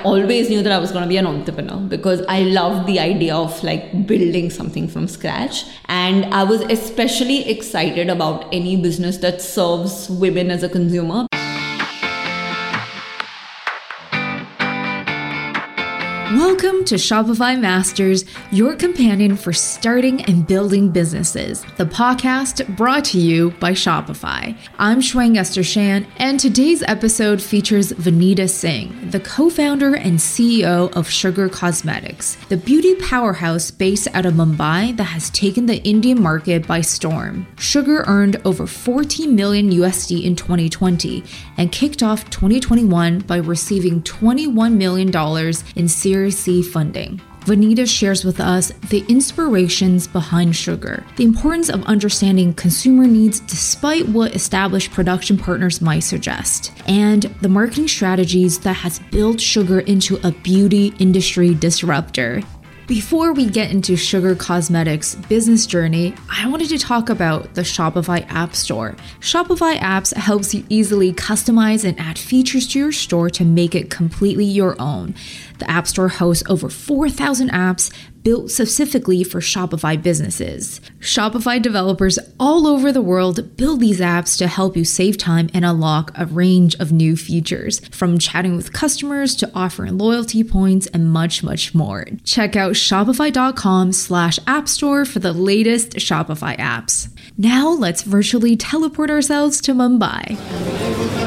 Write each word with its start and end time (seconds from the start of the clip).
I 0.00 0.02
always 0.04 0.48
knew 0.48 0.62
that 0.62 0.72
I 0.72 0.78
was 0.78 0.92
going 0.92 1.02
to 1.02 1.08
be 1.08 1.18
an 1.18 1.26
entrepreneur 1.26 1.76
because 1.76 2.22
I 2.26 2.40
loved 2.40 2.86
the 2.86 2.98
idea 2.98 3.36
of 3.36 3.62
like 3.62 4.06
building 4.06 4.48
something 4.48 4.88
from 4.88 5.06
scratch. 5.06 5.66
And 5.88 6.24
I 6.34 6.42
was 6.42 6.62
especially 6.62 7.46
excited 7.50 8.08
about 8.08 8.46
any 8.50 8.76
business 8.80 9.18
that 9.18 9.42
serves 9.42 10.08
women 10.08 10.50
as 10.50 10.62
a 10.62 10.70
consumer. 10.70 11.26
Welcome 16.34 16.84
to 16.84 16.94
Shopify 16.94 17.58
Masters, 17.58 18.24
your 18.52 18.76
companion 18.76 19.36
for 19.36 19.52
starting 19.52 20.24
and 20.26 20.46
building 20.46 20.90
businesses. 20.90 21.64
The 21.76 21.86
podcast 21.86 22.76
brought 22.76 23.04
to 23.06 23.18
you 23.18 23.50
by 23.58 23.72
Shopify. 23.72 24.56
I'm 24.78 25.00
Shuang 25.00 25.38
Esther 25.38 25.64
Shan, 25.64 26.06
and 26.18 26.38
today's 26.38 26.84
episode 26.84 27.42
features 27.42 27.90
Vineeta 27.94 28.48
Singh, 28.48 29.10
the 29.10 29.18
co 29.18 29.50
founder 29.50 29.96
and 29.96 30.20
CEO 30.20 30.94
of 30.96 31.10
Sugar 31.10 31.48
Cosmetics, 31.48 32.36
the 32.48 32.56
beauty 32.56 32.94
powerhouse 32.94 33.72
based 33.72 34.06
out 34.14 34.24
of 34.24 34.34
Mumbai 34.34 34.96
that 34.98 35.02
has 35.02 35.30
taken 35.30 35.66
the 35.66 35.82
Indian 35.82 36.22
market 36.22 36.64
by 36.64 36.80
storm. 36.80 37.44
Sugar 37.58 38.04
earned 38.06 38.40
over 38.44 38.68
14 38.68 39.34
million 39.34 39.68
USD 39.70 40.22
in 40.22 40.36
2020 40.36 41.24
and 41.56 41.72
kicked 41.72 42.04
off 42.04 42.30
2021 42.30 43.18
by 43.18 43.38
receiving 43.38 44.00
$21 44.02 44.74
million 44.74 45.10
in 45.74 45.88
Series 45.88 46.19
Funding. 46.28 47.20
Vineeta 47.46 47.88
shares 47.88 48.24
with 48.24 48.38
us 48.38 48.70
the 48.90 49.02
inspirations 49.08 50.06
behind 50.06 50.54
sugar, 50.54 51.04
the 51.16 51.24
importance 51.24 51.70
of 51.70 51.82
understanding 51.84 52.52
consumer 52.52 53.06
needs 53.06 53.40
despite 53.40 54.06
what 54.08 54.34
established 54.34 54.92
production 54.92 55.38
partners 55.38 55.80
might 55.80 56.00
suggest, 56.00 56.72
and 56.86 57.22
the 57.40 57.48
marketing 57.48 57.88
strategies 57.88 58.58
that 58.58 58.74
has 58.74 58.98
built 59.10 59.40
sugar 59.40 59.80
into 59.80 60.16
a 60.26 60.32
beauty 60.32 60.92
industry 60.98 61.54
disruptor. 61.54 62.42
Before 62.90 63.32
we 63.32 63.46
get 63.46 63.70
into 63.70 63.94
Sugar 63.94 64.34
Cosmetics' 64.34 65.14
business 65.14 65.64
journey, 65.64 66.12
I 66.28 66.48
wanted 66.48 66.70
to 66.70 66.78
talk 66.78 67.08
about 67.08 67.54
the 67.54 67.60
Shopify 67.60 68.28
App 68.28 68.56
Store. 68.56 68.96
Shopify 69.20 69.76
Apps 69.76 70.12
helps 70.12 70.52
you 70.52 70.64
easily 70.68 71.12
customize 71.12 71.84
and 71.84 71.96
add 72.00 72.18
features 72.18 72.66
to 72.66 72.80
your 72.80 72.90
store 72.90 73.30
to 73.30 73.44
make 73.44 73.76
it 73.76 73.90
completely 73.90 74.44
your 74.44 74.74
own. 74.80 75.14
The 75.60 75.70
App 75.70 75.86
Store 75.86 76.08
hosts 76.08 76.42
over 76.50 76.68
4,000 76.68 77.52
apps 77.52 77.92
built 78.22 78.50
specifically 78.50 79.24
for 79.24 79.40
Shopify 79.40 80.00
businesses. 80.00 80.80
Shopify 81.00 81.60
developers 81.60 82.18
all 82.38 82.66
over 82.66 82.92
the 82.92 83.02
world 83.02 83.56
build 83.56 83.80
these 83.80 84.00
apps 84.00 84.36
to 84.38 84.46
help 84.46 84.76
you 84.76 84.84
save 84.84 85.16
time 85.16 85.48
and 85.54 85.64
unlock 85.64 86.12
a 86.16 86.26
range 86.26 86.74
of 86.76 86.92
new 86.92 87.16
features, 87.16 87.80
from 87.88 88.18
chatting 88.18 88.56
with 88.56 88.72
customers 88.72 89.34
to 89.36 89.50
offering 89.54 89.98
loyalty 89.98 90.44
points 90.44 90.86
and 90.88 91.10
much, 91.12 91.42
much 91.42 91.74
more. 91.74 92.06
Check 92.24 92.56
out 92.56 92.72
shopify.com 92.72 93.92
slash 93.92 94.38
app 94.46 94.68
store 94.68 95.04
for 95.04 95.18
the 95.18 95.32
latest 95.32 95.92
Shopify 95.92 96.56
apps. 96.58 97.08
Now 97.36 97.70
let's 97.70 98.02
virtually 98.02 98.56
teleport 98.56 99.10
ourselves 99.10 99.60
to 99.62 99.72
Mumbai. 99.72 101.19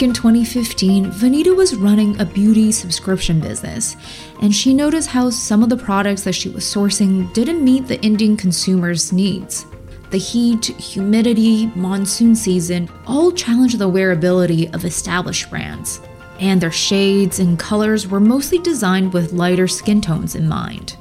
Back 0.00 0.08
in 0.08 0.14
2015, 0.14 1.12
Vineeta 1.12 1.54
was 1.54 1.76
running 1.76 2.18
a 2.18 2.24
beauty 2.24 2.72
subscription 2.72 3.38
business, 3.38 3.96
and 4.40 4.54
she 4.54 4.72
noticed 4.72 5.10
how 5.10 5.28
some 5.28 5.62
of 5.62 5.68
the 5.68 5.76
products 5.76 6.22
that 6.22 6.32
she 6.32 6.48
was 6.48 6.64
sourcing 6.64 7.30
didn't 7.34 7.62
meet 7.62 7.86
the 7.86 8.00
Indian 8.00 8.34
consumers' 8.34 9.12
needs. 9.12 9.66
The 10.08 10.16
heat, 10.16 10.64
humidity, 10.64 11.66
monsoon 11.74 12.34
season 12.34 12.88
all 13.06 13.30
challenged 13.30 13.78
the 13.78 13.90
wearability 13.90 14.74
of 14.74 14.86
established 14.86 15.50
brands, 15.50 16.00
and 16.38 16.62
their 16.62 16.72
shades 16.72 17.38
and 17.38 17.58
colors 17.58 18.08
were 18.08 18.20
mostly 18.20 18.58
designed 18.58 19.12
with 19.12 19.34
lighter 19.34 19.68
skin 19.68 20.00
tones 20.00 20.34
in 20.34 20.48
mind. 20.48 20.96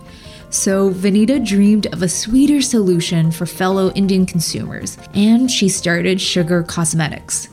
So, 0.50 0.92
Vineeta 0.92 1.40
dreamed 1.48 1.86
of 1.94 2.04
a 2.04 2.10
sweeter 2.10 2.62
solution 2.62 3.32
for 3.32 3.46
fellow 3.46 3.92
Indian 3.92 4.26
consumers, 4.26 4.98
and 5.14 5.50
she 5.50 5.70
started 5.70 6.20
Sugar 6.20 6.64
Cosmetics. 6.64 7.48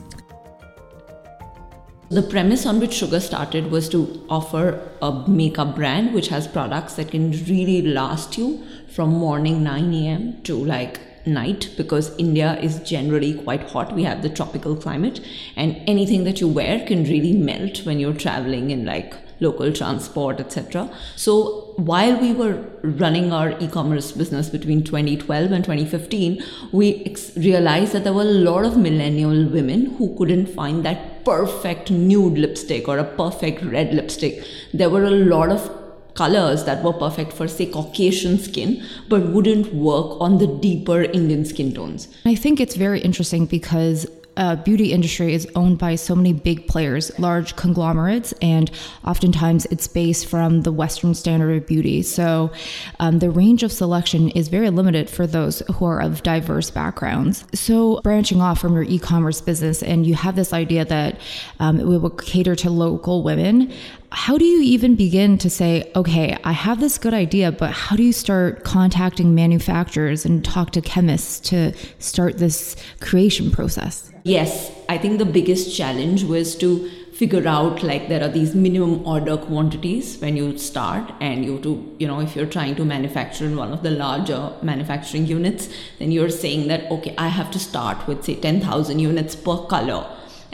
The 2.09 2.21
premise 2.23 2.65
on 2.65 2.79
which 2.79 2.93
Sugar 2.93 3.19
started 3.19 3.69
was 3.69 3.89
to 3.89 4.25
offer 4.29 4.79
a 5.01 5.27
makeup 5.27 5.75
brand 5.75 6.13
which 6.13 6.29
has 6.29 6.47
products 6.47 6.93
that 6.93 7.11
can 7.11 7.31
really 7.47 7.81
last 7.81 8.37
you 8.37 8.65
from 8.87 9.09
morning 9.09 9.61
9 9.61 9.93
a.m. 9.93 10.41
to 10.43 10.55
like 10.55 11.01
night 11.27 11.69
because 11.75 12.15
India 12.17 12.57
is 12.61 12.79
generally 12.79 13.33
quite 13.33 13.63
hot. 13.63 13.93
We 13.93 14.03
have 14.03 14.21
the 14.21 14.29
tropical 14.29 14.77
climate, 14.77 15.19
and 15.57 15.75
anything 15.85 16.23
that 16.23 16.39
you 16.39 16.47
wear 16.47 16.85
can 16.87 17.03
really 17.03 17.33
melt 17.33 17.85
when 17.85 17.99
you're 17.99 18.13
traveling 18.13 18.71
in 18.71 18.85
like 18.85 19.13
local 19.41 19.73
transport, 19.73 20.39
etc. 20.39 20.89
So 21.17 21.66
while 21.77 22.19
we 22.19 22.33
were 22.33 22.65
running 22.81 23.31
our 23.31 23.51
e-commerce 23.59 24.11
business 24.11 24.49
between 24.49 24.83
2012 24.83 25.51
and 25.51 25.63
2015, 25.63 26.43
we 26.71 27.03
ex- 27.05 27.37
realized 27.37 27.93
that 27.93 28.03
there 28.03 28.13
were 28.13 28.23
a 28.23 28.39
lot 28.49 28.65
of 28.65 28.77
millennial 28.77 29.47
women 29.47 29.95
who 29.97 30.15
couldn't 30.17 30.47
find 30.47 30.83
that 30.83 31.23
perfect 31.23 31.91
nude 31.91 32.39
lipstick 32.39 32.87
or 32.87 32.97
a 32.97 33.03
perfect 33.03 33.61
red 33.61 33.93
lipstick. 33.93 34.43
There 34.73 34.89
were 34.89 35.03
a 35.03 35.11
lot 35.11 35.49
of 35.51 35.69
colors 36.15 36.65
that 36.65 36.83
were 36.83 36.93
perfect 36.93 37.31
for, 37.31 37.47
say, 37.47 37.67
Caucasian 37.67 38.39
skin, 38.39 38.83
but 39.07 39.27
wouldn't 39.27 39.71
work 39.71 40.19
on 40.19 40.39
the 40.39 40.47
deeper 40.47 41.03
Indian 41.03 41.45
skin 41.45 41.75
tones. 41.75 42.07
I 42.25 42.33
think 42.33 42.59
it's 42.59 42.75
very 42.75 42.99
interesting 43.01 43.45
because 43.45 44.07
uh, 44.37 44.55
beauty 44.55 44.93
industry 44.93 45.33
is 45.33 45.47
owned 45.55 45.77
by 45.77 45.95
so 45.95 46.15
many 46.15 46.31
big 46.31 46.67
players, 46.67 47.11
large 47.19 47.55
conglomerates, 47.55 48.33
and 48.41 48.71
oftentimes 49.05 49.65
it's 49.65 49.87
based 49.87 50.27
from 50.27 50.61
the 50.61 50.71
Western 50.71 51.13
standard 51.13 51.57
of 51.57 51.67
beauty. 51.67 52.01
So 52.01 52.51
um, 52.99 53.19
the 53.19 53.29
range 53.29 53.63
of 53.63 53.71
selection 53.71 54.29
is 54.29 54.47
very 54.47 54.69
limited 54.69 55.09
for 55.09 55.27
those 55.27 55.61
who 55.73 55.85
are 55.85 55.99
of 55.99 56.23
diverse 56.23 56.71
backgrounds. 56.71 57.45
So 57.53 57.99
branching 58.01 58.41
off 58.41 58.59
from 58.59 58.73
your 58.73 58.83
e-commerce 58.83 59.41
business, 59.41 59.83
and 59.83 60.05
you 60.05 60.15
have 60.15 60.35
this 60.35 60.53
idea 60.53 60.85
that 60.85 61.19
um, 61.59 61.79
it 61.79 61.85
will 61.85 62.09
cater 62.09 62.55
to 62.55 62.69
local 62.69 63.23
women 63.23 63.73
how 64.11 64.37
do 64.37 64.45
you 64.45 64.61
even 64.61 64.95
begin 64.95 65.37
to 65.39 65.49
say, 65.49 65.91
okay, 65.95 66.37
I 66.43 66.53
have 66.53 66.79
this 66.79 66.97
good 66.97 67.13
idea, 67.13 67.51
but 67.51 67.71
how 67.71 67.95
do 67.95 68.03
you 68.03 68.13
start 68.13 68.63
contacting 68.63 69.35
manufacturers 69.35 70.25
and 70.25 70.43
talk 70.43 70.71
to 70.71 70.81
chemists 70.81 71.39
to 71.49 71.73
start 71.99 72.37
this 72.37 72.75
creation 73.01 73.51
process? 73.51 74.11
Yes, 74.23 74.71
I 74.87 74.97
think 74.97 75.19
the 75.19 75.25
biggest 75.25 75.75
challenge 75.75 76.23
was 76.23 76.55
to 76.57 76.89
figure 77.13 77.47
out 77.47 77.81
like 77.81 78.09
there 78.09 78.23
are 78.23 78.29
these 78.29 78.53
minimum 78.53 79.05
order 79.05 79.35
quantities 79.37 80.19
when 80.19 80.37
you 80.37 80.55
start 80.55 81.11
and 81.19 81.43
you 81.43 81.57
to 81.61 81.71
you 81.97 82.07
know 82.07 82.19
if 82.19 82.35
you're 82.35 82.51
trying 82.55 82.75
to 82.75 82.85
manufacture 82.85 83.45
in 83.45 83.55
one 83.55 83.71
of 83.73 83.81
the 83.81 83.89
larger 83.89 84.53
manufacturing 84.61 85.25
units 85.25 85.67
then 85.97 86.11
you're 86.11 86.29
saying 86.29 86.67
that 86.67 86.85
okay 86.91 87.15
i 87.17 87.27
have 87.27 87.49
to 87.49 87.57
start 87.57 88.05
with 88.05 88.23
say 88.23 88.35
10000 88.35 88.99
units 88.99 89.35
per 89.35 89.57
color 89.65 90.05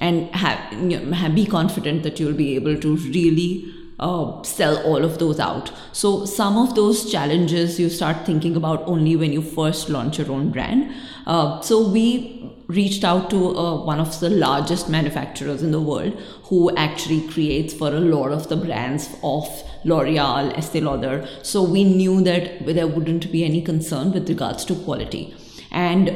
and 0.03 0.35
have, 0.35 0.73
you 0.73 0.99
know, 0.99 1.13
have 1.13 1.33
be 1.33 1.45
confident 1.45 2.03
that 2.03 2.19
you'll 2.19 2.41
be 2.41 2.55
able 2.55 2.77
to 2.85 2.95
really 2.97 3.73
uh, 3.99 4.43
sell 4.43 4.77
all 4.83 5.05
of 5.05 5.17
those 5.19 5.39
out. 5.39 5.71
So 5.93 6.25
some 6.25 6.57
of 6.57 6.75
those 6.75 7.09
challenges 7.11 7.79
you 7.79 7.89
start 7.89 8.25
thinking 8.25 8.57
about 8.57 8.87
only 8.87 9.15
when 9.15 9.31
you 9.31 9.41
first 9.41 9.89
launch 9.89 10.19
your 10.19 10.31
own 10.31 10.51
brand. 10.51 10.93
Uh, 11.25 11.61
so 11.61 11.87
we 11.87 12.51
reached 12.67 13.03
out 13.05 13.29
to 13.29 13.57
uh, 13.57 13.85
one 13.85 13.99
of 13.99 14.19
the 14.19 14.29
largest 14.29 14.89
manufacturers 14.89 15.61
in 15.61 15.71
the 15.71 15.81
world 15.81 16.19
who 16.45 16.75
actually 16.75 17.21
creates 17.29 17.73
for 17.73 17.87
a 17.87 17.99
lot 17.99 18.31
of 18.31 18.49
the 18.49 18.57
brands 18.57 19.09
of 19.23 19.47
L'Oreal, 19.85 20.57
Estee 20.57 20.81
Lauder. 20.81 21.27
So 21.43 21.63
we 21.63 21.83
knew 21.83 22.21
that 22.23 22.65
there 22.65 22.87
wouldn't 22.87 23.31
be 23.31 23.45
any 23.45 23.61
concern 23.61 24.11
with 24.11 24.27
regards 24.27 24.65
to 24.65 24.75
quality. 24.75 25.33
And 25.71 26.11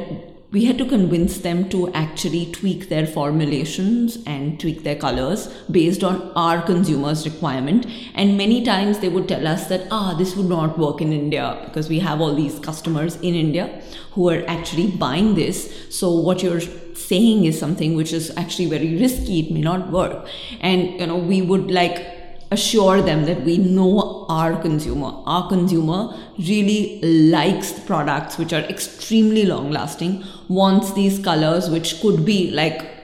we 0.50 0.64
had 0.64 0.78
to 0.78 0.86
convince 0.86 1.38
them 1.38 1.68
to 1.68 1.92
actually 1.92 2.50
tweak 2.52 2.88
their 2.88 3.06
formulations 3.06 4.18
and 4.24 4.58
tweak 4.58 4.82
their 4.82 4.96
colors 4.96 5.48
based 5.70 6.02
on 6.02 6.32
our 6.34 6.62
consumers 6.62 7.26
requirement. 7.26 7.86
And 8.14 8.38
many 8.38 8.64
times 8.64 9.00
they 9.00 9.10
would 9.10 9.28
tell 9.28 9.46
us 9.46 9.66
that 9.68 9.86
ah 9.90 10.14
this 10.16 10.34
would 10.36 10.48
not 10.48 10.78
work 10.78 11.02
in 11.02 11.12
india 11.12 11.60
because 11.66 11.90
we 11.90 11.98
have 11.98 12.22
all 12.22 12.34
these 12.34 12.58
customers 12.60 13.16
in 13.16 13.34
india 13.34 13.82
who 14.12 14.30
are 14.30 14.42
actually 14.48 14.86
buying 14.86 15.34
this. 15.34 15.70
So 15.90 16.12
what 16.12 16.42
you're 16.42 16.60
saying 16.94 17.44
is 17.44 17.58
something 17.58 17.94
which 17.94 18.12
is 18.14 18.32
actually 18.36 18.66
very 18.66 18.96
risky. 18.96 19.40
It 19.40 19.50
may 19.50 19.60
not 19.60 19.90
work. 19.90 20.26
And 20.60 20.98
you 20.98 21.06
know 21.06 21.18
we 21.18 21.42
would 21.42 21.70
like 21.70 22.17
assure 22.50 23.02
them 23.02 23.24
that 23.26 23.42
we 23.42 23.58
know 23.58 24.26
our 24.28 24.60
consumer. 24.60 25.12
Our 25.26 25.48
consumer 25.48 26.14
really 26.38 27.00
likes 27.02 27.72
products 27.80 28.38
which 28.38 28.52
are 28.52 28.62
extremely 28.62 29.44
long 29.44 29.70
lasting, 29.70 30.24
wants 30.48 30.92
these 30.92 31.18
colors 31.18 31.68
which 31.68 32.00
could 32.00 32.24
be 32.24 32.50
like 32.50 32.97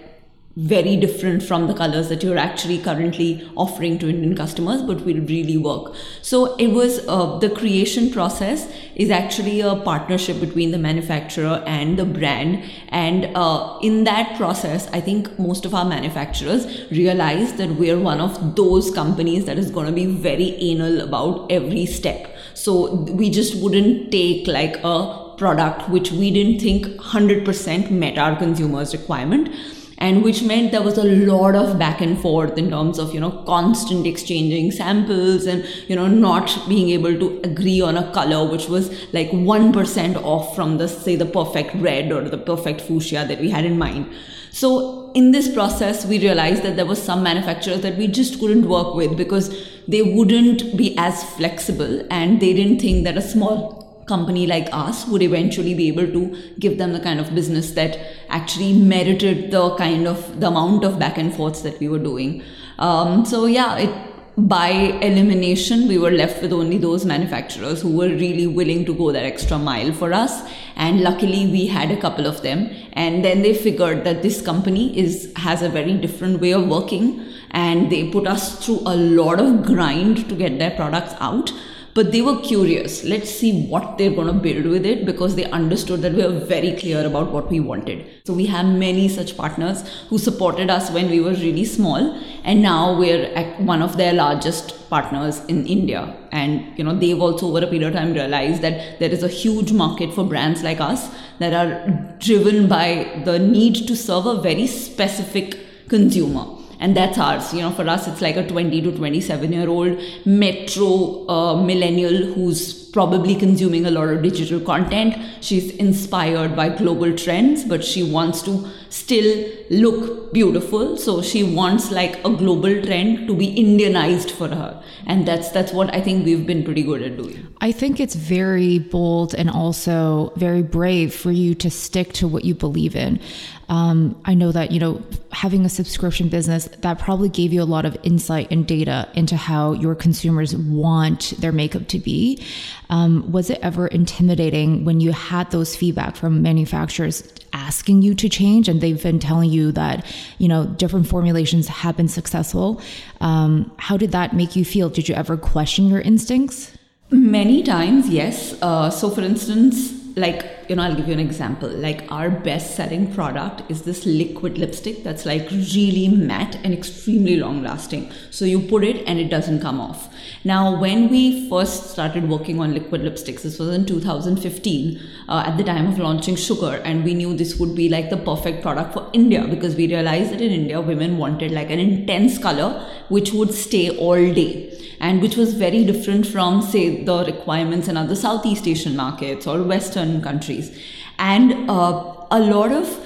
very 0.57 0.97
different 0.97 1.43
from 1.43 1.67
the 1.67 1.75
colors 1.75 2.09
that 2.09 2.23
you're 2.23 2.39
actually 2.39 2.79
currently 2.79 3.49
offering 3.57 3.99
to 3.99 4.09
Indian 4.09 4.37
customers, 4.37 4.83
but 4.83 5.01
will 5.01 5.21
really 5.23 5.57
work. 5.57 5.95
So 6.23 6.55
it 6.57 6.69
was 6.69 7.05
uh, 7.09 7.39
the 7.39 7.51
creation 7.51 8.11
process 8.11 8.73
is 8.95 9.11
actually 9.11 9.61
a 9.61 9.75
partnership 9.75 10.39
between 10.39 10.71
the 10.71 10.79
manufacturer 10.79 11.63
and 11.67 11.99
the 11.99 12.05
brand. 12.05 12.63
And 12.89 13.31
uh, 13.35 13.79
in 13.83 14.05
that 14.05 14.37
process, 14.37 14.89
I 14.93 15.01
think 15.01 15.39
most 15.41 15.65
of 15.65 15.75
our 15.75 15.85
manufacturers 15.85 16.89
realize 16.91 17.55
that 17.55 17.71
we're 17.71 17.99
one 17.99 18.21
of 18.21 18.55
those 18.55 18.93
companies 18.93 19.47
that 19.47 19.59
is 19.59 19.71
going 19.73 19.87
to 19.87 19.93
be 19.93 20.07
very 20.07 20.51
anal 20.61 21.01
about 21.01 21.51
every 21.51 21.87
step. 21.87 22.33
So 22.55 22.95
we 22.95 23.29
just 23.29 23.61
wouldn't 23.61 24.13
take 24.13 24.47
like 24.47 24.77
a 24.85 25.35
product 25.37 25.89
which 25.89 26.13
we 26.13 26.31
didn't 26.31 26.61
think 26.61 26.87
100% 26.87 27.91
met 27.91 28.19
our 28.19 28.37
consumers' 28.37 28.95
requirement 28.95 29.53
and 29.99 30.23
which 30.23 30.43
meant 30.43 30.73
there 30.73 30.83
was 30.83 30.99
a 30.99 31.05
lot 31.05 31.55
of 31.55 31.79
back 31.79 32.01
and 32.01 32.19
forth 32.19 32.59
in 32.59 32.71
terms 32.71 32.99
of 32.99 33.15
you 33.15 33.21
know 33.21 33.31
constant 33.47 34.07
exchanging 34.07 34.71
samples 34.71 35.47
and 35.47 35.65
you 35.89 35.97
know 35.97 36.07
not 36.07 36.59
being 36.69 36.91
able 36.91 37.19
to 37.19 37.41
agree 37.45 37.81
on 37.81 37.97
a 37.97 38.13
color 38.13 38.49
which 38.51 38.69
was 38.69 38.91
like 39.13 39.31
1% 39.31 40.17
off 40.23 40.55
from 40.55 40.79
the 40.79 40.89
say 40.89 41.17
the 41.17 41.27
perfect 41.27 41.75
red 41.77 42.13
or 42.13 42.29
the 42.29 42.39
perfect 42.39 42.81
fuchsia 42.81 43.25
that 43.29 43.41
we 43.41 43.51
had 43.51 43.65
in 43.65 43.79
mind. 43.79 44.13
So 44.51 45.11
in 45.15 45.33
this 45.33 45.53
process 45.53 46.07
we 46.07 46.19
realized 46.19 46.63
that 46.63 46.77
there 46.77 46.87
was 46.87 47.03
some 47.03 47.23
manufacturers 47.23 47.81
that 47.83 47.97
we 47.97 48.07
just 48.07 48.39
couldn't 48.41 48.69
work 48.69 48.95
with 48.95 49.17
because 49.17 49.55
they 49.87 50.03
wouldn't 50.03 50.77
be 50.77 50.97
as 50.99 51.25
flexible 51.35 52.07
and 52.11 52.41
they 52.41 52.53
didn't 52.53 52.81
think 52.81 53.05
that 53.05 53.17
a 53.17 53.23
small 53.23 53.84
company 54.07 54.47
like 54.47 54.69
us 54.73 55.07
would 55.07 55.23
eventually 55.23 55.75
be 55.75 55.89
able 55.89 56.07
to 56.07 56.37
give 56.59 56.79
them 56.79 56.93
the 56.93 57.01
kind 57.01 57.21
of 57.21 57.35
business 57.35 57.73
that 57.73 57.99
actually 58.29 58.73
merited 58.73 59.51
the 59.51 59.77
kind 59.77 60.07
of 60.07 60.41
the 60.41 60.47
amount 60.47 60.85
of 60.85 60.99
back 60.99 61.19
and 61.19 61.35
forths 61.35 61.63
that 61.63 61.79
we 61.81 61.89
were 61.89 61.99
doing. 61.99 62.43
Um, 62.79 63.25
so 63.25 63.47
yeah 63.47 63.79
it 63.79 64.15
by 64.37 64.71
elimination 64.71 65.87
we 65.87 65.97
were 65.97 66.11
left 66.11 66.43
with 66.43 66.53
only 66.53 66.77
those 66.77 67.05
manufacturers 67.05 67.81
who 67.83 67.97
were 67.97 68.09
really 68.09 68.49
willing 68.49 68.85
to 68.85 68.93
go 68.93 69.13
that 69.13 69.25
extra 69.25 69.57
mile 69.59 69.93
for 69.93 70.13
us. 70.13 70.43
And 70.75 71.03
luckily 71.03 71.47
we 71.47 71.67
had 71.67 71.93
a 71.93 72.01
couple 72.01 72.27
of 72.27 72.43
them. 72.43 72.69
And 72.95 73.25
then 73.25 73.43
they 73.43 73.55
figured 73.55 74.03
that 74.05 74.23
this 74.23 74.43
company 74.43 74.99
is 74.99 75.33
has 75.37 75.63
a 75.63 75.69
very 75.69 75.95
different 75.95 76.41
way 76.41 76.53
of 76.53 76.67
working. 76.67 77.25
And 77.53 77.93
they 77.93 78.11
put 78.11 78.27
us 78.27 78.65
through 78.65 78.81
a 78.87 78.97
lot 78.97 79.39
of 79.39 79.65
grind 79.65 80.29
to 80.29 80.35
get 80.35 80.59
their 80.59 80.73
products 80.73 81.15
out 81.21 81.53
but 81.95 82.11
they 82.11 82.21
were 82.21 82.41
curious. 82.41 83.05
Let's 83.05 83.31
see 83.31 83.67
what 83.67 83.97
they're 83.97 84.11
going 84.11 84.27
to 84.27 84.33
build 84.33 84.67
with 84.67 84.85
it 84.85 85.07
because 85.07 85.37
they 85.37 85.45
understood 85.45 86.03
that 86.03 86.13
we 86.13 86.25
were 86.25 86.41
very 86.41 86.73
clear 86.73 87.07
about 87.07 87.31
what 87.31 87.49
we 87.51 87.61
wanted. 87.61 88.05
So 88.25 88.35
we 88.35 88.47
have 88.47 88.67
many 88.67 89.09
such 89.09 89.37
partners 89.37 89.85
who 90.09 90.19
supported 90.19 90.71
us 90.71 90.91
when 90.91 91.09
we 91.09 91.21
were 91.21 91.33
really 91.33 91.65
small, 91.65 92.21
and 92.43 92.63
now 92.63 92.99
we're 92.99 93.29
one 93.59 93.81
of 93.81 93.97
their 93.97 94.13
largest 94.13 94.91
partners 94.91 95.41
in 95.47 95.67
India. 95.67 96.17
And 96.33 96.77
you 96.77 96.85
know 96.85 96.95
they've 96.95 97.21
also 97.21 97.47
over 97.49 97.65
a 97.65 97.69
period 97.69 97.89
of 97.89 97.95
time 97.95 98.13
realized 98.13 98.63
that 98.63 98.99
there 98.99 99.11
is 99.11 99.23
a 99.23 99.29
huge 99.29 99.73
market 99.73 100.13
for 100.13 100.25
brands 100.25 100.63
like 100.63 100.81
us 100.81 101.09
that 101.39 101.53
are 101.53 102.17
driven 102.19 102.69
by 102.69 103.23
the 103.25 103.39
need 103.39 103.87
to 103.87 103.97
serve 103.97 104.27
a 104.27 104.41
very 104.41 104.67
specific 104.67 105.59
consumer 105.89 106.54
and 106.81 106.97
that's 106.97 107.19
ours. 107.19 107.53
You 107.53 107.63
know 107.63 107.71
for 107.71 107.89
us 107.89 108.07
it's 108.09 108.21
like 108.21 108.37
a 108.37 108.47
20 108.47 108.81
to 108.83 108.97
27 108.97 109.53
year 109.53 109.69
old 109.69 109.99
metro 110.25 111.29
uh, 111.29 111.63
millennial 111.63 112.33
who's 112.35 112.85
probably 112.91 113.35
consuming 113.35 113.87
a 113.87 113.91
lot 113.91 114.09
of 114.09 114.23
digital 114.23 114.61
content. 114.61 115.17
She's 115.41 115.71
inspired 115.77 116.55
by 116.55 116.69
global 116.69 117.17
trends 117.17 117.65
but 117.65 117.85
she 117.85 118.03
wants 118.03 118.43
to 118.43 118.69
still 118.89 119.51
look 119.71 120.33
beautiful. 120.33 120.97
So 120.97 121.21
she 121.21 121.43
wants 121.43 121.91
like 121.91 122.19
a 122.25 122.31
global 122.31 122.81
trend 122.83 123.27
to 123.27 123.35
be 123.35 123.55
indianized 123.55 124.31
for 124.31 124.49
her. 124.49 124.83
And 125.07 125.27
that's 125.27 125.51
that's 125.51 125.73
what 125.73 125.93
i 125.95 126.01
think 126.01 126.25
we've 126.25 126.47
been 126.47 126.65
pretty 126.65 126.83
good 126.83 127.03
at 127.03 127.17
doing. 127.17 127.47
I 127.61 127.73
think 127.73 128.01
it's 128.01 128.15
very 128.15 128.79
bold 128.79 129.35
and 129.35 129.51
also 129.51 130.33
very 130.37 130.63
brave 130.63 131.15
for 131.15 131.33
you 131.33 131.55
to 131.57 131.71
stick 131.71 132.13
to 132.15 132.29
what 132.29 132.45
you 132.45 132.55
believe 132.55 132.95
in 132.95 133.21
um, 133.69 134.21
I 134.25 134.35
know 134.35 134.53
that, 134.53 134.71
you 134.71 134.81
know, 134.81 135.03
having 135.33 135.65
a 135.65 135.69
subscription 135.69 136.29
business, 136.29 136.67
that 136.81 136.99
probably 136.99 137.29
gave 137.29 137.53
you 137.53 137.63
a 137.63 137.65
lot 137.65 137.85
of 137.85 137.97
insight 138.03 138.49
and 138.51 138.67
data 138.67 139.09
into 139.15 139.37
how 139.37 139.73
your 139.73 139.95
consumers 139.95 140.55
want 140.57 141.35
their 141.39 141.53
makeup 141.53 141.89
to 141.89 141.99
be. 141.99 142.45
Um, 142.91 143.31
was 143.33 143.51
it 143.51 143.59
ever 143.63 143.87
intimidating 143.87 144.85
when 144.85 145.01
you 145.01 145.13
had 145.13 145.51
those 145.51 145.75
feedback 145.75 146.17
from 146.17 146.43
manufacturers 146.43 147.27
asking 147.53 148.03
you 148.03 148.15
to 148.17 148.29
change 148.29 148.69
and 148.69 148.81
they've 148.81 149.03
been 149.03 149.19
telling 149.19 149.51
you 149.51 149.73
that, 149.73 150.05
you 150.39 150.49
know, 150.49 150.67
different 150.67 151.07
formulations 151.07 151.69
have 151.69 151.97
been 151.97 152.09
successful? 152.09 152.81
Um, 153.21 153.73
how 153.79 153.97
did 153.97 154.13
that 154.13 154.35
make 154.35 154.57
you 154.57 154.65
feel? 154.65 154.91
Did 154.91 155.09
you 155.09 155.15
ever 155.15 155.37
question 155.37 155.89
your 155.89 156.01
instincts? 156.01 156.77
Many 157.11 157.63
times, 157.63 158.09
yes. 158.09 158.61
Uh, 158.61 158.91
so, 158.91 159.09
for 159.09 159.21
instance, 159.21 160.04
like 160.17 160.67
you 160.69 160.77
know 160.77 160.83
i'll 160.83 160.95
give 160.95 161.09
you 161.09 161.13
an 161.13 161.21
example. 161.21 161.69
Like 161.69 162.11
our 162.11 162.31
best 162.31 162.77
selling 162.77 163.13
product 163.13 163.71
is 163.71 163.83
this 163.83 164.07
liquid 164.07 164.59
lipstick 164.59 165.03
that's 165.03 165.27
like 165.27 165.51
really 165.51 166.09
matte 166.09 166.57
and 166.65 166.73
extremely 166.73 167.37
long 167.37 167.63
lasting 167.63 168.11
so 168.31 168.45
you 168.45 168.61
put 168.61 168.85
it 168.85 169.05
and 169.07 169.19
it 169.19 169.29
doesn't 169.29 169.61
come 169.61 169.81
off. 169.81 170.15
Now 170.45 170.81
when 170.81 171.09
we 171.09 171.49
first 171.49 171.91
started 171.91 172.29
working 172.29 172.61
on 172.61 172.75
liquid 172.75 173.03
lipsticks 173.03 173.43
this 173.43 173.59
was 173.59 173.71
in 173.71 173.87
2015 173.87 175.01
uh, 175.29 175.43
at 175.47 175.57
the 175.57 175.65
time 175.65 175.87
of 175.87 175.99
launching 175.99 176.37
sugar 176.37 176.81
and 176.85 177.05
we 177.05 177.15
knew 177.15 177.35
this 177.35 177.57
would 177.57 177.75
be 177.75 177.89
like 177.89 178.11
the 178.11 178.17
perfect 178.17 178.63
product 178.63 178.93
for 178.93 179.09
india 179.13 179.47
because 179.49 179.75
we 179.75 179.87
realized 179.87 180.33
that 180.33 180.41
in 180.41 180.53
india 180.53 180.81
women 180.81 181.17
wanted 181.19 181.53
like 181.53 181.71
an 181.71 181.79
intense 181.79 182.39
color 182.39 182.71
which 183.09 183.33
would 183.33 183.53
stay 183.53 183.91
all 183.97 184.35
day 184.41 184.74
and 185.01 185.21
which 185.21 185.37
was 185.37 185.55
very 185.55 185.85
different 185.85 186.27
from, 186.27 186.63
say, 186.63 187.05
the 187.05 187.25
requirements 187.25 187.89
in 187.89 187.97
other 187.97 188.17
Southeast 188.17 188.67
Asian 188.67 188.97
markets 188.97 189.47
or 189.47 189.63
Western 189.63 190.23
countries. 190.23 190.79
And 191.19 191.71
uh, 191.71 192.27
a 192.31 192.41
lot 192.41 192.73
of 192.73 193.01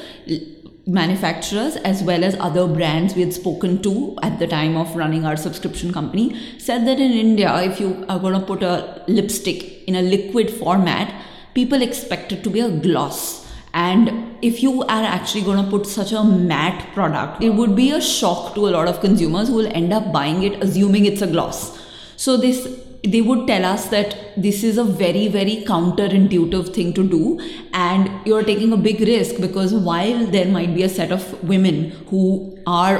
manufacturers 0.86 1.76
as 1.76 2.02
well 2.02 2.24
as 2.24 2.34
other 2.40 2.66
brands 2.66 3.14
we 3.14 3.20
had 3.20 3.34
spoken 3.34 3.82
to 3.82 4.18
at 4.22 4.38
the 4.38 4.46
time 4.46 4.76
of 4.76 4.96
running 4.96 5.26
our 5.26 5.36
subscription 5.36 5.92
company 5.92 6.34
said 6.58 6.86
that 6.86 6.98
in 6.98 7.12
India, 7.12 7.54
if 7.62 7.78
you 7.78 8.06
are 8.08 8.18
going 8.18 8.32
to 8.32 8.40
put 8.40 8.62
a 8.62 9.02
lipstick 9.06 9.84
in 9.86 9.94
a 9.94 10.02
liquid 10.02 10.50
format, 10.50 11.14
people 11.52 11.82
expect 11.82 12.32
it 12.32 12.42
to 12.42 12.50
be 12.50 12.60
a 12.60 12.70
gloss. 12.70 13.47
And 13.74 14.36
if 14.42 14.62
you 14.62 14.82
are 14.82 15.02
actually 15.02 15.42
going 15.42 15.62
to 15.64 15.70
put 15.70 15.86
such 15.86 16.12
a 16.12 16.24
matte 16.24 16.92
product, 16.94 17.42
it 17.42 17.50
would 17.50 17.76
be 17.76 17.90
a 17.90 18.00
shock 18.00 18.54
to 18.54 18.68
a 18.68 18.70
lot 18.70 18.88
of 18.88 19.00
consumers 19.00 19.48
who 19.48 19.54
will 19.54 19.72
end 19.74 19.92
up 19.92 20.12
buying 20.12 20.42
it 20.42 20.62
assuming 20.62 21.06
it's 21.06 21.22
a 21.22 21.26
gloss. 21.26 21.78
So 22.16 22.36
this 22.36 22.66
they 23.04 23.20
would 23.20 23.46
tell 23.46 23.64
us 23.64 23.88
that 23.88 24.16
this 24.36 24.64
is 24.64 24.76
a 24.76 24.84
very 24.84 25.28
very 25.28 25.64
counterintuitive 25.66 26.74
thing 26.74 26.92
to 26.92 27.08
do 27.08 27.38
and 27.72 28.10
you're 28.26 28.42
taking 28.42 28.72
a 28.72 28.76
big 28.76 29.00
risk 29.00 29.40
because 29.40 29.72
while 29.72 30.26
there 30.26 30.46
might 30.46 30.74
be 30.74 30.82
a 30.82 30.88
set 30.88 31.12
of 31.12 31.42
women 31.44 31.90
who 32.08 32.58
are 32.66 32.98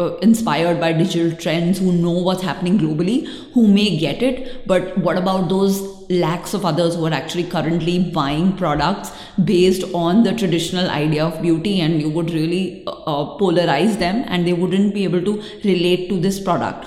uh, 0.00 0.16
inspired 0.16 0.80
by 0.80 0.92
digital 0.92 1.36
trends 1.38 1.78
who 1.78 1.92
know 1.92 2.10
what's 2.10 2.42
happening 2.42 2.78
globally 2.78 3.26
who 3.54 3.68
may 3.68 3.96
get 3.96 4.20
it 4.20 4.66
but 4.66 4.98
what 4.98 5.16
about 5.16 5.48
those 5.48 5.99
lakhs 6.10 6.54
of 6.54 6.64
others 6.64 6.96
who 6.96 7.06
are 7.06 7.12
actually 7.12 7.44
currently 7.44 7.98
buying 7.98 8.56
products 8.56 9.12
based 9.44 9.84
on 9.94 10.22
the 10.24 10.32
traditional 10.34 10.90
idea 10.90 11.24
of 11.24 11.40
beauty 11.40 11.80
and 11.80 12.02
you 12.02 12.10
would 12.10 12.30
really 12.30 12.84
uh, 12.86 12.90
uh 12.90 13.38
polarize 13.38 13.98
them 13.98 14.24
and 14.26 14.46
they 14.46 14.52
wouldn't 14.52 14.92
be 14.92 15.04
able 15.04 15.22
to 15.22 15.42
relate 15.64 16.08
to 16.08 16.18
this 16.20 16.40
product 16.40 16.84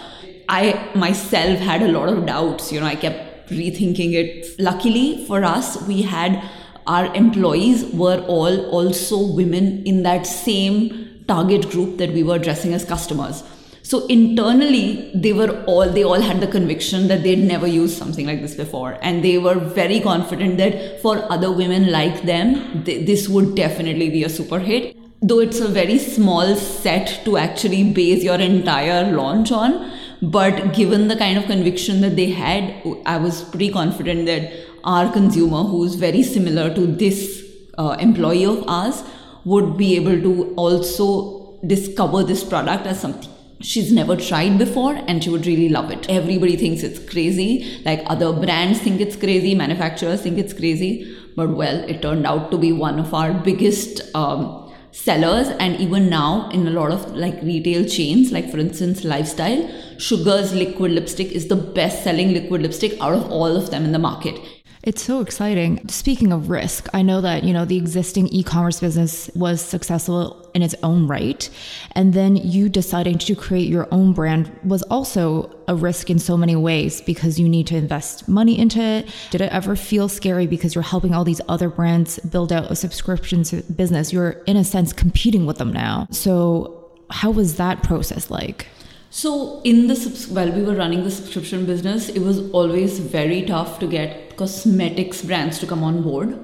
I 0.50 0.92
myself 0.94 1.60
had 1.60 1.82
a 1.82 1.88
lot 1.88 2.10
of 2.10 2.26
doubts. 2.26 2.72
You 2.72 2.80
know, 2.80 2.86
I 2.86 2.96
kept 2.96 3.50
rethinking 3.50 4.14
it. 4.14 4.60
Luckily 4.60 5.26
for 5.26 5.44
us, 5.44 5.82
we 5.88 6.02
had 6.02 6.44
our 6.86 7.14
employees 7.16 7.86
were 7.94 8.20
all 8.28 8.66
also 8.70 9.18
women 9.34 9.84
in 9.86 10.04
that 10.04 10.28
same 10.28 11.24
target 11.28 11.70
group 11.70 11.98
that 11.98 12.12
we 12.12 12.24
were 12.24 12.36
addressing 12.36 12.74
as 12.74 12.84
customers. 12.84 13.44
So 13.86 14.08
internally, 14.08 15.12
they 15.14 15.34
were 15.34 15.62
all 15.66 15.90
they 15.90 16.04
all 16.06 16.22
had 16.22 16.40
the 16.40 16.48
conviction 16.48 17.10
that 17.10 17.22
they'd 17.22 17.44
never 17.44 17.68
used 17.68 17.98
something 17.98 18.26
like 18.26 18.42
this 18.42 18.56
before, 18.56 18.98
and 19.02 19.22
they 19.24 19.38
were 19.38 19.56
very 19.56 20.00
confident 20.00 20.58
that 20.58 21.02
for 21.02 21.30
other 21.30 21.52
women 21.52 21.92
like 21.92 22.22
them, 22.24 22.84
th- 22.86 23.06
this 23.06 23.28
would 23.28 23.56
definitely 23.56 24.10
be 24.10 24.24
a 24.24 24.30
super 24.30 24.60
hit. 24.60 24.96
Though 25.22 25.40
it's 25.40 25.60
a 25.60 25.68
very 25.68 25.98
small 26.00 26.56
set 26.56 27.26
to 27.26 27.36
actually 27.36 27.84
base 27.92 28.24
your 28.24 28.40
entire 28.40 29.12
launch 29.12 29.52
on, 29.52 29.92
but 30.22 30.74
given 30.74 31.10
the 31.10 31.18
kind 31.18 31.38
of 31.38 31.46
conviction 31.46 32.00
that 32.02 32.16
they 32.16 32.30
had, 32.30 32.74
I 33.06 33.18
was 33.18 33.44
pretty 33.44 33.70
confident 33.70 34.26
that 34.28 34.50
our 34.86 35.12
consumer, 35.12 35.64
who's 35.64 35.96
very 35.96 36.24
similar 36.24 36.74
to 36.74 36.88
this 36.88 37.44
uh, 37.78 37.98
employee 38.00 38.46
of 38.46 38.64
ours, 38.68 39.04
would 39.44 39.76
be 39.76 39.98
able 39.98 40.22
to 40.22 40.54
also 40.56 41.60
discover 41.68 42.24
this 42.24 42.44
product 42.46 42.88
as 42.88 43.00
something 43.00 43.33
she's 43.64 43.92
never 43.92 44.16
tried 44.16 44.58
before 44.58 44.94
and 45.08 45.24
she 45.24 45.30
would 45.30 45.46
really 45.46 45.70
love 45.70 45.90
it. 45.90 46.10
Everybody 46.10 46.56
thinks 46.56 46.84
it's 46.84 47.00
crazy, 47.12 47.82
like 47.86 48.04
other 48.08 48.34
brands 48.34 48.80
think 48.80 49.02
it's 49.02 49.16
crazy, 49.16 49.56
manufacturers 49.56 50.22
think 50.22 50.38
it's 50.38 50.54
crazy, 50.54 51.18
but 51.36 51.50
well, 51.50 51.80
it 51.90 52.02
turned 52.02 52.28
out 52.28 52.52
to 52.52 52.58
be 52.58 52.72
one 52.72 53.00
of 53.00 53.14
our 53.14 53.34
biggest 53.34 54.02
um, 54.16 54.72
sellers. 54.92 55.48
And 55.48 55.78
even 55.78 56.10
now 56.10 56.50
in 56.50 56.68
a 56.68 56.72
lot 56.72 56.92
of 56.92 57.16
like 57.16 57.42
retail 57.42 57.86
chains 57.86 58.32
like 58.32 58.52
for 58.52 58.60
instance 58.60 59.04
lifestyle 59.04 59.70
sugar's 59.98 60.54
liquid 60.54 60.92
lipstick 60.92 61.32
is 61.32 61.48
the 61.48 61.56
best 61.56 62.04
selling 62.04 62.34
liquid 62.34 62.62
lipstick 62.62 63.00
out 63.02 63.14
of 63.14 63.32
all 63.32 63.56
of 63.56 63.72
them 63.72 63.86
in 63.86 63.92
the 63.92 64.00
market 64.00 64.40
it's 64.84 65.02
so 65.02 65.22
exciting. 65.22 65.88
Speaking 65.88 66.34
of 66.34 66.50
risk, 66.50 66.90
I 66.94 67.04
know 67.04 67.22
that, 67.22 67.46
you 67.46 67.54
know, 67.54 67.64
the 67.64 67.78
existing 67.78 68.28
e-commerce 68.28 68.82
business 68.82 69.30
was 69.34 69.62
successful 69.62 70.50
in 70.54 70.62
its 70.62 70.76
own 70.84 71.08
right, 71.08 71.50
and 71.94 72.14
then 72.14 72.36
you 72.36 72.68
deciding 72.68 73.18
to 73.20 73.36
create 73.36 73.70
your 73.70 73.88
own 73.92 74.12
brand 74.12 74.52
was 74.64 74.84
also 74.84 75.50
a 75.70 75.76
risk 75.76 76.10
in 76.10 76.20
so 76.20 76.36
many 76.36 76.56
ways 76.58 77.00
because 77.02 77.40
you 77.40 77.48
need 77.48 77.66
to 77.68 77.78
invest 77.78 78.28
money 78.28 78.60
into 78.60 78.82
it. 78.82 79.10
Did 79.32 79.40
it 79.40 79.52
ever 79.54 79.78
feel 79.78 80.10
scary 80.10 80.48
because 80.48 80.76
you're 80.76 80.84
helping 80.84 81.14
all 81.14 81.24
these 81.24 81.42
other 81.48 81.70
brands 81.70 82.20
build 82.20 82.52
out 82.52 82.70
a 82.70 82.76
subscription 82.76 83.44
business? 83.76 84.12
You're 84.12 84.32
in 84.46 84.58
a 84.58 84.66
sense 84.66 84.92
competing 84.92 85.46
with 85.46 85.60
them 85.60 85.72
now. 85.72 86.08
So, 86.12 86.92
how 87.10 87.32
was 87.32 87.56
that 87.56 87.84
process 87.84 88.30
like? 88.30 88.68
So 89.16 89.62
in 89.64 89.86
the 89.86 89.96
while 90.32 90.52
we 90.52 90.64
were 90.64 90.74
running 90.74 91.04
the 91.04 91.12
subscription 91.12 91.68
business, 91.68 92.10
it 92.10 92.22
was 92.22 92.50
always 92.50 92.98
very 92.98 93.44
tough 93.44 93.78
to 93.78 93.86
get 93.86 94.23
cosmetics 94.38 95.22
brands 95.22 95.60
to 95.60 95.66
come 95.66 95.84
on 95.84 96.02
board 96.04 96.38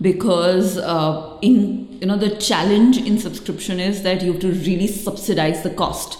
because 0.00 0.76
uh, 0.78 1.38
in 1.42 1.98
you 2.00 2.06
know 2.06 2.16
the 2.16 2.36
challenge 2.36 2.98
in 2.98 3.18
subscription 3.18 3.80
is 3.80 4.02
that 4.02 4.22
you 4.22 4.32
have 4.32 4.40
to 4.40 4.52
really 4.52 4.86
subsidize 4.86 5.62
the 5.62 5.70
cost 5.70 6.18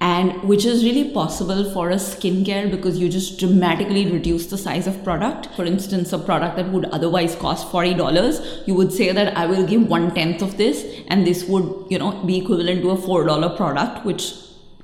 and 0.00 0.42
which 0.42 0.64
is 0.66 0.84
really 0.84 1.10
possible 1.12 1.64
for 1.72 1.90
a 1.90 1.94
skincare 1.94 2.70
because 2.70 2.98
you 2.98 3.08
just 3.08 3.38
dramatically 3.38 4.10
reduce 4.10 4.46
the 4.48 4.58
size 4.58 4.86
of 4.86 5.02
product. 5.02 5.46
For 5.56 5.64
instance 5.64 6.12
a 6.12 6.18
product 6.18 6.56
that 6.56 6.70
would 6.70 6.84
otherwise 6.86 7.34
cost 7.36 7.70
$40 7.72 8.66
you 8.66 8.74
would 8.74 8.92
say 8.92 9.12
that 9.12 9.36
i 9.36 9.46
will 9.46 9.66
give 9.66 9.88
one 9.88 10.14
tenth 10.14 10.42
of 10.42 10.56
this 10.58 10.84
and 11.08 11.26
this 11.26 11.44
would 11.44 11.86
you 11.90 11.98
know 11.98 12.12
be 12.24 12.38
equivalent 12.38 12.82
to 12.82 12.90
a 12.90 12.96
$4 12.96 13.56
product 13.56 14.04
which 14.04 14.34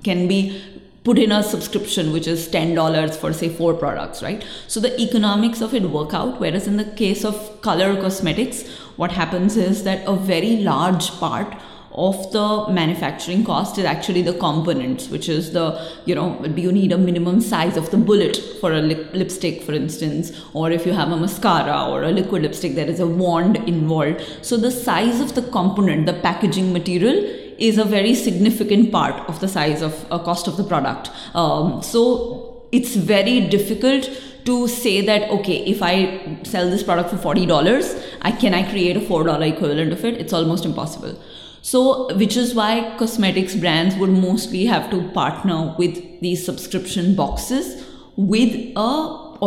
can 0.02 0.26
be 0.26 0.79
put 1.02 1.18
in 1.18 1.32
a 1.32 1.42
subscription 1.42 2.12
which 2.12 2.26
is 2.26 2.48
$10 2.48 3.16
for 3.16 3.32
say 3.32 3.48
four 3.48 3.74
products 3.74 4.22
right? 4.22 4.44
So 4.66 4.80
the 4.80 5.00
economics 5.00 5.60
of 5.60 5.74
it 5.74 5.82
work 5.84 6.12
out 6.12 6.40
whereas 6.40 6.66
in 6.66 6.76
the 6.76 6.84
case 6.84 7.24
of 7.24 7.62
color 7.62 8.00
cosmetics 8.00 8.68
what 8.96 9.12
happens 9.12 9.56
is 9.56 9.84
that 9.84 10.06
a 10.06 10.14
very 10.14 10.58
large 10.58 11.10
part 11.12 11.56
of 11.92 12.30
the 12.32 12.72
manufacturing 12.72 13.44
cost 13.44 13.76
is 13.76 13.84
actually 13.84 14.22
the 14.22 14.34
components 14.34 15.08
which 15.08 15.28
is 15.28 15.52
the 15.52 15.66
you 16.04 16.14
know 16.14 16.40
do 16.54 16.62
you 16.62 16.70
need 16.70 16.92
a 16.92 16.98
minimum 16.98 17.40
size 17.40 17.76
of 17.76 17.90
the 17.90 17.96
bullet 17.96 18.36
for 18.60 18.72
a 18.72 18.80
lip- 18.80 19.12
lipstick 19.12 19.62
for 19.62 19.72
instance? 19.72 20.32
Or 20.52 20.70
if 20.70 20.86
you 20.86 20.92
have 20.92 21.10
a 21.10 21.16
mascara 21.16 21.88
or 21.90 22.04
a 22.04 22.12
liquid 22.12 22.42
lipstick 22.42 22.74
there 22.74 22.88
is 22.88 23.00
a 23.00 23.06
wand 23.06 23.56
involved. 23.68 24.22
So 24.42 24.56
the 24.56 24.70
size 24.70 25.20
of 25.20 25.34
the 25.34 25.42
component 25.42 26.06
the 26.06 26.12
packaging 26.12 26.72
material 26.72 27.49
is 27.60 27.78
a 27.78 27.84
very 27.84 28.14
significant 28.14 28.90
part 28.90 29.28
of 29.28 29.40
the 29.40 29.48
size 29.48 29.82
of 29.82 30.06
uh, 30.10 30.18
cost 30.18 30.48
of 30.48 30.56
the 30.56 30.64
product. 30.64 31.10
Um, 31.34 31.82
so 31.82 32.62
it's 32.72 32.96
very 32.96 33.40
difficult 33.48 34.10
to 34.44 34.66
say 34.68 35.00
that 35.02 35.30
okay 35.30 35.56
if 35.72 35.82
i 35.82 36.38
sell 36.44 36.70
this 36.70 36.82
product 36.82 37.10
for 37.10 37.16
$40 37.16 38.16
i 38.22 38.32
can 38.32 38.54
i 38.54 38.62
create 38.70 38.96
a 38.96 39.00
$4 39.00 39.48
equivalent 39.48 39.92
of 39.92 40.04
it? 40.04 40.14
It's 40.14 40.32
almost 40.32 40.64
impossible. 40.64 41.20
So 41.62 42.16
which 42.16 42.36
is 42.38 42.54
why 42.54 42.96
cosmetics 42.98 43.54
brands 43.54 43.96
would 43.96 44.10
mostly 44.10 44.64
have 44.64 44.90
to 44.90 45.08
partner 45.10 45.74
with 45.78 46.20
these 46.20 46.44
subscription 46.44 47.14
boxes 47.14 47.84
with 48.16 48.54
a 48.76 48.90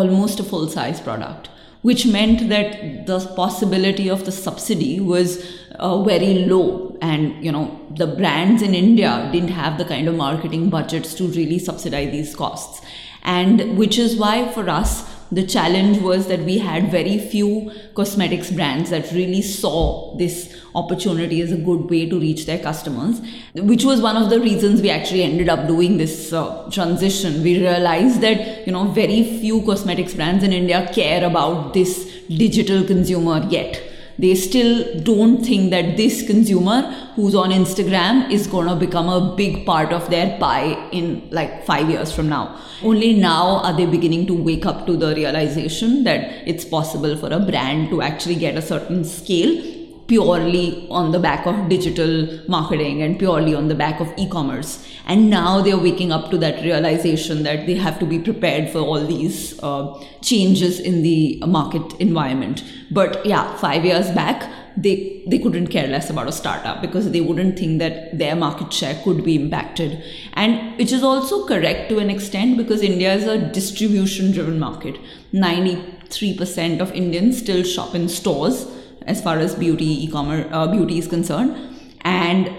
almost 0.01 0.39
a 0.39 0.43
full 0.43 0.67
size 0.67 1.01
product 1.01 1.49
which 1.83 2.05
meant 2.05 2.49
that 2.49 3.05
the 3.05 3.19
possibility 3.35 4.09
of 4.09 4.25
the 4.25 4.31
subsidy 4.31 4.99
was 4.99 5.45
uh, 5.79 6.01
very 6.03 6.45
low. 6.45 6.97
And 7.01 7.43
you 7.43 7.51
know 7.51 7.79
the 7.89 8.07
brands 8.07 8.61
in 8.61 8.73
india 8.73 9.29
didn't 9.31 9.49
have 9.49 9.77
the 9.77 9.85
kind 9.85 10.07
of 10.07 10.15
marketing 10.15 10.69
budgets 10.69 11.13
to 11.15 11.27
really 11.27 11.59
subsidize 11.59 12.11
these 12.11 12.35
costs. 12.35 12.81
And 13.23 13.77
which 13.77 13.97
is 13.97 14.15
why 14.17 14.51
for 14.51 14.69
us 14.69 15.09
the 15.31 15.45
challenge 15.45 15.99
was 15.99 16.27
that 16.27 16.41
we 16.41 16.59
had 16.59 16.91
very 16.91 17.17
few 17.17 17.71
cosmetics 17.95 18.51
brands 18.51 18.89
that 18.91 19.11
really 19.11 19.41
saw 19.41 20.15
this 20.17 20.62
opportunity 20.75 21.39
is 21.41 21.51
a 21.51 21.57
good 21.57 21.89
way 21.89 22.07
to 22.09 22.19
reach 22.19 22.45
their 22.45 22.59
customers 22.59 23.21
which 23.55 23.83
was 23.83 24.01
one 24.01 24.17
of 24.17 24.29
the 24.29 24.39
reasons 24.39 24.81
we 24.81 24.89
actually 24.89 25.23
ended 25.23 25.49
up 25.49 25.67
doing 25.67 25.97
this 25.97 26.33
uh, 26.33 26.69
transition 26.71 27.43
we 27.43 27.59
realized 27.59 28.21
that 28.21 28.65
you 28.65 28.73
know 28.73 28.85
very 28.85 29.23
few 29.39 29.61
cosmetics 29.61 30.13
brands 30.13 30.43
in 30.43 30.53
india 30.53 30.89
care 30.93 31.23
about 31.25 31.73
this 31.73 31.95
digital 32.43 32.83
consumer 32.83 33.45
yet 33.49 33.81
they 34.17 34.35
still 34.35 35.01
don't 35.01 35.43
think 35.43 35.71
that 35.71 35.97
this 35.97 36.25
consumer 36.25 36.81
who's 37.15 37.33
on 37.33 37.49
Instagram 37.49 38.29
is 38.29 38.45
going 38.45 38.67
to 38.67 38.75
become 38.75 39.09
a 39.09 39.35
big 39.35 39.65
part 39.65 39.91
of 39.91 40.09
their 40.09 40.37
pie 40.39 40.89
in 40.91 41.27
like 41.31 41.65
five 41.65 41.89
years 41.89 42.11
from 42.11 42.29
now. 42.29 42.59
Only 42.83 43.13
now 43.13 43.57
are 43.63 43.75
they 43.75 43.85
beginning 43.85 44.27
to 44.27 44.35
wake 44.35 44.65
up 44.65 44.85
to 44.85 44.95
the 44.95 45.15
realization 45.15 46.03
that 46.03 46.47
it's 46.47 46.63
possible 46.63 47.17
for 47.17 47.31
a 47.33 47.39
brand 47.39 47.89
to 47.89 48.01
actually 48.01 48.35
get 48.35 48.55
a 48.55 48.61
certain 48.61 49.03
scale 49.03 49.82
purely 50.13 50.87
on 50.91 51.11
the 51.11 51.19
back 51.19 51.47
of 51.47 51.67
digital 51.69 52.13
marketing 52.47 53.01
and 53.01 53.17
purely 53.17 53.55
on 53.55 53.67
the 53.67 53.73
back 53.73 53.99
of 53.99 54.13
e-commerce. 54.15 54.87
And 55.07 55.27
now 55.27 55.61
they're 55.61 55.83
waking 55.89 56.11
up 56.11 56.29
to 56.29 56.37
that 56.37 56.63
realization 56.63 57.41
that 57.43 57.65
they 57.65 57.73
have 57.73 57.97
to 57.99 58.05
be 58.05 58.19
prepared 58.19 58.69
for 58.69 58.77
all 58.79 59.03
these 59.03 59.59
uh, 59.63 59.99
changes 60.21 60.79
in 60.79 61.01
the 61.01 61.41
market 61.47 61.93
environment. 61.99 62.63
But 62.91 63.25
yeah 63.25 63.57
5 63.57 63.85
years 63.85 64.11
back 64.11 64.51
they 64.75 64.93
they 65.31 65.39
couldn't 65.39 65.67
care 65.73 65.87
less 65.87 66.09
about 66.11 66.27
a 66.27 66.35
startup 66.41 66.77
because 66.85 67.09
they 67.15 67.21
wouldn't 67.25 67.57
think 67.57 67.79
that 67.79 68.17
their 68.21 68.35
market 68.35 68.73
share 68.73 68.95
could 69.03 69.23
be 69.23 69.35
impacted. 69.35 69.97
And 70.33 70.77
which 70.77 70.91
is 70.91 71.03
also 71.09 71.45
correct 71.51 71.89
to 71.89 71.99
an 72.05 72.13
extent 72.13 72.57
because 72.61 72.87
india 72.91 73.13
is 73.19 73.27
a 73.33 73.37
distribution 73.59 74.31
driven 74.37 74.57
market 74.67 74.97
93% 75.33 76.81
of 76.85 76.95
indians 77.03 77.43
still 77.43 77.63
shop 77.75 77.93
in 77.99 78.09
stores 78.17 78.65
as 79.07 79.21
far 79.21 79.37
as 79.37 79.55
beauty 79.55 80.05
e-commerce 80.05 80.47
uh, 80.51 80.67
beauty 80.67 80.97
is 80.97 81.07
concerned. 81.07 81.69
And 82.01 82.51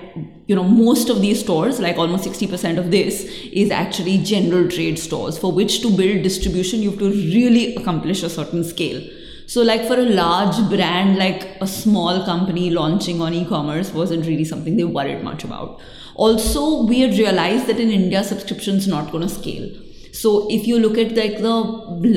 you 0.47 0.55
know 0.55 0.65
most 0.65 1.09
of 1.09 1.21
these 1.21 1.41
stores 1.41 1.81
like 1.81 1.97
almost 1.97 2.25
60% 2.25 2.79
of 2.79 2.91
this 2.91 3.25
is 3.63 3.71
actually 3.71 4.19
general 4.19 4.69
trade 4.69 4.99
stores 4.99 5.39
for 5.39 5.53
which 5.53 5.81
to 5.83 5.91
build 5.97 6.23
distribution 6.23 6.83
you 6.83 6.91
have 6.91 6.99
to 6.99 7.11
really 7.11 7.75
accomplish 7.77 8.23
a 8.23 8.31
certain 8.31 8.65
scale. 8.65 9.03
So 9.47 9.63
like 9.63 9.87
for 9.87 9.95
a 9.95 10.05
large 10.05 10.57
brand 10.71 11.19
like 11.19 11.57
a 11.61 11.67
small 11.67 12.25
company 12.25 12.71
launching 12.71 13.21
on 13.21 13.35
e-commerce 13.35 13.93
wasn't 13.93 14.27
really 14.27 14.45
something 14.45 14.77
they 14.77 14.85
worried 14.85 15.23
much 15.23 15.45
about. 15.45 15.81
Also 16.15 16.85
we 16.85 17.01
had 17.01 17.13
realized 17.13 17.67
that 17.67 17.81
in 17.81 17.91
india 17.91 18.23
subscriptions 18.23 18.87
not 18.87 19.11
going 19.13 19.27
to 19.27 19.35
scale. 19.35 19.69
So 20.13 20.49
if 20.51 20.67
you 20.67 20.79
look 20.79 20.97
at 20.97 21.17
like 21.17 21.39
the 21.39 21.55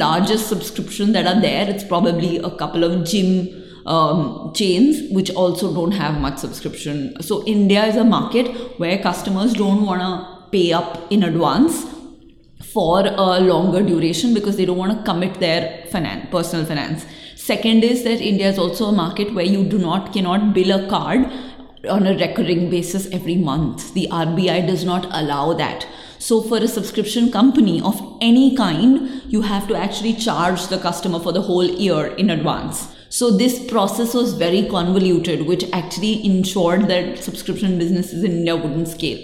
largest 0.04 0.48
subscription 0.48 1.14
that 1.14 1.26
are 1.26 1.42
there 1.42 1.70
it's 1.70 1.84
probably 1.84 2.38
a 2.38 2.52
couple 2.52 2.84
of 2.84 3.06
gym 3.06 3.64
um, 3.88 4.52
chains 4.54 5.12
which 5.12 5.32
also 5.32 5.74
don't 5.74 5.92
have 5.92 6.20
much 6.20 6.38
subscription. 6.38 7.22
So 7.22 7.44
India 7.46 7.86
is 7.86 7.96
a 7.96 8.04
market 8.04 8.80
where 8.80 8.98
customers 8.98 9.54
don't 9.54 9.86
want 9.86 10.02
to 10.02 10.50
pay 10.52 10.74
up 10.74 11.12
in 11.12 11.24
advance 11.24 11.86
for 12.74 13.06
a 13.06 13.40
longer 13.40 13.82
duration 13.82 14.34
because 14.34 14.58
they 14.58 14.66
don't 14.66 14.78
want 14.78 14.98
to 14.98 15.04
commit 15.12 15.40
their 15.40 15.86
finance, 15.88 16.28
personal 16.30 16.66
finance. 16.66 17.06
Second 17.36 17.84
is 17.84 18.04
that 18.04 18.20
India 18.22 18.50
is 18.50 18.60
also 18.60 18.86
a 18.86 18.92
market 18.92 19.34
where 19.34 19.46
you 19.46 19.64
do 19.64 19.78
not 19.78 20.12
cannot 20.12 20.54
bill 20.54 20.72
a 20.72 20.90
card 20.90 21.32
on 21.90 22.06
a 22.06 22.18
recurring 22.18 22.70
basis 22.70 23.08
every 23.12 23.36
month. 23.36 23.94
The 23.94 24.08
RBI 24.12 24.68
does 24.68 24.84
not 24.84 25.06
allow 25.12 25.54
that. 25.54 25.88
So, 26.20 26.42
for 26.42 26.58
a 26.58 26.68
subscription 26.68 27.32
company 27.32 27.80
of 27.82 28.02
any 28.20 28.56
kind, 28.56 29.22
you 29.28 29.44
have 29.44 29.68
to 29.68 29.76
actually 29.76 30.14
charge 30.14 30.68
the 30.68 30.80
customer 30.80 31.20
for 31.20 31.32
the 31.32 31.44
whole 31.44 31.64
year 31.64 32.08
in 32.08 32.32
advance. 32.32 32.97
So 33.18 33.32
this 33.32 33.58
process 33.66 34.14
was 34.14 34.34
very 34.34 34.68
convoluted, 34.70 35.48
which 35.48 35.64
actually 35.74 36.24
ensured 36.24 36.88
that 36.88 37.18
subscription 37.18 37.80
businesses 37.80 38.24
in 38.24 38.32
India 38.32 38.56
wouldn't 38.56 38.90
scale. 38.90 39.20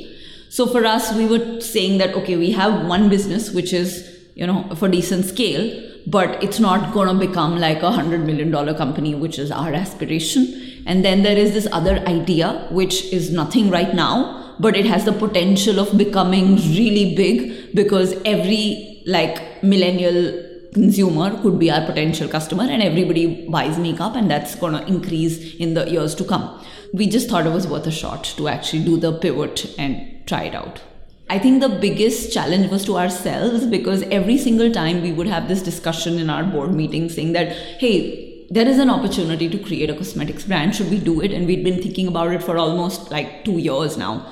So 0.50 0.66
for 0.66 0.84
us, 0.84 1.14
we 1.14 1.28
were 1.28 1.62
saying 1.62 2.00
that 2.00 2.16
okay, 2.16 2.36
we 2.36 2.50
have 2.54 2.88
one 2.88 3.08
business 3.08 3.52
which 3.52 3.72
is 3.72 3.92
you 4.34 4.48
know 4.48 4.64
for 4.78 4.88
decent 4.88 5.26
scale, 5.26 5.68
but 6.08 6.44
it's 6.44 6.60
not 6.60 6.92
going 6.92 7.08
to 7.10 7.28
become 7.28 7.60
like 7.60 7.84
a 7.84 7.92
hundred 7.92 8.26
million 8.26 8.50
dollar 8.50 8.74
company, 8.74 9.14
which 9.14 9.38
is 9.38 9.52
our 9.52 9.72
aspiration. 9.74 10.48
And 10.88 11.06
then 11.06 11.22
there 11.22 11.38
is 11.38 11.54
this 11.54 11.68
other 11.72 11.98
idea, 12.08 12.68
which 12.72 13.04
is 13.20 13.32
nothing 13.32 13.70
right 13.70 13.94
now, 13.94 14.56
but 14.60 14.76
it 14.76 14.88
has 14.88 15.06
the 15.06 15.14
potential 15.14 15.80
of 15.80 15.96
becoming 16.00 16.56
really 16.80 17.14
big 17.16 17.76
because 17.76 18.16
every 18.26 19.04
like 19.06 19.62
millennial 19.62 20.43
consumer 20.74 21.30
could 21.42 21.60
be 21.60 21.70
our 21.72 21.86
potential 21.86 22.28
customer 22.28 22.64
and 22.64 22.82
everybody 22.82 23.48
buys 23.50 23.78
makeup 23.78 24.16
and 24.16 24.30
that's 24.30 24.56
going 24.56 24.74
to 24.74 24.86
increase 24.88 25.56
in 25.56 25.74
the 25.74 25.90
years 25.90 26.16
to 26.16 26.24
come 26.24 26.48
we 26.94 27.08
just 27.08 27.30
thought 27.30 27.46
it 27.46 27.54
was 27.54 27.68
worth 27.68 27.88
a 27.88 27.92
shot 27.92 28.24
to 28.24 28.48
actually 28.48 28.84
do 28.84 28.98
the 28.98 29.12
pivot 29.20 29.66
and 29.78 30.28
try 30.28 30.44
it 30.44 30.56
out 30.56 30.82
i 31.30 31.40
think 31.40 31.62
the 31.62 31.70
biggest 31.86 32.34
challenge 32.34 32.70
was 32.72 32.86
to 32.86 32.98
ourselves 32.98 33.66
because 33.68 34.04
every 34.20 34.38
single 34.38 34.72
time 34.72 35.02
we 35.02 35.12
would 35.12 35.28
have 35.28 35.48
this 35.48 35.62
discussion 35.62 36.20
in 36.20 36.30
our 36.30 36.44
board 36.44 36.74
meeting 36.74 37.10
saying 37.10 37.34
that 37.34 37.50
hey 37.86 38.30
there 38.54 38.68
is 38.68 38.78
an 38.78 38.90
opportunity 38.90 39.50
to 39.50 39.58
create 39.58 39.90
a 39.90 39.96
cosmetics 39.96 40.44
brand. 40.44 40.76
Should 40.76 40.92
we 40.92 41.00
do 41.00 41.22
it? 41.22 41.32
And 41.32 41.48
we'd 41.48 41.64
been 41.64 41.82
thinking 41.82 42.08
about 42.08 42.34
it 42.34 42.44
for 42.44 42.56
almost 42.56 43.10
like 43.10 43.44
two 43.44 43.58
years 43.58 43.98
now. 43.98 44.32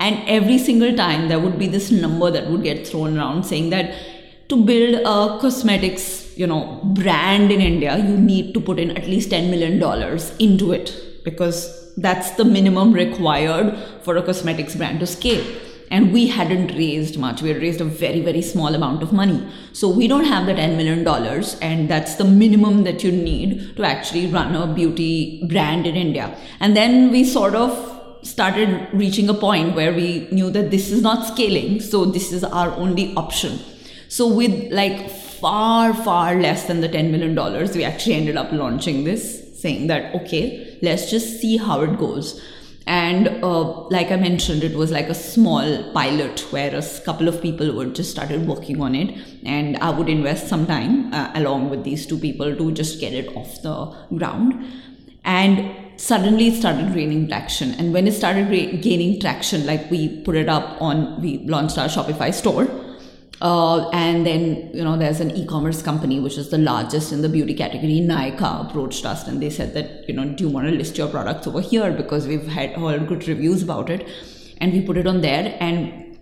And 0.00 0.26
every 0.26 0.56
single 0.56 0.96
time 0.96 1.28
there 1.28 1.38
would 1.38 1.58
be 1.58 1.66
this 1.66 1.90
number 1.90 2.30
that 2.30 2.48
would 2.48 2.62
get 2.62 2.86
thrown 2.86 3.18
around 3.18 3.44
saying 3.44 3.68
that 3.70 3.94
to 4.48 4.64
build 4.64 4.94
a 5.06 5.38
cosmetics, 5.40 6.36
you 6.36 6.46
know, 6.46 6.80
brand 6.82 7.52
in 7.52 7.60
India, 7.60 7.98
you 7.98 8.16
need 8.16 8.54
to 8.54 8.60
put 8.60 8.78
in 8.78 8.96
at 8.96 9.06
least 9.06 9.30
$10 9.30 9.50
million 9.50 9.80
into 10.38 10.72
it 10.72 11.22
because 11.24 11.92
that's 11.96 12.30
the 12.32 12.44
minimum 12.44 12.92
required 12.92 13.76
for 14.02 14.16
a 14.16 14.22
cosmetics 14.22 14.74
brand 14.74 15.00
to 15.00 15.06
scale. 15.06 15.44
And 15.90 16.12
we 16.12 16.28
hadn't 16.28 16.68
raised 16.76 17.18
much. 17.18 17.40
We 17.40 17.48
had 17.48 17.62
raised 17.62 17.80
a 17.80 17.84
very 17.84 18.20
very 18.20 18.42
small 18.42 18.74
amount 18.74 19.02
of 19.02 19.10
money. 19.10 19.42
So 19.72 19.88
we 19.88 20.06
don't 20.06 20.26
have 20.26 20.44
the 20.44 20.54
10 20.54 20.76
million 20.76 21.02
dollars 21.02 21.58
and 21.60 21.88
that's 21.88 22.16
the 22.16 22.24
minimum 22.24 22.84
that 22.84 23.02
you 23.02 23.10
need 23.10 23.74
to 23.76 23.84
actually 23.84 24.26
run 24.26 24.54
a 24.54 24.66
beauty 24.66 25.46
brand 25.46 25.86
in 25.86 25.96
india. 25.96 26.36
And 26.60 26.76
then 26.76 27.10
we 27.10 27.24
sort 27.24 27.54
of 27.54 27.96
started 28.22 28.88
reaching 28.92 29.30
a 29.30 29.34
point 29.34 29.74
where 29.74 29.94
we 29.94 30.28
knew 30.30 30.50
that 30.50 30.70
this 30.70 30.90
is 30.90 31.00
not 31.00 31.26
scaling 31.26 31.80
so 31.80 32.04
this 32.04 32.32
is 32.32 32.44
our 32.44 32.72
only 32.72 33.14
option 33.14 33.58
so 34.08 34.26
with 34.26 34.72
like 34.72 35.10
far 35.10 35.94
far 35.94 36.34
less 36.34 36.66
than 36.66 36.80
the 36.80 36.88
10 36.88 37.12
million 37.12 37.34
dollars 37.34 37.76
we 37.76 37.84
actually 37.84 38.14
ended 38.14 38.36
up 38.36 38.50
launching 38.52 39.04
this 39.04 39.44
saying 39.60 39.86
that 39.88 40.14
okay 40.14 40.68
let's 40.82 41.10
just 41.10 41.40
see 41.40 41.56
how 41.56 41.80
it 41.82 41.98
goes. 41.98 42.40
And 42.86 43.44
uh, 43.44 43.82
like 43.88 44.10
i 44.10 44.16
mentioned 44.16 44.64
it 44.64 44.74
was 44.74 44.90
like 44.90 45.10
a 45.10 45.14
small 45.14 45.92
pilot 45.92 46.40
where 46.52 46.74
a 46.74 46.82
couple 47.04 47.28
of 47.28 47.42
people 47.42 47.70
would 47.74 47.94
just 47.94 48.10
started 48.10 48.46
working 48.48 48.80
on 48.80 48.94
it. 48.94 49.14
And 49.44 49.76
i 49.78 49.90
would 49.90 50.08
invest 50.08 50.48
some 50.48 50.66
time 50.66 51.12
uh, 51.12 51.30
along 51.34 51.68
with 51.68 51.84
these 51.84 52.06
two 52.06 52.18
people 52.18 52.56
to 52.56 52.72
just 52.72 52.98
get 53.00 53.12
it 53.12 53.36
off 53.36 53.60
the 53.62 53.94
ground. 54.16 54.64
And 55.24 55.70
suddenly 56.00 56.48
it 56.48 56.54
started 56.54 56.94
gaining 56.94 57.28
traction. 57.28 57.72
And 57.74 57.92
when 57.92 58.06
it 58.06 58.12
started 58.12 58.48
gaining 58.80 59.20
traction 59.20 59.66
like 59.66 59.90
we 59.90 60.22
put 60.22 60.36
it 60.36 60.48
up 60.48 60.80
on 60.80 61.20
we 61.20 61.38
launched 61.40 61.76
our 61.76 61.88
shopify 61.88 62.32
store 62.32 62.66
uh, 63.40 63.88
and 63.90 64.26
then, 64.26 64.70
you 64.74 64.82
know, 64.82 64.96
there's 64.96 65.20
an 65.20 65.30
e-commerce 65.30 65.80
company 65.82 66.18
which 66.18 66.36
is 66.36 66.50
the 66.50 66.58
largest 66.58 67.12
in 67.12 67.22
the 67.22 67.28
beauty 67.28 67.54
category. 67.54 68.00
Nykaa 68.00 68.68
approached 68.68 69.06
us 69.06 69.28
and 69.28 69.40
they 69.40 69.50
said 69.50 69.74
that, 69.74 70.08
you 70.08 70.14
know, 70.14 70.24
do 70.24 70.44
you 70.44 70.50
want 70.50 70.66
to 70.66 70.72
list 70.72 70.98
your 70.98 71.08
products 71.08 71.46
over 71.46 71.60
here 71.60 71.92
because 71.92 72.26
we've 72.26 72.48
had 72.48 72.70
heard 72.72 73.06
good 73.06 73.28
reviews 73.28 73.62
about 73.62 73.90
it, 73.90 74.08
and 74.60 74.72
we 74.72 74.80
put 74.80 74.96
it 74.96 75.06
on 75.06 75.20
there. 75.20 75.56
And 75.60 76.18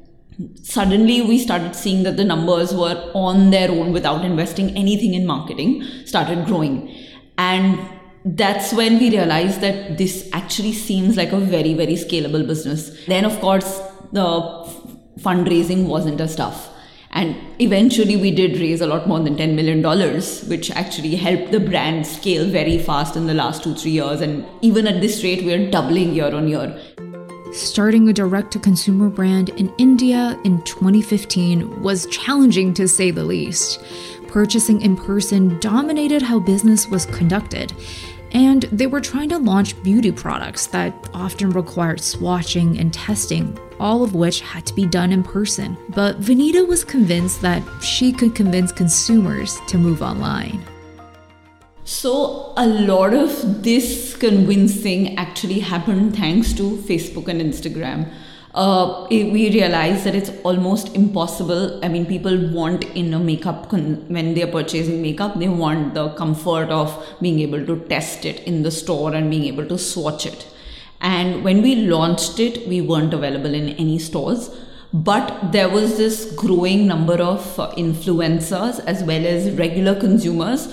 suddenly 0.62 1.23
we 1.23 1.38
started 1.38 1.75
seeing 1.75 2.02
that 2.02 2.18
the 2.18 2.25
numbers 2.25 2.75
were 2.75 3.11
on 3.14 3.50
their 3.50 3.70
own 3.70 3.92
without 3.92 4.23
investing 4.23 4.76
anything 4.76 5.14
in 5.14 5.26
marketing 5.26 5.82
started 6.04 6.44
growing, 6.44 6.94
and 7.38 7.78
that's 8.26 8.75
when 8.75 8.99
we 8.99 9.08
realized 9.08 9.62
that 9.62 9.96
this 9.96 10.28
actually 10.35 10.75
seems 10.75 11.16
like 11.16 11.32
a 11.32 11.38
very 11.38 11.73
very 11.73 11.94
scalable 11.94 12.46
business. 12.46 13.02
Then 13.06 13.25
of 13.25 13.40
course 13.40 13.80
the 14.12 14.26
fundraising 15.20 15.87
wasn't 15.87 16.20
a 16.20 16.28
stuff 16.28 16.68
and 17.13 17.37
eventually, 17.61 18.17
we 18.17 18.31
did 18.31 18.59
raise 18.59 18.81
a 18.81 18.87
lot 18.87 19.09
more 19.09 19.21
than 19.21 19.37
$10 19.37 19.55
million, 19.55 19.83
which 20.49 20.71
actually 20.73 21.17
helped 21.17 21.53
the 21.53 21.61
brand 21.61 22.07
scale 22.07 22.49
very 22.49 22.79
fast 22.79 23.17
in 23.17 23.27
the 23.27 23.35
last 23.35 23.63
two, 23.63 23.75
three 23.75 23.93
years. 23.93 24.21
And 24.21 24.45
even 24.61 24.87
at 24.87 25.01
this 25.01 25.23
rate, 25.23 25.45
we're 25.45 25.71
doubling 25.71 26.15
year 26.15 26.35
on 26.35 26.49
year. 26.49 26.79
Starting 27.53 28.09
a 28.09 28.13
direct 28.13 28.53
to 28.53 28.59
consumer 28.59 29.09
brand 29.09 29.49
in 29.51 29.73
India 29.79 30.39
in 30.45 30.61
2015 30.65 31.81
was 31.81 32.07
challenging 32.07 32.75
to 32.75 32.87
say 32.87 33.11
the 33.11 33.25
least. 33.25 33.83
Purchasing 34.29 34.83
in 34.83 34.97
person 34.97 35.59
dominated 35.61 36.21
how 36.21 36.39
business 36.39 36.89
was 36.89 37.07
conducted, 37.07 37.73
and 38.37 38.64
they 38.64 38.87
were 38.87 39.00
trying 39.00 39.31
to 39.31 39.38
launch 39.38 39.83
beauty 39.83 40.12
products 40.12 40.66
that 40.66 40.93
often 41.14 41.49
required 41.49 42.00
swatching 42.00 42.78
and 42.78 42.93
testing, 42.93 43.59
all 43.81 44.02
of 44.02 44.14
which 44.14 44.43
had 44.43 44.66
to 44.66 44.75
be 44.75 44.85
done 44.85 45.11
in 45.11 45.23
person. 45.23 45.75
But 45.88 46.21
Vineeta 46.21 46.69
was 46.69 46.85
convinced 46.85 47.40
that 47.40 47.62
she 47.83 48.12
could 48.12 48.35
convince 48.35 48.72
consumers 48.72 49.59
to 49.68 49.79
move 49.79 50.03
online. 50.03 50.62
So, 51.85 52.53
a 52.59 52.66
lot 52.66 53.14
of 53.14 53.62
this 53.62 54.14
convincing 54.14 55.16
actually 55.16 55.61
happened 55.61 56.14
thanks 56.14 56.53
to 56.55 56.77
Facebook 56.88 57.29
and 57.29 57.40
Instagram 57.40 58.12
uh, 58.57 59.07
we 59.11 59.51
realize 59.51 60.05
that 60.05 60.14
it's 60.14 60.31
almost 60.42 60.95
impossible. 60.97 61.79
I 61.85 61.88
mean, 61.88 62.07
people 62.07 62.37
want 62.51 62.85
in 62.97 63.12
a 63.12 63.19
makeup 63.19 63.69
con- 63.69 64.07
when 64.09 64.33
they're 64.35 64.47
purchasing 64.47 65.03
makeup, 65.03 65.38
they 65.38 65.49
want 65.49 65.92
the 65.92 66.09
comfort 66.14 66.71
of 66.71 67.07
being 67.21 67.40
able 67.40 67.64
to 67.66 67.79
test 67.88 68.25
it 68.25 68.40
in 68.40 68.62
the 68.62 68.71
store 68.71 69.14
and 69.14 69.31
being 69.31 69.45
able 69.45 69.66
to 69.66 69.79
swatch 69.79 70.25
it. 70.25 70.49
And 71.03 71.45
when 71.45 71.61
we 71.61 71.77
launched 71.77 72.40
it, 72.40 72.66
we 72.66 72.81
weren't 72.81 73.12
available 73.12 73.53
in 73.53 73.69
any 73.71 73.99
stores. 73.99 74.49
But 74.90 75.53
there 75.53 75.69
was 75.69 75.99
this 75.99 76.33
growing 76.35 76.87
number 76.87 77.16
of 77.16 77.61
uh, 77.61 77.73
influencers 77.73 78.83
as 78.87 79.05
well 79.05 79.27
as 79.27 79.51
regular 79.53 79.95
consumers 80.01 80.69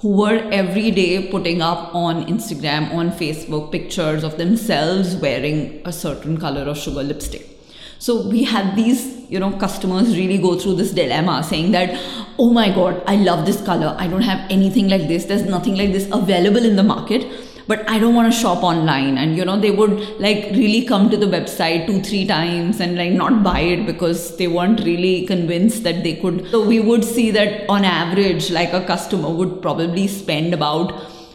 who 0.00 0.16
were 0.16 0.48
every 0.52 0.90
day 0.90 1.28
putting 1.28 1.60
up 1.60 1.94
on 1.94 2.26
Instagram, 2.26 2.92
on 2.94 3.10
Facebook, 3.10 3.72
pictures 3.72 4.22
of 4.22 4.38
themselves 4.38 5.16
wearing 5.16 5.82
a 5.84 5.92
certain 5.92 6.38
color 6.38 6.62
of 6.62 6.78
sugar 6.78 7.02
lipstick. 7.02 7.58
So 7.98 8.28
we 8.28 8.44
had 8.44 8.76
these, 8.76 9.28
you 9.28 9.40
know, 9.40 9.50
customers 9.58 10.16
really 10.16 10.38
go 10.38 10.56
through 10.56 10.76
this 10.76 10.92
dilemma 10.92 11.42
saying 11.42 11.72
that, 11.72 12.00
oh 12.38 12.52
my 12.52 12.68
God, 12.72 13.02
I 13.06 13.16
love 13.16 13.44
this 13.44 13.60
color. 13.62 13.96
I 13.98 14.06
don't 14.06 14.22
have 14.22 14.48
anything 14.50 14.88
like 14.88 15.08
this. 15.08 15.24
There's 15.24 15.42
nothing 15.44 15.74
like 15.74 15.90
this 15.90 16.08
available 16.12 16.64
in 16.64 16.76
the 16.76 16.84
market 16.84 17.26
but 17.68 17.88
i 17.94 17.98
don't 17.98 18.14
want 18.14 18.32
to 18.32 18.38
shop 18.38 18.62
online. 18.64 19.18
And 19.18 19.36
you 19.36 19.44
know 19.44 19.58
they 19.60 19.70
would 19.70 19.92
like 20.26 20.44
really 20.52 20.84
come 20.84 21.10
to 21.10 21.16
the 21.16 21.26
website 21.26 21.86
two 21.86 22.00
three 22.08 22.26
times 22.26 22.80
and 22.80 22.96
like 22.96 23.12
not 23.12 23.42
buy 23.42 23.60
it 23.60 23.84
because 23.86 24.36
they 24.38 24.48
weren't 24.48 24.80
really 24.80 25.26
convinced 25.26 25.84
that 25.84 26.02
they 26.02 26.14
could. 26.16 26.48
So 26.50 26.66
we 26.66 26.80
would 26.80 27.04
see 27.04 27.30
that 27.32 27.68
on 27.68 27.84
average 27.84 28.50
like 28.50 28.72
a 28.72 28.84
customer 28.86 29.30
would 29.30 29.60
probably 29.62 30.06
spend 30.08 30.54
about 30.54 30.92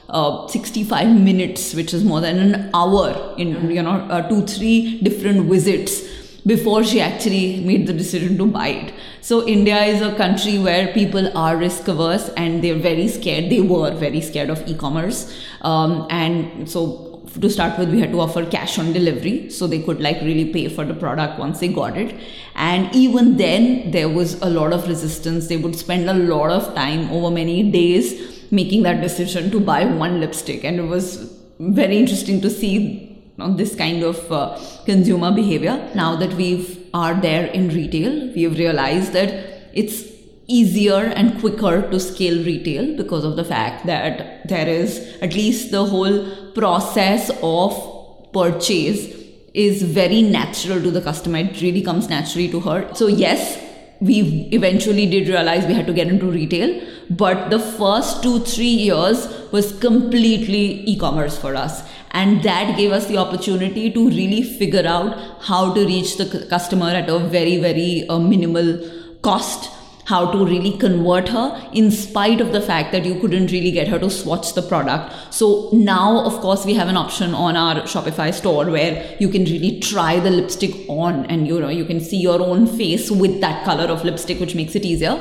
uh, 0.10 0.48
65 0.48 1.08
minutes 1.20 1.74
which 1.74 1.94
is 1.94 2.04
more 2.04 2.22
than 2.22 2.40
an 2.40 2.70
hour 2.74 3.36
in 3.38 3.70
you 3.72 3.82
know 3.82 3.98
uh, 4.18 4.28
two 4.28 4.42
three 4.46 5.00
different 5.02 5.46
visits 5.50 6.02
before 6.46 6.84
she 6.84 7.00
actually 7.00 7.62
made 7.62 7.88
the 7.88 7.94
decision 7.94 8.38
to 8.38 8.46
buy 8.46 8.68
it. 8.68 8.94
So 9.22 9.48
India 9.48 9.82
is 9.84 10.02
a 10.02 10.14
country 10.16 10.58
where 10.58 10.94
people 10.94 11.36
are 11.38 11.56
risk 11.56 11.88
averse 11.88 12.30
and 12.36 12.64
they're 12.64 12.76
very 12.76 13.08
scared. 13.08 13.50
They 13.50 13.62
were 13.62 13.92
very 13.96 14.22
scared 14.22 14.50
of 14.50 14.68
e-commerce, 14.68 15.34
um, 15.62 16.08
and 16.10 16.70
so 16.70 17.10
to 17.42 17.50
start 17.50 17.80
with 17.80 17.90
we 17.90 18.00
had 18.00 18.12
to 18.12 18.20
offer 18.20 18.46
cash 18.46 18.78
on 18.78 18.94
delivery. 18.94 19.50
So 19.50 19.66
they 19.66 19.82
could 19.82 20.02
like 20.02 20.22
really 20.22 20.52
pay 20.54 20.70
for 20.70 20.86
the 20.86 20.94
product 20.94 21.40
once 21.40 21.60
they 21.60 21.68
got 21.68 21.98
it. 21.98 22.16
And 22.56 22.94
even 22.96 23.38
then 23.38 23.92
there 23.92 24.10
was 24.10 24.40
a 24.42 24.50
lot 24.50 24.74
of 24.74 24.88
resistance. 24.88 25.48
They 25.48 25.58
would 25.58 25.76
spend 25.76 26.10
a 26.10 26.14
lot 26.14 26.52
of 26.52 26.76
time 26.76 27.10
over 27.10 27.32
many 27.32 27.72
days 27.72 28.52
making 28.52 28.84
that 28.84 29.02
decision 29.02 29.50
to 29.50 29.60
buy 29.60 29.86
one 29.86 30.20
lipstick. 30.20 30.64
And 30.64 30.80
it 30.80 30.84
was 30.84 31.36
very 31.60 31.98
interesting 31.98 32.40
to 32.42 32.50
see 32.50 33.13
on 33.40 33.58
this 33.58 33.76
kind 33.76 34.04
of 34.04 34.32
uh, 34.32 34.60
consumer 34.86 35.32
behavior. 35.32 35.90
Now 35.96 36.16
that 36.16 36.34
we 36.34 36.90
are 36.94 37.14
there 37.16 37.48
in 37.48 37.70
retail, 37.70 38.34
we 38.34 38.44
have 38.44 38.58
realized 38.58 39.14
that 39.14 39.30
it's 39.74 40.04
easier 40.48 41.12
and 41.16 41.40
quicker 41.40 41.90
to 41.90 42.00
scale 42.00 42.44
retail 42.44 42.96
because 42.98 43.24
of 43.24 43.36
the 43.36 43.46
fact 43.46 43.86
that 43.86 44.48
there 44.48 44.68
is 44.68 45.18
at 45.22 45.34
least 45.34 45.72
the 45.72 45.86
whole 45.86 46.52
process 46.54 47.32
of 47.42 48.32
purchase 48.34 49.08
is 49.54 49.84
very 49.84 50.22
natural 50.22 50.82
to 50.82 50.92
the 50.92 51.02
customer. 51.02 51.38
It 51.40 51.62
really 51.62 51.82
comes 51.82 52.10
naturally 52.10 52.50
to 52.50 52.60
her. 52.60 52.94
So, 52.94 53.08
yes, 53.08 53.60
we 54.02 54.50
eventually 54.52 55.06
did 55.06 55.28
realize 55.28 55.66
we 55.66 55.74
had 55.74 55.88
to 55.88 55.94
get 55.94 56.08
into 56.08 56.26
retail 56.26 56.82
but 57.10 57.50
the 57.50 57.60
first 57.60 58.22
two 58.24 58.40
three 58.40 58.76
years 58.88 59.28
was 59.52 59.78
completely 59.80 60.84
e-commerce 60.94 61.38
for 61.38 61.56
us 61.56 61.84
and 62.14 62.44
that 62.44 62.78
gave 62.78 62.92
us 62.92 63.08
the 63.08 63.18
opportunity 63.18 63.92
to 63.92 64.08
really 64.10 64.44
figure 64.44 64.88
out 64.88 65.18
how 65.42 65.74
to 65.74 65.86
reach 65.86 66.18
the 66.18 66.46
customer 66.50 66.90
at 66.90 67.10
a 67.10 67.20
very 67.20 67.58
very 67.58 68.08
uh, 68.08 68.20
minimal 68.20 68.78
cost 69.22 69.72
how 70.06 70.30
to 70.32 70.46
really 70.46 70.78
convert 70.78 71.30
her 71.30 71.70
in 71.72 71.90
spite 71.90 72.42
of 72.42 72.52
the 72.52 72.62
fact 72.62 72.92
that 72.92 73.06
you 73.06 73.20
couldn't 73.20 73.52
really 73.52 73.72
get 73.72 73.88
her 73.88 73.98
to 73.98 74.10
swatch 74.10 74.54
the 74.54 74.62
product. 74.62 75.34
So 75.34 75.70
now 75.72 76.26
of 76.26 76.34
course 76.42 76.66
we 76.66 76.74
have 76.74 76.90
an 76.90 76.98
option 76.98 77.34
on 77.34 77.56
our 77.56 77.84
shopify 77.84 78.34
store 78.34 78.70
where 78.70 79.16
you 79.20 79.30
can 79.30 79.46
really 79.46 79.80
try 79.80 80.20
the 80.20 80.30
lipstick 80.30 80.76
on 80.90 81.26
and 81.28 81.48
you 81.48 81.60
know 81.60 81.70
you 81.70 81.86
can 81.86 82.02
see 82.02 82.18
your 82.18 82.42
own 82.42 82.68
face 82.68 83.10
with 83.10 83.40
that 83.42 83.64
color 83.64 83.86
of 83.86 84.04
lipstick 84.04 84.40
which 84.40 84.56
makes 84.56 84.76
it 84.76 84.84
easier. 84.84 85.18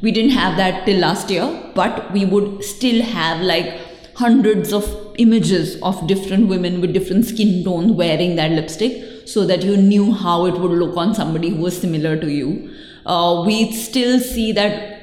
We 0.00 0.10
didn't 0.10 0.32
have 0.32 0.56
that 0.56 0.86
till 0.86 1.00
last 1.00 1.30
year 1.30 1.72
but 1.74 2.12
we 2.12 2.24
would 2.24 2.64
still 2.64 3.02
have 3.02 3.40
like 3.42 3.78
hundreds 4.16 4.72
of 4.72 5.14
images 5.18 5.80
of 5.82 6.06
different 6.06 6.48
women 6.48 6.80
with 6.80 6.92
different 6.92 7.24
skin 7.24 7.64
tones 7.64 7.92
wearing 7.92 8.36
that 8.36 8.50
lipstick 8.50 9.28
so 9.28 9.44
that 9.46 9.62
you 9.62 9.76
knew 9.76 10.12
how 10.12 10.46
it 10.46 10.54
would 10.54 10.72
look 10.72 10.96
on 10.96 11.14
somebody 11.14 11.50
who 11.50 11.62
was 11.62 11.80
similar 11.80 12.16
to 12.16 12.30
you. 12.30 12.70
Uh, 13.06 13.42
we 13.46 13.72
still 13.72 14.18
see 14.20 14.52
that 14.52 14.94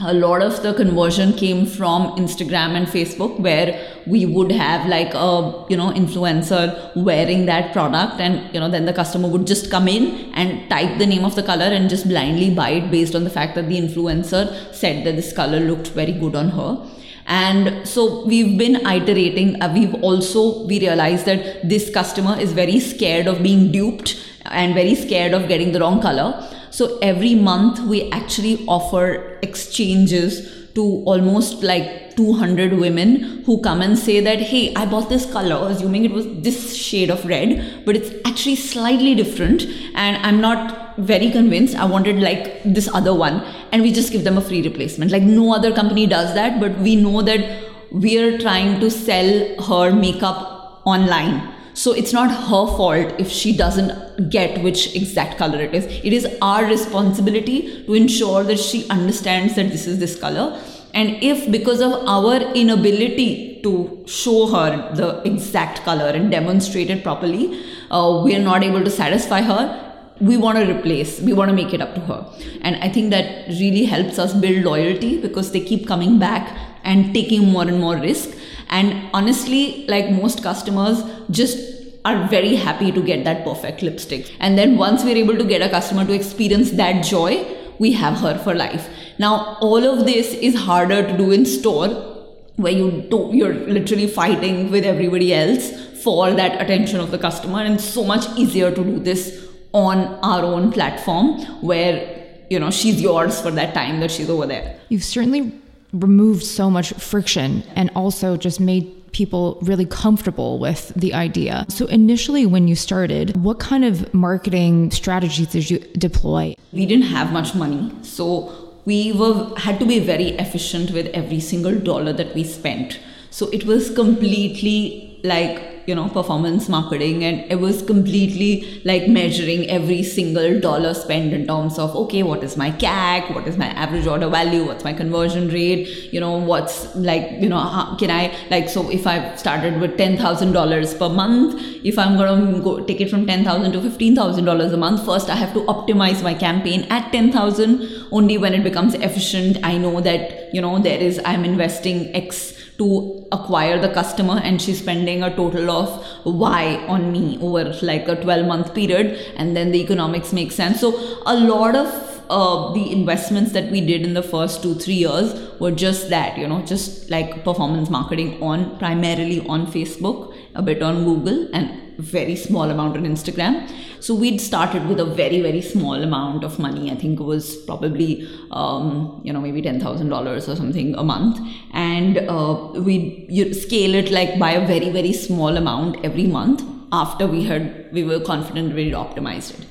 a 0.00 0.12
lot 0.12 0.42
of 0.42 0.62
the 0.62 0.74
conversion 0.74 1.32
came 1.32 1.64
from 1.64 2.08
instagram 2.16 2.76
and 2.76 2.86
facebook 2.86 3.40
where 3.40 3.82
we 4.06 4.26
would 4.26 4.52
have 4.52 4.86
like 4.86 5.14
a 5.14 5.64
you 5.70 5.76
know 5.76 5.90
influencer 5.90 6.94
wearing 6.96 7.46
that 7.46 7.72
product 7.72 8.20
and 8.20 8.52
you 8.52 8.60
know 8.60 8.68
then 8.68 8.84
the 8.84 8.92
customer 8.92 9.26
would 9.26 9.46
just 9.46 9.70
come 9.70 9.88
in 9.88 10.30
and 10.34 10.68
type 10.68 10.98
the 10.98 11.06
name 11.06 11.24
of 11.24 11.34
the 11.34 11.42
color 11.42 11.64
and 11.64 11.88
just 11.88 12.06
blindly 12.06 12.54
buy 12.54 12.70
it 12.72 12.90
based 12.90 13.14
on 13.14 13.24
the 13.24 13.30
fact 13.30 13.54
that 13.54 13.70
the 13.70 13.80
influencer 13.80 14.74
said 14.74 15.02
that 15.06 15.16
this 15.16 15.32
color 15.32 15.60
looked 15.60 15.88
very 15.88 16.12
good 16.12 16.36
on 16.36 16.50
her 16.50 16.86
and 17.26 17.86
so 17.86 18.24
we've 18.24 18.56
been 18.56 18.76
iterating. 18.86 19.60
Uh, 19.60 19.72
we've 19.74 19.94
also 19.94 20.64
we 20.66 20.78
realized 20.80 21.26
that 21.26 21.68
this 21.68 21.90
customer 21.90 22.38
is 22.38 22.52
very 22.52 22.78
scared 22.78 23.26
of 23.26 23.42
being 23.42 23.72
duped 23.72 24.16
and 24.44 24.74
very 24.74 24.94
scared 24.94 25.34
of 25.34 25.48
getting 25.48 25.72
the 25.72 25.80
wrong 25.80 26.00
color. 26.00 26.48
So 26.70 26.98
every 26.98 27.34
month 27.34 27.80
we 27.80 28.10
actually 28.12 28.64
offer 28.66 29.38
exchanges 29.42 30.52
to 30.74 30.82
almost 31.06 31.62
like 31.62 32.14
200 32.16 32.74
women 32.74 33.42
who 33.44 33.60
come 33.60 33.82
and 33.82 33.98
say 33.98 34.20
that 34.20 34.38
hey 34.38 34.74
i 34.74 34.86
bought 34.86 35.08
this 35.08 35.30
color. 35.32 35.68
Assuming 35.70 36.04
it 36.04 36.12
was 36.12 36.26
this 36.42 36.76
shade 36.76 37.10
of 37.10 37.24
red 37.24 37.82
but 37.84 37.96
it's 37.96 38.25
actually 38.36 38.56
slightly 38.56 39.14
different 39.14 39.62
and 39.94 40.26
i'm 40.26 40.40
not 40.40 40.98
very 41.10 41.30
convinced 41.30 41.74
i 41.84 41.86
wanted 41.94 42.18
like 42.24 42.62
this 42.78 42.88
other 42.92 43.14
one 43.14 43.40
and 43.72 43.82
we 43.82 43.92
just 43.98 44.12
give 44.12 44.24
them 44.24 44.36
a 44.36 44.42
free 44.48 44.60
replacement 44.66 45.10
like 45.10 45.22
no 45.22 45.54
other 45.54 45.72
company 45.72 46.06
does 46.06 46.34
that 46.34 46.60
but 46.60 46.78
we 46.88 46.96
know 46.96 47.22
that 47.22 47.46
we're 47.90 48.38
trying 48.38 48.78
to 48.78 48.90
sell 48.90 49.30
her 49.68 49.90
makeup 50.04 50.82
online 50.84 51.36
so 51.72 51.92
it's 51.92 52.12
not 52.12 52.30
her 52.50 52.66
fault 52.76 53.14
if 53.18 53.30
she 53.30 53.56
doesn't 53.56 54.30
get 54.30 54.62
which 54.62 54.96
exact 54.96 55.36
color 55.36 55.60
it 55.60 55.74
is. 55.74 55.84
It 55.84 56.14
is 56.14 56.26
our 56.40 56.64
responsibility 56.64 57.84
to 57.84 57.92
ensure 57.92 58.42
that 58.44 58.58
she 58.58 58.88
understands 58.88 59.56
that 59.56 59.68
this 59.68 59.86
is 59.86 59.98
this 59.98 60.18
color. 60.18 60.58
And 60.94 61.22
if 61.22 61.50
because 61.52 61.82
of 61.82 61.92
our 62.08 62.36
inability 62.54 63.55
to 63.66 63.72
show 64.06 64.46
her 64.54 64.68
the 65.00 65.08
exact 65.30 65.82
color 65.88 66.08
and 66.08 66.30
demonstrate 66.30 66.90
it 66.90 67.02
properly, 67.02 67.44
uh, 67.90 68.22
we 68.24 68.34
are 68.36 68.44
not 68.50 68.62
able 68.62 68.84
to 68.90 68.90
satisfy 68.90 69.42
her, 69.42 69.82
we 70.18 70.38
want 70.38 70.56
to 70.56 70.64
replace 70.74 71.20
we 71.20 71.34
want 71.34 71.50
to 71.50 71.54
make 71.54 71.74
it 71.74 71.82
up 71.82 71.94
to 71.94 72.00
her 72.00 72.20
and 72.62 72.76
i 72.76 72.88
think 72.88 73.10
that 73.10 73.48
really 73.48 73.84
helps 73.84 74.18
us 74.18 74.32
build 74.44 74.64
loyalty 74.64 75.10
because 75.24 75.50
they 75.52 75.60
keep 75.60 75.86
coming 75.86 76.18
back 76.18 76.56
and 76.84 77.12
taking 77.12 77.44
more 77.56 77.64
and 77.64 77.78
more 77.78 77.96
risk 77.98 78.30
and 78.68 79.08
honestly, 79.12 79.86
like 79.88 80.10
most 80.10 80.42
customers, 80.42 81.02
just 81.30 81.58
are 82.04 82.28
very 82.28 82.54
happy 82.54 82.92
to 82.92 83.02
get 83.02 83.24
that 83.24 83.44
perfect 83.44 83.82
lipstick. 83.82 84.34
And 84.40 84.56
then 84.56 84.76
once 84.76 85.04
we're 85.04 85.16
able 85.16 85.36
to 85.36 85.44
get 85.44 85.62
a 85.62 85.68
customer 85.68 86.04
to 86.04 86.12
experience 86.12 86.72
that 86.72 87.04
joy, 87.04 87.46
we 87.78 87.92
have 87.92 88.18
her 88.18 88.38
for 88.38 88.54
life. 88.54 88.88
Now, 89.18 89.58
all 89.60 89.84
of 89.84 90.06
this 90.06 90.34
is 90.34 90.54
harder 90.54 91.06
to 91.06 91.16
do 91.16 91.30
in 91.30 91.44
store 91.46 92.15
where 92.56 92.72
you 92.72 93.06
do, 93.10 93.30
you're 93.32 93.54
literally 93.54 94.06
fighting 94.06 94.70
with 94.70 94.84
everybody 94.84 95.34
else 95.34 95.70
for 96.02 96.32
that 96.32 96.60
attention 96.60 97.00
of 97.00 97.10
the 97.10 97.18
customer 97.18 97.60
and 97.60 97.80
so 97.80 98.04
much 98.04 98.26
easier 98.36 98.70
to 98.70 98.82
do 98.82 98.98
this 98.98 99.46
on 99.72 99.98
our 100.22 100.42
own 100.44 100.72
platform 100.72 101.40
where 101.60 102.24
you 102.48 102.58
know 102.58 102.70
she's 102.70 103.00
yours 103.00 103.40
for 103.40 103.50
that 103.50 103.74
time 103.74 104.00
that 104.00 104.10
she's 104.10 104.30
over 104.30 104.46
there 104.46 104.78
you've 104.88 105.04
certainly 105.04 105.52
removed 105.92 106.42
so 106.44 106.70
much 106.70 106.92
friction 106.92 107.62
and 107.74 107.90
also 107.94 108.36
just 108.36 108.60
made 108.60 108.92
people 109.12 109.58
really 109.62 109.86
comfortable 109.86 110.58
with 110.58 110.92
the 110.94 111.14
idea. 111.14 111.64
So, 111.68 111.86
initially, 111.86 112.44
when 112.44 112.68
you 112.68 112.74
started, 112.74 113.34
what 113.36 113.58
kind 113.58 113.84
of 113.84 114.12
marketing 114.12 114.90
strategies 114.90 115.48
did 115.48 115.70
you 115.70 115.78
deploy? 115.96 116.54
We 116.72 116.84
didn't 116.84 117.06
have 117.06 117.32
much 117.32 117.54
money. 117.54 117.90
So, 118.02 118.65
we 118.86 119.12
were, 119.12 119.52
had 119.58 119.78
to 119.80 119.84
be 119.84 119.98
very 119.98 120.28
efficient 120.38 120.92
with 120.92 121.08
every 121.08 121.40
single 121.40 121.78
dollar 121.78 122.14
that 122.14 122.34
we 122.34 122.44
spent. 122.44 122.98
So, 123.30 123.48
it 123.50 123.64
was 123.64 123.90
completely 123.90 125.20
like 125.22 125.75
you 125.86 125.94
know 125.94 126.08
performance 126.08 126.68
marketing 126.68 127.24
and 127.24 127.50
it 127.50 127.56
was 127.56 127.82
completely 127.82 128.80
like 128.84 129.08
measuring 129.08 129.68
every 129.70 130.02
single 130.02 130.60
dollar 130.60 130.92
spent 130.94 131.32
in 131.32 131.46
terms 131.46 131.78
of 131.78 131.94
okay 131.94 132.22
what 132.22 132.42
is 132.42 132.56
my 132.56 132.70
cac 132.70 133.30
what 133.34 133.46
is 133.46 133.56
my 133.56 133.68
average 133.84 134.06
order 134.06 134.28
value 134.28 134.64
what's 134.64 134.84
my 134.84 134.92
conversion 134.92 135.48
rate 135.48 135.86
you 136.12 136.20
know 136.20 136.36
what's 136.36 136.94
like 136.96 137.30
you 137.40 137.48
know 137.48 137.58
how 137.58 137.96
can 137.96 138.10
i 138.10 138.34
like 138.50 138.68
so 138.68 138.88
if 138.90 139.06
i 139.06 139.34
started 139.36 139.80
with 139.80 139.96
$10000 139.96 140.98
per 140.98 141.08
month 141.08 141.62
if 141.84 141.98
i'm 141.98 142.16
to 142.16 142.60
go 142.62 142.80
take 142.84 143.00
it 143.00 143.10
from 143.10 143.26
10000 143.26 143.72
to 143.72 143.80
$15000 143.80 144.72
a 144.72 144.76
month 144.76 145.04
first 145.04 145.30
i 145.30 145.34
have 145.34 145.52
to 145.52 145.60
optimize 145.74 146.22
my 146.22 146.34
campaign 146.34 146.86
at 146.90 147.12
10000 147.12 148.06
only 148.12 148.38
when 148.38 148.54
it 148.54 148.62
becomes 148.62 148.94
efficient. 148.94 149.58
I 149.62 149.78
know 149.78 150.00
that 150.00 150.54
you 150.54 150.60
know 150.60 150.78
there 150.78 150.98
is 150.98 151.20
i'm 151.24 151.44
investing 151.44 152.14
x 152.14 152.55
to 152.78 153.26
acquire 153.32 153.80
the 153.80 153.88
customer 153.88 154.40
and 154.42 154.60
she's 154.60 154.80
spending 154.80 155.22
a 155.22 155.34
total 155.34 155.70
of 155.70 156.04
y 156.24 156.76
on 156.88 157.10
me 157.12 157.38
over 157.40 157.64
like 157.82 158.08
a 158.08 158.16
12 158.16 158.46
month 158.46 158.74
period 158.74 159.18
and 159.36 159.56
then 159.56 159.72
the 159.72 159.80
economics 159.82 160.32
make 160.32 160.52
sense. 160.52 160.80
So 160.80 160.92
a 161.26 161.34
lot 161.34 161.74
of 161.74 161.88
uh, 162.28 162.72
the 162.72 162.92
investments 162.92 163.52
that 163.52 163.70
we 163.70 163.80
did 163.80 164.02
in 164.02 164.14
the 164.14 164.22
first 164.22 164.62
two 164.62 164.74
three 164.74 164.94
years 164.94 165.32
were 165.60 165.70
just 165.70 166.10
that 166.10 166.36
you 166.36 166.46
know 166.46 166.60
just 166.62 167.08
like 167.10 167.44
performance 167.44 167.88
marketing 167.88 168.42
on 168.42 168.76
primarily 168.78 169.46
on 169.46 169.66
facebook 169.66 170.34
a 170.54 170.62
bit 170.62 170.82
on 170.82 171.04
google 171.04 171.48
and 171.54 171.85
very 171.98 172.36
small 172.36 172.70
amount 172.70 172.96
on 172.96 173.04
Instagram. 173.04 173.70
So 174.00 174.14
we'd 174.14 174.40
started 174.40 174.86
with 174.86 175.00
a 175.00 175.04
very 175.04 175.40
very 175.40 175.62
small 175.62 175.94
amount 175.94 176.44
of 176.44 176.58
money. 176.58 176.90
I 176.90 176.94
think 176.94 177.20
it 177.20 177.24
was 177.24 177.56
probably 177.64 178.28
um, 178.50 179.20
you 179.24 179.32
know 179.32 179.40
maybe 179.40 179.62
ten 179.62 179.80
thousand 179.80 180.08
dollars 180.08 180.48
or 180.48 180.56
something 180.56 180.94
a 180.94 181.02
month, 181.02 181.40
and 181.72 182.18
uh, 182.18 182.72
we 182.74 183.52
scale 183.52 183.94
it 183.94 184.10
like 184.10 184.38
by 184.38 184.52
a 184.52 184.66
very 184.66 184.90
very 184.90 185.12
small 185.12 185.56
amount 185.56 186.04
every 186.04 186.26
month 186.26 186.62
after 186.92 187.26
we 187.26 187.44
had 187.44 187.88
we 187.92 188.04
were 188.04 188.20
confident 188.20 188.74
we'd 188.74 188.94
optimized 188.94 189.58
it. 189.58 189.66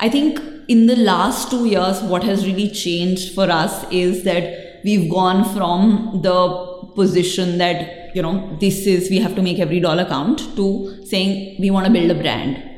I 0.00 0.08
think 0.08 0.40
in 0.68 0.86
the 0.86 0.96
last 0.96 1.50
two 1.50 1.66
years, 1.66 2.00
what 2.02 2.24
has 2.24 2.46
really 2.46 2.70
changed 2.70 3.34
for 3.34 3.50
us 3.50 3.84
is 3.92 4.24
that 4.24 4.80
we've 4.84 5.10
gone 5.10 5.44
from 5.54 6.20
the 6.22 6.72
position 6.94 7.58
that 7.58 8.01
you 8.14 8.22
know 8.22 8.56
this 8.60 8.86
is 8.86 9.10
we 9.10 9.18
have 9.18 9.34
to 9.36 9.42
make 9.42 9.58
every 9.58 9.80
dollar 9.80 10.04
count 10.04 10.38
to 10.56 11.04
saying 11.04 11.56
we 11.60 11.70
want 11.70 11.86
to 11.86 11.92
build 11.92 12.10
a 12.10 12.14
brand. 12.14 12.68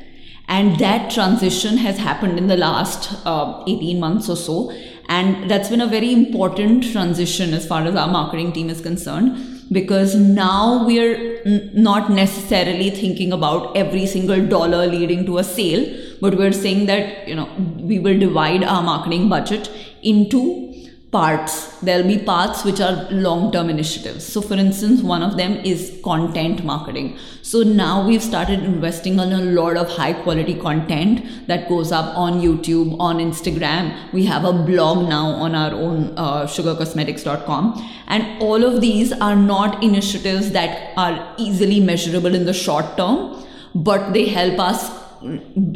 And 0.47 0.77
that 0.79 1.09
transition 1.11 1.77
has 1.77 1.97
happened 1.97 2.37
in 2.37 2.47
the 2.47 2.55
last 2.55 3.11
uh, 3.25 3.63
18 3.67 3.99
months 3.99 4.29
or 4.29 4.35
so. 4.35 4.71
And 5.09 5.49
that's 5.49 5.69
been 5.69 5.81
a 5.81 5.87
very 5.87 6.13
important 6.13 6.91
transition 6.91 7.53
as 7.53 7.67
far 7.67 7.81
as 7.81 7.95
our 7.95 8.07
marketing 8.07 8.53
team 8.53 8.69
is 8.69 8.79
concerned 8.79 9.55
because 9.71 10.15
now 10.15 10.85
we're 10.85 11.41
n- 11.45 11.71
not 11.73 12.11
necessarily 12.11 12.89
thinking 12.89 13.31
about 13.31 13.75
every 13.75 14.05
single 14.05 14.45
dollar 14.45 14.85
leading 14.85 15.25
to 15.25 15.39
a 15.39 15.43
sale 15.43 15.83
but 16.21 16.35
we're 16.37 16.51
saying 16.51 16.85
that 16.85 17.27
you 17.27 17.35
know 17.35 17.49
we 17.79 17.99
will 17.99 18.17
divide 18.19 18.63
our 18.63 18.83
marketing 18.83 19.27
budget 19.27 19.69
into 20.03 20.71
parts 21.15 21.53
there'll 21.87 22.07
be 22.07 22.17
parts 22.29 22.63
which 22.65 22.79
are 22.81 22.93
long 23.25 23.51
term 23.51 23.69
initiatives. 23.69 24.25
So 24.25 24.41
for 24.41 24.55
instance 24.55 25.01
one 25.01 25.23
of 25.27 25.37
them 25.37 25.53
is 25.73 25.99
content 26.03 26.63
marketing. 26.63 27.17
So 27.41 27.61
now 27.63 28.05
we've 28.07 28.23
started 28.23 28.63
investing 28.63 29.19
on 29.19 29.31
a 29.31 29.41
lot 29.59 29.77
of 29.77 29.89
high 29.89 30.13
quality 30.13 30.55
content 30.55 31.47
that 31.47 31.69
goes 31.69 31.91
up 31.91 32.17
on 32.17 32.41
youtube 32.41 32.97
on 32.99 33.19
instagram. 33.27 33.93
We 34.11 34.25
have 34.25 34.43
a 34.43 34.53
blog 34.71 35.07
now 35.07 35.25
on 35.45 35.55
our 35.55 35.73
own 35.73 36.13
uh, 36.17 36.43
sugarcosmetics.com 36.57 37.89
and 38.07 38.41
all 38.41 38.63
of 38.63 38.81
these 38.81 39.13
are 39.13 39.35
not 39.35 39.81
initiatives 39.83 40.51
that 40.51 40.93
are 40.97 41.35
easily 41.37 41.79
measurable 41.79 42.35
in 42.35 42.45
the 42.45 42.53
short 42.65 42.97
term 42.97 43.43
but 43.73 44.13
they 44.13 44.25
help 44.25 44.59
us 44.59 44.89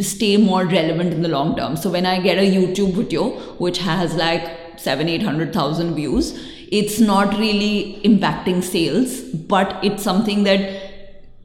stay 0.01 0.37
more 0.37 0.65
relevant 0.65 1.13
in 1.13 1.21
the 1.21 1.29
long 1.29 1.55
term. 1.55 1.75
So 1.77 1.89
when 1.89 2.05
i 2.05 2.19
get 2.19 2.37
a 2.37 2.47
youtube 2.55 2.93
video 3.03 3.29
which 3.65 3.79
has 3.89 4.15
like 4.15 4.58
seven, 4.79 5.09
eight 5.09 5.23
hundred 5.23 5.53
thousand 5.53 5.95
views. 5.95 6.33
It's 6.71 6.99
not 6.99 7.37
really 7.37 7.99
impacting 8.03 8.63
sales, 8.63 9.21
but 9.21 9.83
it's 9.83 10.03
something 10.03 10.43
that 10.43 10.59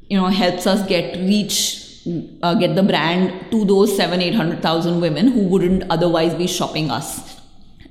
you 0.09 0.19
know 0.19 0.27
helps 0.27 0.67
us 0.67 0.87
get 0.87 1.17
reach 1.19 1.85
uh, 2.43 2.55
get 2.55 2.75
the 2.75 2.83
brand 2.83 3.51
to 3.51 3.65
those 3.65 3.97
seven, 3.97 4.21
eight 4.21 4.35
hundred 4.35 4.63
thousand 4.63 5.01
women 5.01 5.29
who 5.29 5.41
wouldn't 5.45 5.85
otherwise 5.91 6.35
be 6.35 6.47
shopping 6.47 6.91
us. 6.91 7.41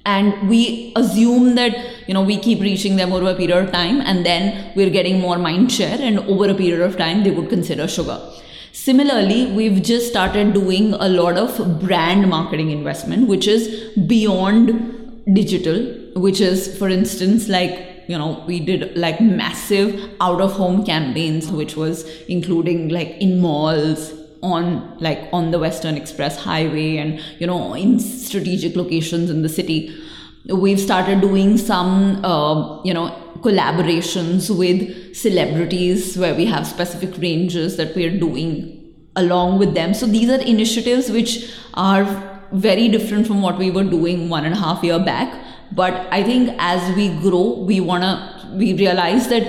And 0.06 0.50
we 0.50 0.92
assume 0.96 1.56
that 1.56 1.76
you 2.08 2.14
know 2.14 2.22
we 2.22 2.38
keep 2.38 2.60
reaching 2.60 2.98
them 2.98 3.14
over 3.14 3.30
a 3.32 3.36
period 3.36 3.58
of 3.58 3.72
time, 3.72 4.02
and 4.02 4.26
then 4.26 4.72
we're 4.76 4.90
getting 4.90 5.20
more 5.20 5.38
mind 5.38 5.72
share, 5.72 5.98
and 6.00 6.20
over 6.20 6.50
a 6.50 6.54
period 6.54 6.82
of 6.82 6.98
time 6.98 7.24
they 7.24 7.32
would 7.32 7.50
consider 7.50 7.88
sugar. 7.88 8.20
Similarly, 8.74 9.52
we've 9.52 9.82
just 9.84 10.08
started 10.10 10.54
doing 10.54 10.94
a 10.94 11.08
lot 11.08 11.38
of 11.38 11.80
brand 11.80 12.28
marketing 12.28 12.72
investment, 12.72 13.28
which 13.28 13.48
is 13.48 13.68
beyond 14.08 14.93
digital 15.32 15.80
which 16.16 16.42
is 16.42 16.78
for 16.78 16.90
instance 16.90 17.48
like 17.48 18.04
you 18.08 18.18
know 18.18 18.44
we 18.46 18.60
did 18.60 18.96
like 18.98 19.22
massive 19.22 20.10
out 20.20 20.42
of 20.42 20.52
home 20.52 20.86
campaigns 20.86 21.50
which 21.50 21.78
was 21.78 22.04
including 22.28 22.90
like 22.90 23.10
in 23.22 23.40
malls 23.40 24.12
on 24.44 24.98
like 25.00 25.30
on 25.32 25.52
the 25.52 25.58
western 25.58 25.96
express 25.96 26.38
highway 26.38 26.98
and 26.98 27.20
you 27.40 27.48
know 27.48 27.74
in 27.74 28.00
strategic 28.00 28.76
locations 28.76 29.30
in 29.30 29.42
the 29.42 29.50
city. 29.50 29.96
We've 30.46 30.80
started 30.80 31.22
doing 31.22 31.58
some 31.58 32.24
uh, 32.26 32.84
you 32.84 32.94
know 32.94 33.18
collaborations 33.40 34.56
with 34.56 35.16
celebrities 35.16 36.18
where 36.18 36.36
we 36.36 36.46
have 36.46 36.68
specific 36.68 37.18
ranges 37.22 37.78
that 37.78 37.96
we're 37.96 38.18
doing 38.20 38.80
along 39.16 39.60
with 39.60 39.74
them. 39.74 39.94
So 39.94 40.06
these 40.06 40.30
are 40.30 40.42
initiatives 40.42 41.10
which 41.10 41.54
are 41.74 42.33
very 42.54 42.88
different 42.88 43.28
from 43.28 43.42
what 43.42 43.58
we 43.58 43.72
were 43.72 43.84
doing 43.84 44.30
one 44.30 44.46
and 44.46 44.54
a 44.54 44.58
half 44.58 44.84
year 44.84 45.00
back. 45.00 45.34
But 45.72 46.08
i 46.12 46.24
think 46.24 46.56
as 46.60 46.96
we 46.96 47.10
grow 47.22 47.60
we 47.70 47.80
want 47.80 48.04
to 48.04 48.56
we 48.56 48.74
realize 48.74 49.28
that 49.30 49.46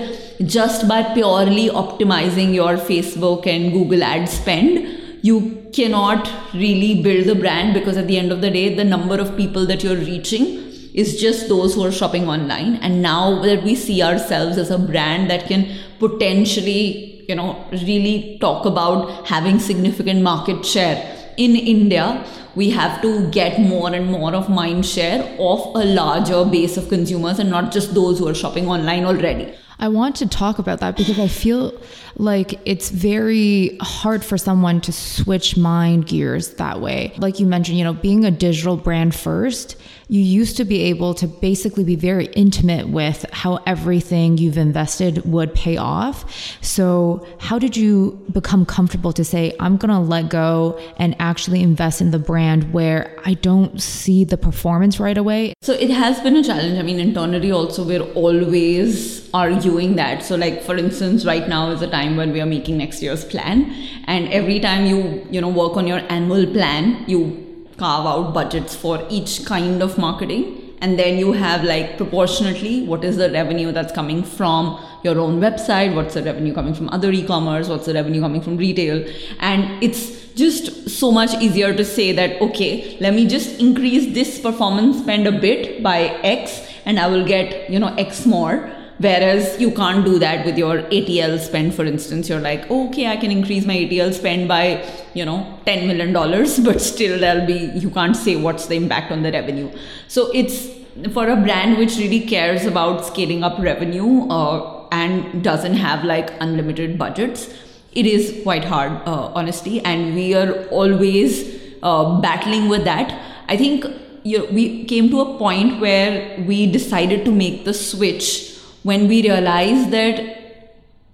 just 0.55 0.87
by 0.87 1.03
purely 1.13 1.69
optimizing 1.69 2.53
your 2.53 2.77
facebook 2.77 3.45
and 3.45 3.71
google 3.71 4.03
ad 4.03 4.27
spend 4.27 4.87
you 5.21 5.35
cannot 5.73 6.31
really 6.53 7.01
build 7.03 7.25
the 7.25 7.35
brand 7.35 7.73
because 7.73 7.97
at 7.97 8.07
the 8.07 8.17
end 8.17 8.31
of 8.31 8.41
the 8.41 8.49
day 8.49 8.73
the 8.73 8.83
number 8.83 9.19
of 9.19 9.35
people 9.37 9.65
that 9.67 9.83
you're 9.83 10.03
reaching 10.13 10.65
is 10.93 11.19
just 11.19 11.49
those 11.49 11.75
who 11.75 11.83
are 11.83 11.91
shopping 11.91 12.27
online. 12.29 12.75
And 12.75 13.01
now 13.01 13.41
that 13.41 13.63
we 13.63 13.75
see 13.75 14.01
ourselves 14.01 14.57
as 14.57 14.71
a 14.71 14.77
brand 14.77 15.29
that 15.29 15.47
can 15.47 15.77
potentially 15.99 17.25
you 17.27 17.35
know 17.35 17.65
really 17.71 18.37
talk 18.39 18.65
about 18.65 19.27
having 19.27 19.59
significant 19.59 20.21
market 20.21 20.65
share 20.65 20.97
in 21.37 21.55
india 21.55 22.23
we 22.55 22.69
have 22.69 23.01
to 23.01 23.29
get 23.31 23.59
more 23.59 23.93
and 23.93 24.09
more 24.11 24.33
of 24.33 24.49
mind 24.49 24.85
share 24.85 25.21
of 25.39 25.65
a 25.75 25.85
larger 25.85 26.45
base 26.45 26.77
of 26.77 26.87
consumers 26.89 27.39
and 27.39 27.49
not 27.49 27.71
just 27.71 27.93
those 27.93 28.19
who 28.19 28.27
are 28.27 28.33
shopping 28.33 28.67
online 28.67 29.05
already 29.05 29.53
I 29.77 29.89
want 29.89 30.15
to 30.17 30.27
talk 30.27 30.59
about 30.59 30.79
that 30.79 30.95
because 30.95 31.19
I 31.19 31.27
feel 31.27 31.77
like 32.15 32.59
it's 32.65 32.89
very 32.89 33.77
hard 33.81 34.23
for 34.23 34.37
someone 34.37 34.79
to 34.81 34.93
switch 34.93 35.57
mind 35.57 36.07
gears 36.07 36.53
that 36.55 36.79
way. 36.79 37.13
Like 37.17 37.39
you 37.39 37.45
mentioned, 37.45 37.77
you 37.77 37.83
know, 37.83 37.93
being 37.93 38.23
a 38.23 38.31
digital 38.31 38.77
brand 38.77 39.13
first, 39.13 39.75
you 40.07 40.21
used 40.21 40.57
to 40.57 40.65
be 40.65 40.81
able 40.83 41.13
to 41.15 41.27
basically 41.27 41.83
be 41.83 41.95
very 41.95 42.27
intimate 42.27 42.89
with 42.89 43.25
how 43.31 43.55
everything 43.65 44.37
you've 44.37 44.57
invested 44.57 45.25
would 45.25 45.53
pay 45.53 45.77
off. 45.77 46.57
So, 46.61 47.25
how 47.39 47.57
did 47.57 47.75
you 47.75 48.23
become 48.31 48.65
comfortable 48.65 49.13
to 49.13 49.23
say, 49.23 49.55
I'm 49.59 49.77
going 49.77 49.89
to 49.89 49.99
let 49.99 50.29
go 50.29 50.79
and 50.97 51.15
actually 51.19 51.61
invest 51.61 52.01
in 52.01 52.11
the 52.11 52.19
brand 52.19 52.71
where 52.71 53.17
I 53.25 53.33
don't 53.33 53.81
see 53.81 54.23
the 54.23 54.37
performance 54.37 54.99
right 54.99 55.17
away? 55.17 55.53
So, 55.61 55.73
it 55.73 55.89
has 55.89 56.19
been 56.19 56.35
a 56.35 56.43
challenge. 56.43 56.77
I 56.77 56.83
mean, 56.83 56.99
internally, 56.99 57.51
also, 57.51 57.83
we're 57.83 58.11
always 58.13 59.27
arguing 59.33 59.95
that. 59.95 60.23
So, 60.23 60.35
like, 60.35 60.61
for 60.61 60.77
instance, 60.77 61.25
right 61.25 61.47
now 61.47 61.71
is 61.71 61.81
a 61.81 61.89
time 61.89 62.15
when 62.15 62.31
we 62.31 62.41
are 62.41 62.45
making 62.45 62.77
next 62.77 63.01
year's 63.01 63.25
plan. 63.25 63.73
And 64.05 64.27
every 64.31 64.59
time 64.59 64.85
you, 64.85 65.25
you 65.31 65.41
know, 65.41 65.49
work 65.49 65.77
on 65.77 65.87
your 65.87 66.01
annual 66.09 66.45
plan, 66.45 67.05
you 67.07 67.44
carve 67.77 68.05
out 68.05 68.33
budgets 68.33 68.75
for 68.75 69.05
each 69.09 69.45
kind 69.45 69.81
of 69.81 69.97
marketing. 69.97 70.61
And 70.81 70.99
then 70.99 71.17
you 71.17 71.31
have 71.31 71.63
like 71.63 71.97
proportionately 71.97 72.85
what 72.85 73.03
is 73.03 73.17
the 73.17 73.31
revenue 73.31 73.71
that's 73.71 73.93
coming 73.93 74.23
from 74.23 74.79
your 75.03 75.19
own 75.19 75.39
website? 75.39 75.95
What's 75.95 76.13
the 76.13 76.23
revenue 76.23 76.53
coming 76.53 76.73
from 76.73 76.89
other 76.89 77.11
e-commerce? 77.11 77.67
What's 77.69 77.85
the 77.85 77.93
revenue 77.93 78.21
coming 78.21 78.41
from 78.41 78.57
retail? 78.57 79.07
And 79.39 79.83
it's 79.83 80.25
just 80.35 80.89
so 80.89 81.11
much 81.11 81.33
easier 81.41 81.73
to 81.73 81.85
say 81.85 82.11
that 82.11 82.41
okay 82.41 82.97
let 82.99 83.13
me 83.13 83.25
just 83.25 83.59
increase 83.59 84.13
this 84.13 84.39
performance 84.39 84.99
spend 84.99 85.25
a 85.27 85.31
bit 85.31 85.81
by 85.81 85.99
x 86.23 86.61
and 86.85 86.99
i 86.99 87.07
will 87.07 87.25
get 87.25 87.69
you 87.69 87.79
know 87.79 87.93
x 87.95 88.25
more 88.25 88.69
Whereas 88.97 89.59
you 89.59 89.71
can't 89.71 90.05
do 90.05 90.19
that 90.19 90.45
with 90.45 90.57
your 90.57 90.83
ATL 90.83 91.37
spend, 91.39 91.75
for 91.75 91.83
instance. 91.83 92.29
You're 92.29 92.39
like, 92.39 92.69
okay, 92.71 93.07
I 93.07 93.17
can 93.17 93.29
increase 93.29 93.65
my 93.65 93.75
ATL 93.75 94.13
spend 94.13 94.47
by, 94.47 94.85
you 95.13 95.25
know, 95.25 95.59
$10 95.67 95.87
million, 95.87 96.13
but 96.63 96.79
still 96.81 97.19
there'll 97.19 97.45
be, 97.45 97.71
you 97.77 97.89
can't 97.89 98.15
say 98.15 98.37
what's 98.37 98.67
the 98.67 98.75
impact 98.75 99.11
on 99.11 99.23
the 99.23 99.31
revenue. 99.31 99.69
So 100.07 100.31
it's 100.33 100.69
for 101.11 101.27
a 101.27 101.35
brand 101.35 101.77
which 101.77 101.97
really 101.97 102.21
cares 102.21 102.65
about 102.65 103.05
scaling 103.05 103.43
up 103.43 103.59
revenue 103.59 104.29
uh, 104.29 104.87
and 104.91 105.43
doesn't 105.43 105.73
have 105.75 106.05
like 106.05 106.31
unlimited 106.39 106.97
budgets, 106.97 107.53
it 107.91 108.05
is 108.05 108.41
quite 108.43 108.63
hard, 108.63 108.93
uh, 109.05 109.31
honestly. 109.35 109.81
And 109.83 110.15
we 110.15 110.33
are 110.35 110.63
always 110.67 111.61
uh, 111.83 112.21
battling 112.21 112.69
with 112.69 112.85
that. 112.85 113.19
I 113.49 113.57
think 113.57 113.85
you 114.23 114.39
know, 114.39 114.45
we 114.45 114.85
came 114.85 115.09
to 115.09 115.21
a 115.21 115.37
point 115.37 115.81
where 115.81 116.39
we 116.47 116.65
decided 116.71 117.25
to 117.25 117.31
make 117.31 117.65
the 117.65 117.73
switch 117.73 118.54
when 118.89 119.07
we 119.07 119.21
realize 119.23 119.89
that 119.89 120.17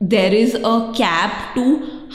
there 0.02 0.34
is 0.34 0.56
a 0.56 0.94
cap 0.96 1.56
to 1.56 1.66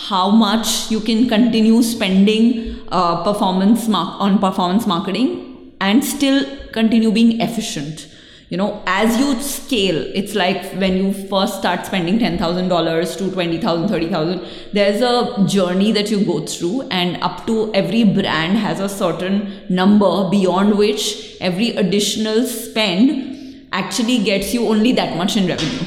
how 0.09 0.29
much 0.31 0.91
you 0.91 1.01
can 1.01 1.29
continue 1.29 1.83
spending 1.83 2.77
uh, 2.89 3.23
performance 3.25 3.89
mar- 3.89 4.17
on 4.21 4.39
performance 4.39 4.87
marketing 4.87 5.73
and 5.81 6.05
still 6.05 6.45
continue 6.73 7.11
being 7.11 7.41
efficient. 7.41 8.07
You 8.51 8.59
know 8.59 8.83
as 8.87 9.19
you 9.19 9.41
scale 9.41 9.97
it's 10.15 10.35
like 10.37 10.63
when 10.83 10.97
you 10.97 11.13
first 11.31 11.59
start 11.59 11.85
spending 11.85 12.21
$10000 12.21 13.19
to 13.19 13.31
20000 13.31 13.89
30000 13.89 14.41
there's 14.73 15.03
a 15.03 15.45
journey 15.49 15.91
that 15.91 16.13
you 16.13 16.25
go 16.25 16.47
through 16.47 16.83
and 16.83 17.21
up 17.25 17.45
to 17.49 17.75
every 17.75 18.05
brand 18.05 18.57
has 18.59 18.79
a 18.79 18.89
certain 18.89 19.63
number 19.69 20.31
beyond 20.31 20.79
which 20.79 21.37
every 21.41 21.71
additional 21.71 22.47
spend 22.47 23.36
actually 23.73 24.19
gets 24.25 24.53
you 24.55 24.67
only 24.69 24.93
that 24.93 25.17
much 25.17 25.37
in 25.37 25.47
revenue. 25.47 25.85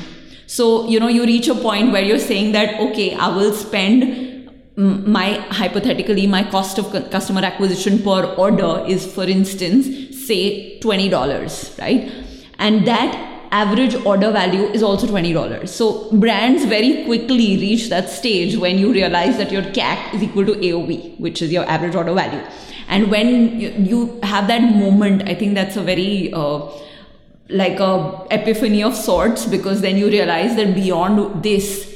So, 0.47 0.87
you 0.87 0.99
know, 0.99 1.07
you 1.07 1.25
reach 1.25 1.47
a 1.47 1.55
point 1.55 1.91
where 1.91 2.01
you're 2.01 2.17
saying 2.17 2.53
that, 2.53 2.79
okay, 2.79 3.13
I 3.13 3.27
will 3.35 3.53
spend 3.53 4.29
my 4.79 5.33
hypothetically 5.51 6.25
my 6.25 6.41
cost 6.49 6.77
of 6.79 6.91
customer 7.11 7.41
acquisition 7.41 7.99
per 8.01 8.23
order 8.35 8.85
is 8.87 9.05
for 9.13 9.25
instance 9.25 9.87
say 10.25 10.79
$20 10.79 11.79
right? 11.79 12.09
And 12.57 12.87
that 12.87 13.25
average 13.51 13.95
order 14.05 14.31
value 14.31 14.63
is 14.67 14.81
also 14.81 15.05
$20 15.05 15.67
so 15.67 16.09
brands 16.13 16.63
very 16.63 17.03
quickly 17.03 17.57
reach 17.57 17.89
that 17.89 18.09
stage 18.09 18.55
when 18.55 18.77
you 18.77 18.93
realize 18.93 19.37
that 19.37 19.51
your 19.51 19.63
cac 19.73 20.13
is 20.13 20.23
equal 20.23 20.45
to 20.45 20.53
aov 20.53 21.19
which 21.19 21.41
is 21.41 21.51
your 21.51 21.65
average 21.65 21.95
order 21.95 22.13
value. 22.13 22.41
And 22.87 23.11
when 23.11 23.59
you, 23.59 24.19
have 24.23 24.47
that 24.47 24.61
moment 24.61 25.27
i 25.27 25.35
think 25.35 25.55
that's 25.55 25.75
a 25.75 25.81
very 25.81 26.31
uh, 26.31 26.59
like 27.49 27.79
a 27.79 28.27
epiphany 28.31 28.83
of 28.83 28.95
sorts 28.95 29.45
because 29.45 29.81
then 29.81 29.97
you 29.97 30.07
realize 30.07 30.55
that 30.55 30.75
beyond 30.75 31.43
this 31.43 31.87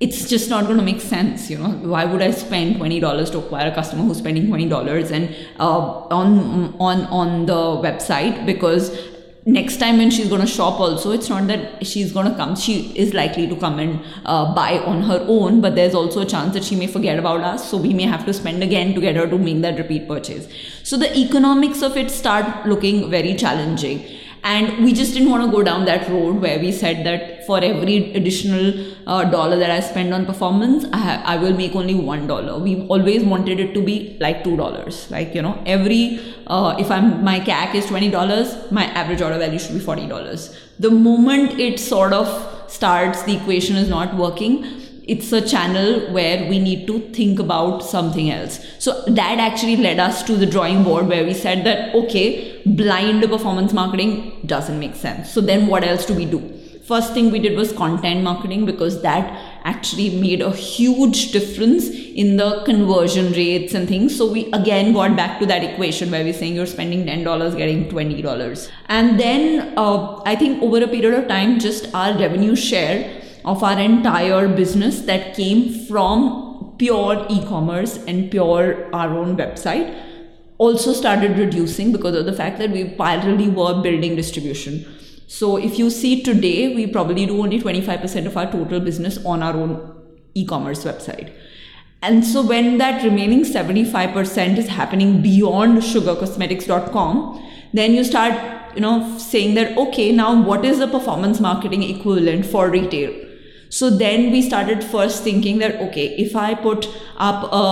it's 0.00 0.28
just 0.28 0.48
not 0.48 0.64
going 0.64 0.78
to 0.78 0.84
make 0.84 1.00
sense 1.00 1.50
you 1.50 1.58
know? 1.58 1.70
Why 1.70 2.04
would 2.04 2.22
i 2.22 2.30
spend 2.30 2.76
$20 2.76 3.32
to 3.32 3.38
acquire 3.38 3.70
a 3.70 3.74
customer 3.74 4.04
who's 4.04 4.18
spending 4.18 4.46
$20 4.46 5.10
and 5.10 5.36
uh, 5.58 5.78
on 6.10 6.74
on 6.78 7.04
on 7.06 7.46
the 7.46 7.54
website? 7.54 8.46
Because 8.46 8.96
next 9.44 9.78
time 9.78 9.98
when 9.98 10.10
she's 10.10 10.28
going 10.28 10.40
to 10.40 10.46
shop 10.46 10.78
also 10.78 11.10
it's 11.10 11.28
not 11.28 11.46
that 11.48 11.86
she's 11.86 12.12
going 12.12 12.30
to 12.30 12.36
come 12.36 12.54
she 12.54 12.92
is 12.94 13.14
likely 13.14 13.46
to 13.46 13.56
come 13.56 13.78
and 13.78 14.04
uh, 14.26 14.54
buy 14.54 14.78
on 14.80 15.00
her 15.02 15.24
own 15.26 15.62
but 15.62 15.74
there's 15.74 15.94
also 15.94 16.20
a 16.20 16.26
chance 16.26 16.52
that 16.52 16.62
she 16.62 16.76
may 16.76 16.86
forget 16.86 17.18
about 17.18 17.40
us 17.40 17.70
so 17.70 17.78
we 17.78 17.94
may 17.94 18.02
have 18.02 18.26
to 18.26 18.32
spend 18.32 18.62
again 18.62 18.94
to 18.94 19.00
get 19.00 19.16
her 19.16 19.26
to 19.26 19.38
make 19.38 19.62
that 19.62 19.78
repeat 19.78 20.06
purchase. 20.06 20.46
So 20.82 20.96
the 20.96 21.16
economics 21.16 21.82
of 21.82 21.96
it 21.96 22.10
start 22.10 22.66
looking 22.66 23.10
very 23.10 23.34
challenging 23.34 24.06
and 24.44 24.84
we 24.84 24.92
just 24.92 25.14
didn't 25.14 25.30
want 25.30 25.44
to 25.44 25.50
go 25.50 25.62
down 25.62 25.84
that 25.86 26.08
road 26.08 26.40
where 26.40 26.58
we 26.58 26.72
said 26.72 27.04
that 27.06 27.44
for 27.46 27.58
every 27.62 28.12
additional 28.14 28.94
uh, 29.06 29.24
dollar 29.24 29.56
that 29.58 29.70
I 29.70 29.80
spend 29.80 30.14
on 30.14 30.26
performance, 30.26 30.84
I, 30.92 30.98
ha- 30.98 31.22
I 31.24 31.36
will 31.36 31.54
make 31.54 31.74
only 31.74 31.94
one 31.94 32.26
dollar. 32.26 32.58
We 32.58 32.86
always 32.88 33.24
wanted 33.24 33.60
it 33.60 33.74
to 33.74 33.82
be 33.82 34.16
like 34.20 34.44
two 34.44 34.56
dollars. 34.56 35.10
Like 35.10 35.34
you 35.34 35.42
know, 35.42 35.62
every 35.66 36.20
uh, 36.46 36.76
if 36.78 36.90
I'm 36.90 37.24
my 37.24 37.40
CAC 37.40 37.74
is 37.74 37.86
twenty 37.86 38.10
dollars, 38.10 38.54
my 38.70 38.84
average 38.86 39.20
order 39.20 39.38
value 39.38 39.58
should 39.58 39.74
be 39.74 39.80
forty 39.80 40.06
dollars. 40.06 40.56
The 40.78 40.90
moment 40.90 41.58
it 41.58 41.80
sort 41.80 42.12
of 42.12 42.28
starts, 42.70 43.22
the 43.24 43.36
equation 43.36 43.76
is 43.76 43.88
not 43.88 44.14
working 44.16 44.64
it's 45.08 45.32
a 45.32 45.40
channel 45.40 46.12
where 46.12 46.48
we 46.48 46.58
need 46.58 46.86
to 46.86 47.00
think 47.18 47.38
about 47.38 47.82
something 47.82 48.30
else. 48.30 48.60
So 48.78 49.02
that 49.06 49.38
actually 49.38 49.76
led 49.76 49.98
us 49.98 50.22
to 50.24 50.36
the 50.36 50.44
drawing 50.44 50.84
board 50.84 51.08
where 51.08 51.24
we 51.24 51.32
said 51.32 51.64
that, 51.64 51.94
okay, 51.94 52.62
blind 52.66 53.22
performance 53.22 53.72
marketing 53.72 54.40
doesn't 54.44 54.78
make 54.78 54.94
sense. 54.94 55.32
So 55.32 55.40
then 55.40 55.66
what 55.66 55.82
else 55.82 56.04
do 56.04 56.14
we 56.14 56.26
do? 56.26 56.54
First 56.84 57.12
thing 57.12 57.30
we 57.30 57.38
did 57.38 57.56
was 57.56 57.72
content 57.72 58.22
marketing 58.22 58.64
because 58.64 59.02
that 59.02 59.24
actually 59.64 60.18
made 60.18 60.40
a 60.40 60.50
huge 60.50 61.32
difference 61.32 61.88
in 61.88 62.38
the 62.38 62.62
conversion 62.64 63.32
rates 63.32 63.74
and 63.74 63.86
things. 63.86 64.16
So 64.16 64.30
we 64.30 64.50
again 64.52 64.94
got 64.94 65.14
back 65.14 65.38
to 65.40 65.46
that 65.46 65.62
equation 65.62 66.10
where 66.10 66.24
we're 66.24 66.32
saying 66.32 66.54
you're 66.54 66.66
spending 66.66 67.04
$10, 67.04 67.56
getting 67.58 67.90
$20. 67.90 68.70
And 68.88 69.20
then 69.20 69.74
uh, 69.76 70.22
I 70.24 70.34
think 70.34 70.62
over 70.62 70.82
a 70.82 70.88
period 70.88 71.12
of 71.12 71.28
time, 71.28 71.58
just 71.58 71.94
our 71.94 72.18
revenue 72.18 72.56
share 72.56 73.17
of 73.44 73.62
our 73.62 73.78
entire 73.78 74.48
business 74.48 75.02
that 75.02 75.34
came 75.34 75.86
from 75.86 76.74
pure 76.78 77.26
e-commerce 77.28 77.96
and 78.06 78.30
pure 78.30 78.88
our 78.94 79.16
own 79.16 79.36
website 79.36 80.04
also 80.58 80.92
started 80.92 81.38
reducing 81.38 81.92
because 81.92 82.16
of 82.16 82.26
the 82.26 82.32
fact 82.32 82.58
that 82.58 82.70
we 82.70 82.84
parallelly 82.84 83.52
were 83.52 83.80
building 83.80 84.16
distribution. 84.16 84.84
So 85.28 85.56
if 85.56 85.78
you 85.78 85.90
see 85.90 86.22
today, 86.22 86.74
we 86.74 86.86
probably 86.86 87.26
do 87.26 87.40
only 87.40 87.60
25% 87.60 88.26
of 88.26 88.36
our 88.36 88.50
total 88.50 88.80
business 88.80 89.24
on 89.24 89.42
our 89.42 89.54
own 89.54 89.94
e-commerce 90.34 90.84
website. 90.84 91.32
And 92.02 92.24
so 92.24 92.42
when 92.46 92.78
that 92.78 93.04
remaining 93.04 93.44
75% 93.44 94.56
is 94.58 94.68
happening 94.68 95.20
beyond 95.20 95.78
sugarcosmetics.com, 95.78 97.44
then 97.72 97.94
you 97.94 98.04
start 98.04 98.58
you 98.74 98.80
know 98.80 99.18
saying 99.18 99.54
that 99.54 99.76
okay 99.76 100.12
now 100.12 100.40
what 100.42 100.64
is 100.64 100.78
the 100.78 100.86
performance 100.86 101.40
marketing 101.40 101.82
equivalent 101.82 102.44
for 102.46 102.70
retail 102.70 103.12
so 103.68 103.90
then 103.90 104.30
we 104.30 104.42
started 104.42 104.82
first 104.82 105.22
thinking 105.22 105.58
that 105.58 105.80
okay 105.80 106.06
if 106.16 106.34
i 106.34 106.54
put 106.54 106.88
up 107.16 107.48
a 107.52 107.64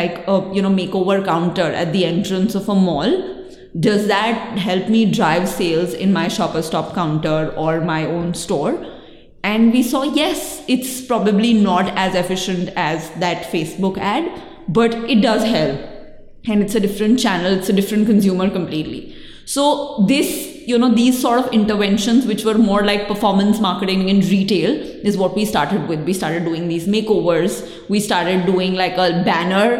like 0.00 0.26
a 0.26 0.50
you 0.52 0.62
know 0.62 0.70
makeover 0.70 1.24
counter 1.24 1.70
at 1.82 1.92
the 1.92 2.04
entrance 2.04 2.54
of 2.54 2.68
a 2.68 2.74
mall 2.74 3.36
does 3.78 4.08
that 4.08 4.58
help 4.58 4.88
me 4.88 5.10
drive 5.10 5.48
sales 5.48 5.92
in 5.92 6.12
my 6.12 6.28
shopper 6.28 6.62
stop 6.62 6.94
counter 6.94 7.52
or 7.56 7.80
my 7.80 8.06
own 8.06 8.34
store? 8.34 8.84
And 9.44 9.72
we 9.72 9.82
saw 9.82 10.02
yes 10.02 10.64
it's 10.68 11.00
probably 11.04 11.52
not 11.52 11.86
as 11.96 12.14
efficient 12.14 12.70
as 12.76 13.10
that 13.20 13.44
facebook 13.52 13.96
ad 13.98 14.42
but 14.68 14.94
it 14.94 15.22
does 15.22 15.44
help. 15.44 15.80
And 16.46 16.62
it's 16.62 16.74
a 16.74 16.80
different 16.80 17.20
channel 17.20 17.52
it's 17.52 17.68
a 17.68 17.72
different 17.72 18.06
consumer 18.06 18.50
completely. 18.50 19.16
So 19.44 20.04
this 20.08 20.57
you 20.68 20.76
know 20.80 20.88
these 20.94 21.18
sort 21.18 21.38
of 21.40 21.52
interventions 21.58 22.26
which 22.30 22.44
were 22.44 22.58
more 22.62 22.82
like 22.84 23.06
performance 23.08 23.58
marketing 23.58 24.08
in 24.10 24.18
retail 24.32 24.72
is 25.10 25.16
what 25.16 25.34
we 25.34 25.44
started 25.46 25.88
with. 25.88 26.00
We 26.04 26.12
started 26.12 26.44
doing 26.44 26.68
these 26.68 26.86
makeovers. 26.86 27.54
We 27.88 28.00
started 28.00 28.44
doing 28.44 28.74
like 28.74 28.98
a 29.04 29.22
banner 29.28 29.70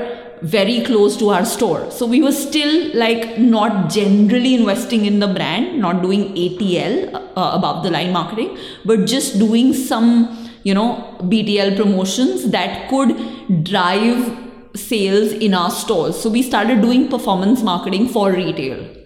very 0.41 0.81
close 0.85 1.17
to 1.19 1.29
our 1.29 1.45
store. 1.45 1.91
So 1.91 2.07
we 2.07 2.23
were 2.23 2.33
still 2.33 2.97
like 2.97 3.39
not 3.39 3.91
generally 3.91 4.55
investing 4.55 5.05
in 5.05 5.19
the 5.19 5.29
brand 5.29 5.79
not 5.79 6.01
doing 6.01 6.23
atl 6.45 7.15
uh, 7.15 7.51
above 7.59 7.83
the 7.83 7.91
line 7.91 8.13
marketing 8.13 8.57
but 8.85 9.05
just 9.05 9.39
doing 9.39 9.75
some 9.75 10.13
you 10.63 10.75
know 10.75 11.19
btl 11.33 11.77
promotions 11.77 12.51
that 12.53 12.89
could 12.89 13.13
drive 13.63 14.23
sales 14.75 15.33
in 15.33 15.53
our 15.53 15.71
stores. 15.71 16.19
So 16.19 16.31
we 16.31 16.41
started 16.41 16.81
doing 16.81 17.09
performance 17.09 17.63
marketing 17.63 18.09
for 18.09 18.33
retail 18.33 18.98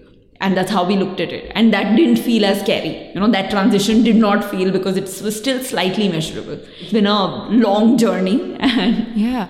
and 0.42 0.56
that's 0.56 0.70
how 0.70 0.84
we 0.84 0.96
looked 0.96 1.20
at 1.20 1.32
it. 1.32 1.50
And 1.54 1.72
that 1.72 1.96
didn't 1.96 2.16
feel 2.16 2.44
as 2.44 2.60
scary. 2.60 3.10
You 3.14 3.20
know 3.20 3.30
that 3.30 3.50
transition 3.50 4.02
did 4.02 4.16
not 4.16 4.44
feel 4.44 4.72
because 4.72 4.96
it 4.96 5.04
was 5.22 5.36
still 5.36 5.62
slightly 5.62 6.08
measurable. 6.08 6.58
It's 6.80 6.92
been 6.92 7.06
a 7.06 7.48
long 7.48 7.96
journey. 7.96 8.58
Yeah. 9.14 9.48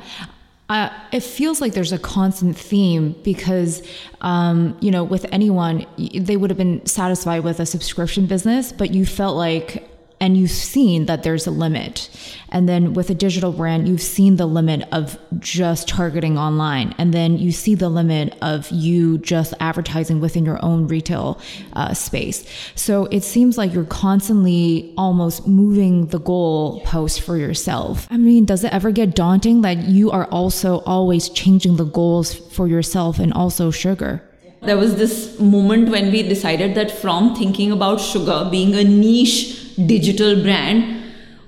Uh, 0.68 0.88
it 1.12 1.22
feels 1.22 1.60
like 1.60 1.72
there's 1.72 1.92
a 1.92 1.98
constant 1.98 2.56
theme 2.56 3.14
because, 3.22 3.82
um, 4.22 4.76
you 4.80 4.90
know, 4.90 5.04
with 5.04 5.26
anyone, 5.30 5.84
they 6.14 6.36
would 6.36 6.50
have 6.50 6.56
been 6.56 6.84
satisfied 6.86 7.44
with 7.44 7.60
a 7.60 7.66
subscription 7.66 8.26
business, 8.26 8.72
but 8.72 8.94
you 8.94 9.04
felt 9.04 9.36
like 9.36 9.86
and 10.22 10.36
you've 10.36 10.52
seen 10.52 11.06
that 11.06 11.24
there's 11.24 11.48
a 11.48 11.50
limit. 11.50 12.08
And 12.50 12.68
then 12.68 12.94
with 12.94 13.10
a 13.10 13.14
digital 13.14 13.50
brand, 13.50 13.88
you've 13.88 14.00
seen 14.00 14.36
the 14.36 14.46
limit 14.46 14.86
of 14.92 15.18
just 15.40 15.88
targeting 15.88 16.38
online. 16.38 16.94
And 16.96 17.12
then 17.12 17.38
you 17.38 17.50
see 17.50 17.74
the 17.74 17.88
limit 17.88 18.38
of 18.40 18.70
you 18.70 19.18
just 19.18 19.52
advertising 19.58 20.20
within 20.20 20.44
your 20.44 20.64
own 20.64 20.86
retail 20.86 21.40
uh, 21.72 21.92
space. 21.92 22.48
So 22.76 23.06
it 23.06 23.24
seems 23.24 23.58
like 23.58 23.74
you're 23.74 23.84
constantly 23.84 24.94
almost 24.96 25.48
moving 25.48 26.06
the 26.06 26.20
goal 26.20 26.82
post 26.82 27.22
for 27.22 27.36
yourself. 27.36 28.06
I 28.08 28.16
mean, 28.16 28.44
does 28.44 28.62
it 28.62 28.72
ever 28.72 28.92
get 28.92 29.16
daunting 29.16 29.62
that 29.62 29.88
you 29.88 30.12
are 30.12 30.26
also 30.26 30.82
always 30.86 31.30
changing 31.30 31.78
the 31.78 31.84
goals 31.84 32.32
for 32.32 32.68
yourself 32.68 33.18
and 33.18 33.32
also 33.32 33.72
sugar? 33.72 34.22
There 34.60 34.78
was 34.78 34.94
this 34.94 35.40
moment 35.40 35.88
when 35.88 36.12
we 36.12 36.22
decided 36.22 36.76
that 36.76 36.92
from 36.92 37.34
thinking 37.34 37.72
about 37.72 38.00
sugar 38.00 38.46
being 38.48 38.76
a 38.76 38.84
niche 38.84 39.61
digital 39.86 40.42
brand, 40.42 41.02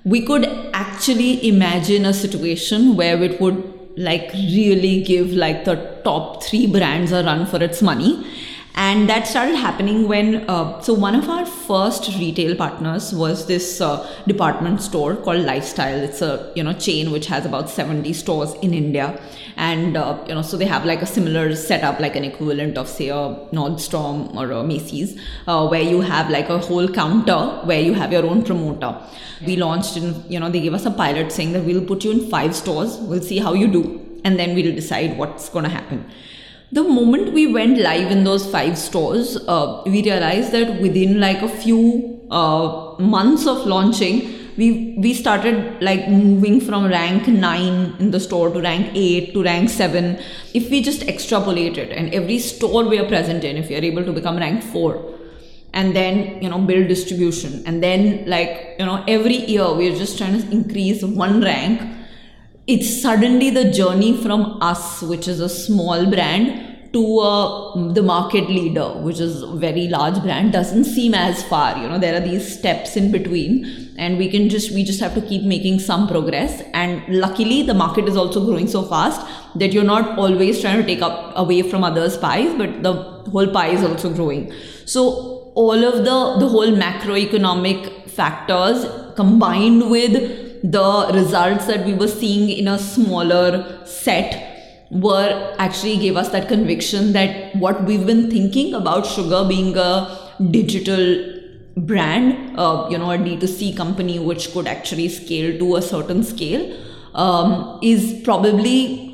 we 0.04 0.24
could 0.24 0.44
actually 0.72 1.46
imagine 1.48 2.04
a 2.04 2.12
situation 2.12 2.96
where 2.96 3.22
it 3.22 3.40
would 3.40 3.72
like 3.96 4.32
really 4.32 5.02
give 5.02 5.30
like 5.32 5.64
the 5.64 5.76
top 6.04 6.42
three 6.42 6.66
brands 6.66 7.12
a 7.12 7.22
run 7.22 7.46
for 7.46 7.62
its 7.62 7.80
money 7.80 8.26
and 8.76 9.08
that 9.08 9.28
started 9.28 9.54
happening 9.54 10.08
when 10.08 10.50
uh, 10.50 10.80
so 10.80 10.92
one 10.94 11.14
of 11.14 11.28
our 11.28 11.46
first 11.46 12.08
retail 12.18 12.56
partners 12.56 13.14
was 13.14 13.46
this 13.46 13.80
uh, 13.80 14.04
department 14.26 14.82
store 14.82 15.14
called 15.14 15.44
lifestyle. 15.44 16.02
It's 16.02 16.20
a 16.22 16.52
you 16.56 16.64
know 16.64 16.72
chain 16.72 17.12
which 17.12 17.26
has 17.26 17.46
about 17.46 17.70
70 17.70 18.12
stores 18.12 18.54
in 18.62 18.74
india. 18.74 19.20
And 19.56 19.96
uh, 19.96 20.24
you 20.26 20.34
know 20.34 20.42
so 20.42 20.56
they 20.56 20.64
have 20.64 20.84
like 20.84 21.02
a 21.02 21.06
similar 21.06 21.54
setup 21.54 22.00
like 22.00 22.16
an 22.16 22.24
equivalent 22.24 22.76
of 22.76 22.88
say 22.88 23.10
a 23.10 23.22
nordstrom 23.52 24.34
or 24.34 24.50
a 24.50 24.64
macy's 24.64 25.16
uh, 25.46 25.68
where 25.68 25.82
you 25.82 26.00
have 26.00 26.28
like 26.28 26.48
a 26.48 26.58
whole 26.58 26.88
counter 26.88 27.60
where 27.64 27.80
you 27.80 27.94
have 27.94 28.12
your 28.12 28.26
own 28.26 28.42
promoter. 28.42 28.96
We 29.46 29.54
launched 29.54 29.96
in 29.96 30.24
you 30.28 30.40
know 30.40 30.50
they 30.50 30.60
gave 30.60 30.74
us 30.74 30.84
a 30.84 30.90
pilot 30.90 31.30
saying 31.30 31.52
that 31.52 31.64
we'll 31.64 31.84
put 31.84 32.02
you 32.02 32.10
in 32.10 32.28
five 32.28 32.56
stores 32.56 32.96
we'll 32.96 33.22
see 33.22 33.38
how 33.38 33.52
you 33.52 33.68
do 33.68 34.00
and 34.24 34.36
then 34.36 34.54
we'll 34.56 34.74
decide 34.74 35.16
what's 35.16 35.48
going 35.48 35.64
to 35.64 35.70
happen 35.70 36.04
the 36.74 36.82
moment 36.82 37.32
we 37.32 37.46
went 37.46 37.78
live 37.78 38.10
in 38.10 38.24
those 38.24 38.44
five 38.50 38.76
stores, 38.76 39.36
uh, 39.46 39.82
we 39.86 40.02
realized 40.02 40.50
that 40.52 40.80
within 40.80 41.20
like 41.20 41.40
a 41.40 41.48
few 41.48 42.20
uh, 42.30 42.96
months 42.98 43.46
of 43.46 43.64
launching, 43.64 44.16
we 44.56 44.96
we 44.98 45.12
started 45.14 45.82
like 45.82 46.08
moving 46.08 46.60
from 46.60 46.86
rank 46.86 47.26
9 47.28 47.96
in 47.98 48.10
the 48.10 48.20
store 48.20 48.50
to 48.50 48.60
rank 48.60 48.90
8 48.94 49.32
to 49.34 49.42
rank 49.42 49.68
7 49.68 50.16
if 50.60 50.70
we 50.70 50.80
just 50.80 51.02
extrapolate 51.12 51.76
it 51.76 51.90
and 51.90 52.14
every 52.14 52.38
store 52.38 52.84
we 52.84 53.00
are 53.00 53.08
present 53.08 53.42
in 53.42 53.56
if 53.56 53.68
we 53.68 53.76
are 53.78 53.84
able 53.88 54.04
to 54.04 54.12
become 54.12 54.36
rank 54.36 54.62
4 54.62 54.92
and 55.72 55.96
then 55.96 56.40
you 56.40 56.48
know 56.48 56.60
build 56.70 56.86
distribution 56.86 57.64
and 57.66 57.82
then 57.82 58.24
like 58.36 58.76
you 58.78 58.86
know 58.86 59.02
every 59.08 59.38
year 59.54 59.74
we're 59.74 59.98
just 60.04 60.16
trying 60.18 60.40
to 60.40 60.48
increase 60.58 61.02
one 61.02 61.40
rank 61.40 61.82
it's 62.66 63.02
suddenly 63.02 63.50
the 63.50 63.70
journey 63.70 64.16
from 64.16 64.58
us, 64.62 65.02
which 65.02 65.28
is 65.28 65.40
a 65.40 65.48
small 65.48 66.06
brand, 66.06 66.70
to 66.94 67.18
uh, 67.18 67.92
the 67.92 68.02
market 68.02 68.48
leader, 68.48 68.88
which 69.02 69.18
is 69.18 69.42
a 69.42 69.56
very 69.56 69.88
large 69.88 70.22
brand, 70.22 70.52
doesn't 70.52 70.84
seem 70.84 71.12
as 71.12 71.42
far. 71.42 71.76
You 71.76 71.88
know, 71.88 71.98
there 71.98 72.14
are 72.14 72.20
these 72.20 72.58
steps 72.58 72.96
in 72.96 73.10
between, 73.10 73.92
and 73.98 74.16
we 74.16 74.30
can 74.30 74.48
just 74.48 74.70
we 74.70 74.84
just 74.84 75.00
have 75.00 75.12
to 75.14 75.20
keep 75.20 75.42
making 75.42 75.80
some 75.80 76.06
progress. 76.06 76.62
And 76.72 77.02
luckily, 77.08 77.62
the 77.62 77.74
market 77.74 78.08
is 78.08 78.16
also 78.16 78.44
growing 78.44 78.68
so 78.68 78.84
fast 78.84 79.26
that 79.56 79.72
you're 79.72 79.84
not 79.84 80.16
always 80.18 80.60
trying 80.60 80.76
to 80.76 80.86
take 80.86 81.02
up 81.02 81.32
away 81.36 81.62
from 81.62 81.82
others' 81.82 82.16
pies, 82.16 82.56
but 82.56 82.82
the 82.84 82.92
whole 83.32 83.48
pie 83.48 83.70
is 83.70 83.82
also 83.82 84.14
growing. 84.14 84.52
So 84.84 85.52
all 85.56 85.84
of 85.84 86.04
the 86.04 86.16
the 86.38 86.48
whole 86.48 86.68
macroeconomic 86.68 88.08
factors 88.08 88.86
combined 89.16 89.90
with 89.90 90.43
the 90.64 91.10
results 91.12 91.66
that 91.66 91.84
we 91.84 91.92
were 91.92 92.08
seeing 92.08 92.48
in 92.48 92.68
a 92.68 92.78
smaller 92.78 93.84
set 93.84 94.86
were 94.90 95.54
actually 95.58 95.98
gave 95.98 96.16
us 96.16 96.30
that 96.30 96.48
conviction 96.48 97.12
that 97.12 97.54
what 97.56 97.84
we've 97.84 98.06
been 98.06 98.30
thinking 98.30 98.72
about 98.72 99.04
sugar 99.04 99.44
being 99.46 99.76
a 99.76 100.32
digital 100.50 101.40
brand, 101.76 102.58
uh, 102.58 102.88
you 102.90 102.96
know, 102.96 103.10
a 103.10 103.18
D2C 103.18 103.76
company 103.76 104.18
which 104.18 104.52
could 104.52 104.66
actually 104.66 105.08
scale 105.08 105.58
to 105.58 105.76
a 105.76 105.82
certain 105.82 106.22
scale, 106.22 106.78
um, 107.14 107.78
is 107.82 108.22
probably 108.24 109.10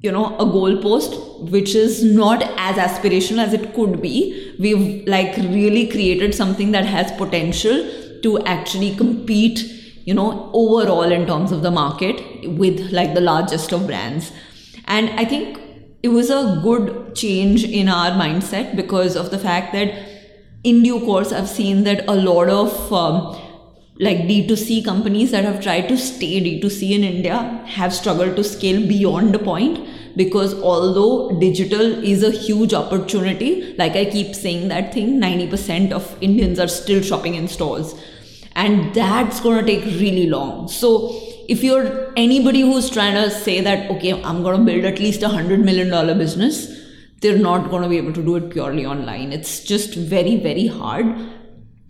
you 0.00 0.12
know 0.12 0.36
a 0.36 0.44
goalpost 0.44 1.50
which 1.50 1.74
is 1.74 2.04
not 2.04 2.42
as 2.58 2.76
aspirational 2.76 3.38
as 3.38 3.52
it 3.52 3.74
could 3.74 4.00
be. 4.00 4.54
We've 4.60 5.08
like 5.08 5.36
really 5.36 5.88
created 5.88 6.34
something 6.34 6.70
that 6.72 6.84
has 6.84 7.10
potential 7.12 7.90
to 8.22 8.38
actually 8.44 8.94
compete 8.94 9.83
you 10.04 10.14
know 10.14 10.50
overall 10.52 11.10
in 11.18 11.26
terms 11.26 11.52
of 11.52 11.62
the 11.62 11.70
market 11.70 12.22
with 12.64 12.80
like 12.92 13.14
the 13.14 13.20
largest 13.20 13.72
of 13.72 13.86
brands. 13.86 14.32
And 14.86 15.10
i 15.20 15.24
think 15.24 15.58
it 16.02 16.12
was 16.14 16.30
a 16.30 16.60
good 16.62 17.14
change 17.20 17.64
in 17.64 17.88
our 17.88 18.10
mindset 18.22 18.76
because 18.76 19.16
of 19.16 19.30
the 19.30 19.38
fact 19.38 19.72
that 19.72 19.94
in 20.72 20.82
due 20.82 21.00
course 21.06 21.32
i've 21.38 21.48
seen 21.48 21.82
that 21.88 22.04
a 22.14 22.16
lot 22.26 22.50
of 22.56 22.92
um, 22.92 23.18
like 24.06 24.18
d2c 24.30 24.84
companies 24.84 25.30
that 25.30 25.44
have 25.44 25.60
tried 25.66 25.88
to 25.88 25.96
stay 25.96 26.32
d2c 26.46 26.90
in 26.98 27.04
india 27.10 27.38
have 27.78 27.94
struggled 28.00 28.36
to 28.36 28.44
scale 28.52 28.86
beyond 28.92 29.34
a 29.34 29.42
point 29.50 29.78
because 30.22 30.54
although 30.72 31.38
digital 31.40 31.86
is 32.14 32.22
a 32.22 32.30
huge 32.30 32.74
opportunity 32.80 33.52
like 33.78 33.96
i 34.02 34.04
keep 34.16 34.34
saying 34.34 34.68
that 34.68 34.92
thing 34.92 35.14
90% 35.20 35.92
of 36.00 36.16
indians 36.20 36.58
are 36.66 36.72
still 36.80 37.02
shopping 37.12 37.34
in 37.42 37.48
stores 37.56 37.94
and 38.56 38.94
that's 38.94 39.40
going 39.40 39.64
to 39.64 39.66
take 39.66 39.84
really 40.00 40.26
long. 40.26 40.68
So 40.68 41.20
if 41.48 41.62
you're 41.62 42.12
anybody 42.16 42.60
who's 42.62 42.88
trying 42.88 43.14
to 43.14 43.30
say 43.30 43.60
that 43.60 43.90
okay 43.90 44.12
i'm 44.22 44.42
going 44.42 44.58
to 44.58 44.64
build 44.64 44.84
at 44.84 44.98
least 44.98 45.22
a 45.22 45.28
hundred 45.28 45.60
million 45.60 45.90
dollar 45.90 46.14
business 46.14 46.60
they're 47.20 47.38
not 47.38 47.70
going 47.70 47.82
to 47.82 47.88
be 47.88 47.96
able 47.96 48.12
to 48.12 48.22
do 48.22 48.36
it 48.36 48.50
purely 48.50 48.84
online. 48.84 49.32
It's 49.32 49.60
just 49.64 49.94
very 49.94 50.36
very 50.36 50.66
hard 50.66 51.06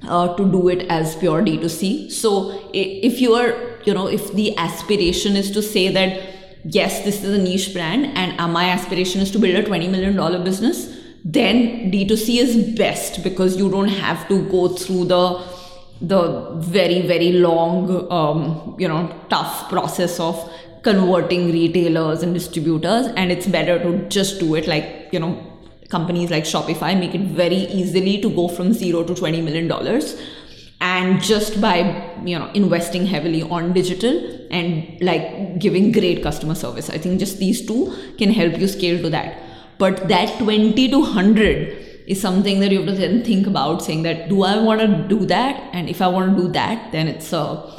uh, 0.07 0.37
to 0.37 0.45
do 0.51 0.69
it 0.69 0.87
as 0.89 1.17
pure 1.17 1.43
d2c 1.43 2.13
so 2.13 2.71
if 2.73 3.21
you 3.21 3.35
are 3.35 3.79
you 3.85 3.95
know 3.95 4.07
if 4.07 4.33
the 4.33 4.57
aspiration 4.57 5.37
is 5.37 5.51
to 5.51 5.63
say 5.63 5.89
that 5.89 6.21
yes 6.65 7.03
this 7.05 7.23
is 7.23 7.39
a 7.39 7.43
niche 7.43 7.73
brand 7.73 8.07
and 8.17 8.41
uh, 8.41 8.49
my 8.49 8.69
aspiration 8.71 9.21
is 9.21 9.31
to 9.31 9.39
build 9.39 9.57
a 9.57 9.65
20 9.65 9.89
million 9.89 10.15
dollar 10.17 10.43
business 10.43 10.85
then 11.25 11.91
d2c 11.91 12.39
is 12.39 12.77
best 12.79 13.23
because 13.25 13.57
you 13.57 13.71
don't 13.71 13.89
have 13.89 14.29
to 14.29 14.43
go 14.51 14.69
through 14.69 15.05
the 15.07 15.25
the 16.09 16.51
very 16.59 17.01
very 17.07 17.33
long 17.33 18.11
um, 18.11 18.77
you 18.79 18.89
know 18.89 19.03
tough 19.31 19.69
process 19.69 20.21
of 20.21 20.51
converting 20.83 21.51
retailers 21.51 22.23
and 22.23 22.35
distributors 22.35 23.07
and 23.17 23.33
it's 23.33 23.47
better 23.47 23.79
to 23.83 24.07
just 24.09 24.39
do 24.39 24.55
it 24.55 24.67
like 24.67 25.09
you 25.13 25.19
know 25.19 25.33
companies 25.89 26.31
like 26.31 26.45
Shopify 26.45 26.99
make 26.99 27.15
it 27.15 27.23
very 27.23 27.63
easily 27.81 28.21
to 28.21 28.31
go 28.31 28.49
from 28.49 28.73
zero 28.73 29.05
to 29.05 29.15
20 29.15 29.41
million 29.41 29.69
dollars 29.69 30.17
and 30.81 31.23
just 31.23 31.61
by 31.61 31.77
you 32.25 32.39
know 32.39 32.51
investing 32.53 33.07
heavily 33.07 33.43
on 33.43 33.73
digital 33.73 34.17
and 34.51 35.01
like 35.01 35.59
giving 35.59 35.93
great 35.93 36.23
customer 36.23 36.55
service. 36.55 36.91
I 36.91 36.99
think 36.99 37.21
just 37.21 37.39
these 37.39 37.67
two 37.67 37.95
can 38.19 38.31
help 38.31 38.59
you 38.59 38.69
scale 38.69 39.01
to 39.03 39.11
that. 39.11 39.41
But 39.79 40.09
that 40.09 40.39
20 40.39 40.89
to 40.89 40.99
100 41.01 41.84
is 42.07 42.21
something 42.21 42.61
that 42.61 42.71
you 42.71 42.79
have 42.81 42.89
to 42.89 42.95
then 42.95 43.23
think 43.25 43.47
about 43.47 43.83
saying 43.83 44.03
that 44.03 44.29
do 44.29 44.43
i 44.43 44.57
want 44.59 44.81
to 44.81 45.09
do 45.09 45.25
that? 45.27 45.61
And 45.73 45.89
if 45.89 46.03
i 46.03 46.09
want 46.09 46.37
to 46.37 46.43
do 46.43 46.49
that 46.53 46.93
then 46.93 47.09
it's 47.09 47.33
a 47.33 47.73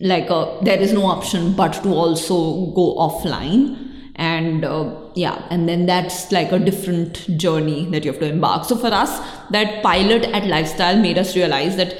like 0.00 0.28
a, 0.28 0.58
there 0.62 0.78
is 0.78 0.92
no 0.92 1.06
option 1.06 1.54
but 1.54 1.72
to 1.82 1.88
also 1.88 2.66
go 2.72 2.96
offline. 2.96 3.80
And 4.16 4.64
uh, 4.64 4.94
yeah 5.14 5.44
and 5.50 5.68
then 5.68 5.86
that's 5.86 6.30
like 6.30 6.52
a 6.52 6.58
different 6.58 7.14
journey 7.36 7.86
that 7.90 8.04
you 8.04 8.12
have 8.12 8.20
to 8.20 8.28
embark. 8.28 8.64
So 8.64 8.76
for 8.76 8.88
us 8.88 9.18
that 9.50 9.82
pilot 9.82 10.24
at 10.26 10.46
lifestyle 10.46 10.96
made 10.96 11.18
us 11.18 11.34
realize 11.34 11.76
that 11.76 11.96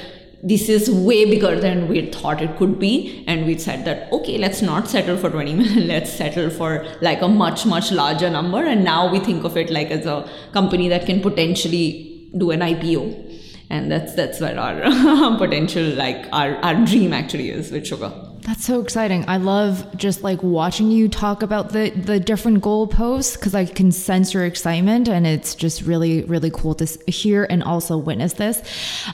this 0.47 0.69
is 0.69 0.91
way 0.91 1.25
bigger 1.25 1.59
than 1.59 1.89
we 1.89 2.07
thought 2.11 2.43
it 2.43 2.57
could 2.59 2.79
be. 2.79 3.25
And 3.27 3.47
we 3.47 3.57
said 3.59 3.85
that 3.87 4.13
okay 4.13 4.39
let's 4.39 4.63
not 4.63 4.89
settle 4.89 5.17
for 5.17 5.31
20 5.31 5.55
million 5.55 5.87
let's 5.95 6.13
settle 6.13 6.51
for 6.51 6.87
like 7.01 7.23
a 7.23 7.29
much 7.29 7.67
much 7.67 7.91
larger 7.91 8.31
number. 8.31 8.65
And 8.65 8.85
now 8.85 9.11
we 9.11 9.21
think 9.21 9.45
of 9.45 9.57
it 9.57 9.71
like 9.71 9.91
as 9.91 10.07
a 10.07 10.29
company 10.53 10.89
that 10.89 11.07
can 11.07 11.21
potentially 11.21 12.31
do 12.37 12.51
an 12.51 12.61
ipo 12.61 13.25
and 13.71 13.91
that's 13.91 14.15
that's 14.15 14.41
where 14.41 14.59
our 14.59 15.37
potential 15.39 15.85
like 15.95 16.27
our, 16.33 16.57
our 16.57 16.75
dream 16.85 17.13
actually 17.13 17.51
is 17.51 17.71
with 17.71 17.87
sugar 17.87 18.13
that's 18.45 18.65
so 18.65 18.81
exciting. 18.81 19.25
I 19.27 19.39
love 19.39 19.97
just 19.97 20.23
like 20.23 20.43
watching 20.43 20.91
you 20.91 21.09
talk 21.09 21.43
about 21.43 21.71
the 21.71 21.91
the 21.91 22.21
different 22.21 22.63
goalposts 22.63 23.35
because 23.35 23.55
I 23.55 23.65
can 23.65 23.91
sense 23.91 24.35
your 24.35 24.45
excitement, 24.45 25.09
and 25.09 25.27
it's 25.27 25.55
just 25.55 25.83
really 25.83 26.25
really 26.25 26.51
cool 26.51 26.75
to 26.75 26.85
hear 27.11 27.45
and 27.49 27.63
also 27.63 27.97
witness 27.97 28.35
this. 28.35 28.63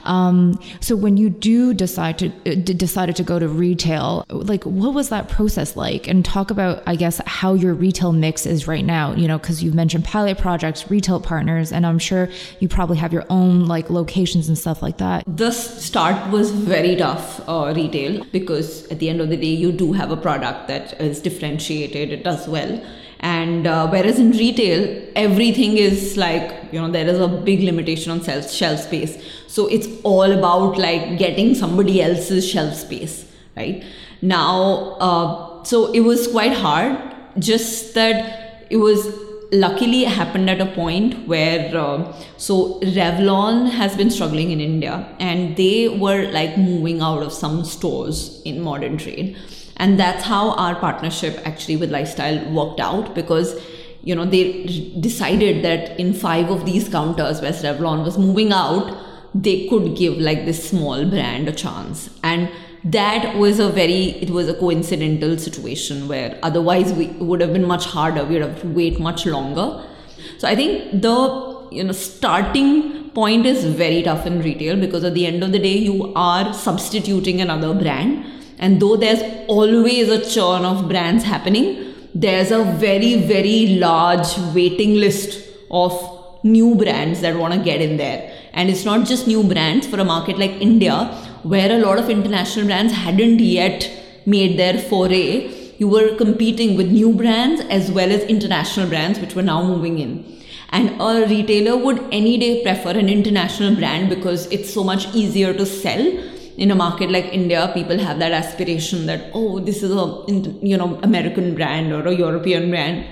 Um, 0.05 0.59
so 0.81 0.97
when 0.97 1.17
you 1.17 1.31
do 1.31 1.73
decide 1.75 2.19
to 2.19 2.29
uh, 2.29 2.55
decided 2.57 3.17
to 3.17 3.23
go 3.23 3.39
to 3.39 3.49
retail, 3.49 4.25
like 4.31 4.65
what 4.65 4.95
was 4.95 5.11
that 5.11 5.29
process 5.29 5.77
like? 5.77 6.09
And 6.09 6.25
talk 6.25 6.51
about 6.51 6.83
I 6.87 6.97
guess 6.97 7.21
how 7.27 7.55
your 7.55 7.75
retail 7.75 8.13
mix 8.13 8.47
is 8.47 8.67
right 8.67 8.85
now. 8.85 9.15
You 9.15 9.29
know, 9.29 9.39
because 9.39 9.63
you've 9.63 9.75
mentioned 9.75 10.05
pilot 10.05 10.39
projects, 10.39 10.91
retail 10.91 11.21
partners, 11.21 11.73
and 11.73 11.87
I'm 11.87 12.01
sure 12.01 12.29
you 12.59 12.69
probably 12.69 12.97
have 12.99 13.13
your 13.13 13.27
own 13.31 13.67
like 13.67 13.91
locations 13.91 14.49
and 14.49 14.59
stuff 14.59 14.83
like 14.83 14.99
that. 14.99 15.23
The 15.27 15.53
start 15.53 16.31
was 16.33 16.51
very 16.51 16.97
tough, 16.97 17.41
uh, 17.49 17.73
retail, 17.77 18.25
because 18.33 18.89
at 18.89 18.99
the 18.99 19.09
end 19.09 19.20
end 19.21 19.25
of 19.25 19.31
the 19.31 19.37
day 19.37 19.55
you 19.55 19.73
do 19.73 19.93
have 19.93 20.11
a 20.11 20.17
product 20.17 20.69
that 20.69 21.01
is 21.01 21.21
differentiated 21.21 22.11
it 22.11 22.25
does 22.25 22.49
well. 22.49 22.83
And 23.23 23.67
uh, 23.67 23.89
whereas 23.89 24.19
in 24.19 24.31
retail 24.31 25.07
everything 25.15 25.77
is 25.77 26.17
like 26.17 26.73
you 26.73 26.81
know 26.81 26.91
there 26.91 27.07
is 27.07 27.19
a 27.21 27.29
big 27.29 27.63
limitation 27.63 28.13
on 28.13 28.23
shelf, 28.25 28.51
shelf 28.51 28.81
space. 28.81 29.23
So 29.47 29.67
it's 29.67 29.89
all 30.03 30.33
about 30.33 30.79
like 30.79 31.19
getting 31.19 31.55
somebody 31.55 32.01
else's 32.03 32.49
shelf 32.49 32.75
space 32.75 33.27
right? 33.57 33.85
Now 34.23 34.97
uh, 35.01 35.65
so 35.65 35.93
it 35.93 36.01
was 36.01 36.29
quite 36.29 36.53
hard 36.53 36.99
just 37.39 37.95
that 37.95 38.67
it 38.71 38.79
was 38.79 39.07
luckily 39.53 40.05
it 40.05 40.09
happened 40.09 40.49
at 40.49 40.61
a 40.61 40.67
point 40.67 41.27
where 41.27 41.77
uh, 41.77 42.13
so 42.37 42.81
Revlon 42.81 43.71
has 43.71 43.97
been 43.97 44.11
struggling 44.11 44.51
in 44.51 44.61
India 44.61 45.15
and 45.19 45.57
they 45.57 45.89
were 45.89 46.31
like 46.31 46.57
moving 46.57 47.01
out 47.01 47.23
of 47.23 47.33
some 47.33 47.65
stores 47.65 48.41
in 48.45 48.61
modern 48.61 48.97
trade. 48.97 49.37
And 49.77 49.99
that's 49.99 50.25
how 50.25 50.51
our 50.53 50.75
partnership 50.75 51.41
actually 51.45 51.77
with 51.77 51.91
lifestyle 51.91 52.45
worked 52.53 52.81
out 52.81 53.15
because 53.15 53.61
you 54.03 54.15
know 54.15 54.25
they 54.25 54.65
decided 55.01 55.65
that 55.65 55.99
in 55.99 56.13
five 56.15 56.51
of 56.51 56.65
these 56.65 56.89
counters 56.89 57.41
where 57.41 57.53
Revlon 57.53 58.05
was 58.05 58.19
moving 58.19 58.53
out 58.53 58.97
they 59.35 59.69
could 59.69 59.97
give 59.97 60.19
like 60.19 60.45
this 60.45 60.69
small 60.71 61.05
brand 61.05 61.49
a 61.49 61.53
chance. 61.53 62.11
And 62.23 62.51
that 62.85 63.37
was 63.37 63.59
a 63.59 63.69
very 63.69 64.11
it 64.23 64.31
was 64.31 64.49
a 64.49 64.55
coincidental 64.55 65.37
situation 65.37 66.09
where 66.09 66.39
otherwise 66.43 66.93
we 66.93 67.07
would 67.31 67.41
have 67.41 67.53
been 67.53 67.67
much 67.67 67.85
harder. 67.85 68.25
We 68.25 68.35
would 68.35 68.43
have 68.43 68.61
to 68.63 68.69
wait 68.69 68.99
much 68.99 69.27
longer. 69.27 69.85
So 70.39 70.49
i 70.49 70.57
think 70.57 71.03
the 71.03 71.69
you 71.71 71.85
know 71.85 71.93
starting 71.93 73.11
point 73.11 73.45
is 73.45 73.65
very 73.65 74.03
tough 74.03 74.27
in 74.27 74.41
retail 74.41 74.77
because 74.81 75.05
at 75.05 75.15
the 75.15 75.27
end 75.27 75.43
of 75.43 75.53
the 75.53 75.59
day 75.59 75.77
you 75.77 76.13
are 76.15 76.53
substituting 76.55 77.41
another 77.41 77.75
brand. 77.75 78.25
And 78.59 78.81
though 78.81 78.97
there's 78.97 79.23
always 79.49 80.09
a 80.09 80.25
churn 80.31 80.65
of 80.65 80.89
brands 80.89 81.25
happening 81.25 81.87
there's 82.15 82.51
a 82.51 82.65
very 82.65 83.17
very 83.23 83.79
large 83.79 84.37
waiting 84.55 84.95
list 84.95 85.49
of 85.71 85.93
new 86.43 86.75
brands 86.75 87.21
that 87.21 87.37
want 87.37 87.55
to 87.55 87.61
get 87.61 87.81
in 87.81 87.99
there. 87.99 88.35
And 88.53 88.69
it's 88.69 88.85
not 88.85 89.07
just 89.07 89.27
new 89.27 89.45
brands. 89.45 89.87
For 89.87 90.01
a 90.01 90.05
market 90.05 90.39
like 90.39 90.53
india 90.53 91.15
where 91.43 91.71
a 91.73 91.79
lot 91.79 91.99
of 91.99 92.11
international 92.11 92.67
brands 92.67 92.93
hadn't 92.93 93.39
yet 93.39 93.91
made 94.27 94.59
their 94.59 94.79
foray, 94.79 95.75
you 95.79 95.89
were 95.89 96.15
competing 96.17 96.77
with 96.77 96.91
new 96.91 97.13
brands 97.13 97.63
as 97.63 97.91
well 97.91 98.13
as 98.13 98.23
international 98.25 98.89
brands 98.89 99.19
which 99.19 99.35
were 99.35 99.43
now 99.43 99.63
moving 99.63 99.99
in. 99.99 100.41
And 100.71 101.01
a 101.01 101.27
retailer 101.27 101.77
would 101.77 102.05
any 102.13 102.39
day 102.39 102.63
prefer 102.63 102.91
an 102.91 103.09
international 103.09 103.75
brand 103.75 104.09
because 104.09 104.47
it's 104.53 104.73
so 104.73 104.85
much 104.85 105.13
easier 105.15 105.53
to 105.55 105.67
sell. 105.67 106.01
In 106.57 106.71
a 106.71 106.75
market 106.75 107.11
like 107.11 107.25
India, 107.33 107.71
people 107.73 107.99
have 107.99 108.19
that 108.19 108.33
aspiration 108.33 109.07
that, 109.07 109.31
oh, 109.33 109.61
this 109.61 109.83
is 109.83 109.91
a 109.91 110.25
you 110.63 110.77
know 110.77 111.01
American 111.03 111.55
brand 111.55 111.93
or 111.93 112.07
a 112.07 112.15
European 112.15 112.69
brand. 112.69 113.07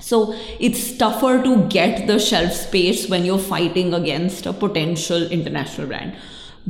So 0.00 0.34
it's 0.58 0.96
tougher 0.96 1.42
to 1.42 1.68
get 1.68 2.06
the 2.06 2.18
shelf 2.18 2.52
space 2.52 3.08
when 3.08 3.24
you're 3.24 3.38
fighting 3.38 3.94
against 3.94 4.46
a 4.46 4.52
potential 4.52 5.22
international 5.22 5.86
brand. 5.86 6.16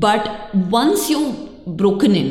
But 0.01 0.55
once 0.55 1.11
you've 1.11 1.67
broken 1.67 2.17
in, 2.17 2.29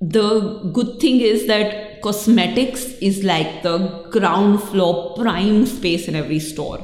the 0.00 0.70
good 0.72 1.00
thing 1.00 1.20
is 1.20 1.46
that 1.46 2.00
cosmetics 2.02 2.84
is 3.08 3.24
like 3.24 3.62
the 3.62 3.78
ground 4.10 4.62
floor 4.62 5.14
prime 5.16 5.66
space 5.66 6.08
in 6.08 6.14
every 6.14 6.38
store. 6.38 6.80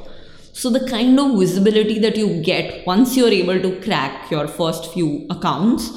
So 0.52 0.70
the 0.70 0.88
kind 0.88 1.18
of 1.18 1.38
visibility 1.38 1.98
that 2.00 2.16
you 2.16 2.42
get 2.42 2.86
once 2.86 3.16
you're 3.16 3.36
able 3.42 3.60
to 3.60 3.80
crack 3.80 4.30
your 4.30 4.46
first 4.46 4.92
few 4.92 5.26
accounts 5.30 5.90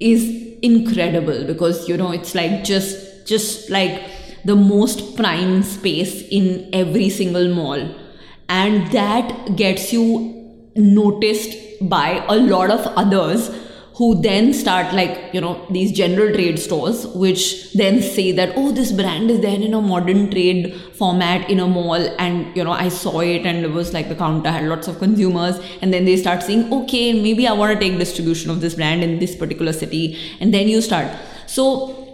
is 0.00 0.24
incredible 0.62 1.44
because 1.44 1.88
you 1.88 1.96
know 1.96 2.10
it's 2.10 2.34
like 2.34 2.64
just 2.64 3.26
just 3.26 3.70
like 3.70 4.02
the 4.44 4.56
most 4.56 5.16
prime 5.16 5.62
space 5.62 6.22
in 6.30 6.68
every 6.72 7.08
single 7.08 7.48
mall 7.54 7.94
and 8.48 8.90
that 8.92 9.56
gets 9.56 9.92
you 9.92 10.06
noticed 10.74 11.63
by 11.88 12.24
a 12.28 12.36
lot 12.36 12.70
of 12.70 12.86
others 12.96 13.50
who 13.96 14.20
then 14.22 14.52
start 14.52 14.92
like 14.92 15.32
you 15.32 15.40
know 15.40 15.66
these 15.70 15.92
general 15.92 16.32
trade 16.34 16.58
stores 16.58 17.06
which 17.24 17.72
then 17.74 18.02
say 18.02 18.32
that 18.32 18.52
oh 18.56 18.72
this 18.72 18.90
brand 18.90 19.30
is 19.30 19.40
there 19.40 19.60
in 19.66 19.72
a 19.72 19.80
modern 19.80 20.28
trade 20.30 20.74
format 21.00 21.48
in 21.48 21.60
a 21.60 21.66
mall 21.66 22.08
and 22.18 22.56
you 22.56 22.64
know 22.64 22.72
i 22.72 22.88
saw 22.88 23.20
it 23.20 23.46
and 23.46 23.64
it 23.64 23.70
was 23.70 23.92
like 23.92 24.08
the 24.08 24.16
counter 24.16 24.50
had 24.50 24.64
lots 24.64 24.88
of 24.88 24.98
consumers 24.98 25.60
and 25.80 25.94
then 25.94 26.04
they 26.04 26.16
start 26.16 26.42
saying 26.42 26.72
okay 26.72 27.12
maybe 27.12 27.46
i 27.46 27.52
want 27.52 27.72
to 27.72 27.78
take 27.78 27.96
distribution 27.98 28.50
of 28.50 28.60
this 28.60 28.74
brand 28.74 29.04
in 29.04 29.20
this 29.20 29.36
particular 29.36 29.72
city 29.72 30.18
and 30.40 30.52
then 30.52 30.68
you 30.68 30.80
start. 30.80 31.10
So 31.46 32.04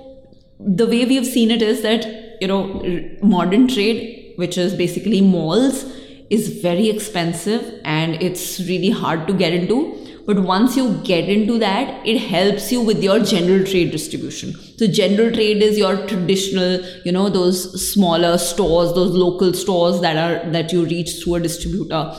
the 0.58 0.86
way 0.86 1.04
we've 1.06 1.26
seen 1.26 1.50
it 1.50 1.62
is 1.62 1.82
that 1.82 2.06
you 2.40 2.48
know 2.48 2.82
modern 3.22 3.68
trade 3.68 4.34
which 4.36 4.58
is 4.58 4.74
basically 4.74 5.20
malls 5.20 5.84
is 6.30 6.60
very 6.62 6.88
expensive 6.88 7.80
and 7.84 8.22
it's 8.22 8.60
really 8.60 8.90
hard 8.90 9.26
to 9.26 9.34
get 9.34 9.52
into. 9.52 9.96
But 10.26 10.40
once 10.40 10.76
you 10.76 10.94
get 11.02 11.28
into 11.28 11.58
that 11.58 12.06
it 12.06 12.18
helps 12.18 12.70
you 12.70 12.80
with 12.80 13.02
your 13.02 13.18
general 13.18 13.64
trade 13.64 13.90
distribution. 13.90 14.54
So 14.78 14.86
general 14.86 15.32
trade 15.32 15.62
is 15.62 15.76
your 15.76 16.06
traditional 16.06 16.80
you 17.04 17.10
know 17.10 17.28
those 17.28 17.90
smaller 17.92 18.38
stores 18.38 18.94
those 18.94 19.10
local 19.10 19.52
stores 19.54 20.00
that 20.02 20.16
are 20.16 20.50
that 20.52 20.72
you 20.72 20.84
reach 20.84 21.22
through 21.22 21.36
a 21.36 21.40
distributor. 21.40 22.14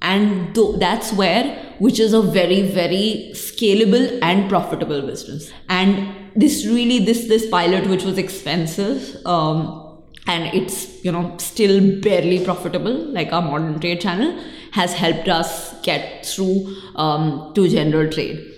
And 0.00 0.52
th- 0.56 0.80
that's 0.80 1.12
where 1.12 1.56
which 1.78 2.00
is 2.00 2.12
a 2.12 2.22
very 2.22 2.62
very 2.62 3.30
scalable 3.34 4.18
and 4.22 4.48
profitable 4.48 5.02
business. 5.02 5.52
And 5.68 6.08
this 6.34 6.66
really 6.66 7.04
this 7.04 7.28
this 7.28 7.46
pilot 7.48 7.86
which 7.86 8.02
was 8.02 8.18
expensive 8.18 9.24
um, 9.24 9.81
and 10.26 10.54
it's 10.54 11.04
you 11.04 11.12
know 11.12 11.36
still 11.38 12.00
barely 12.00 12.44
profitable. 12.44 12.92
Like 12.92 13.32
our 13.32 13.42
modern 13.42 13.80
trade 13.80 14.00
channel 14.00 14.38
has 14.72 14.94
helped 14.94 15.28
us 15.28 15.80
get 15.82 16.24
through 16.24 16.74
um, 16.96 17.52
to 17.54 17.68
general 17.68 18.10
trade. 18.10 18.48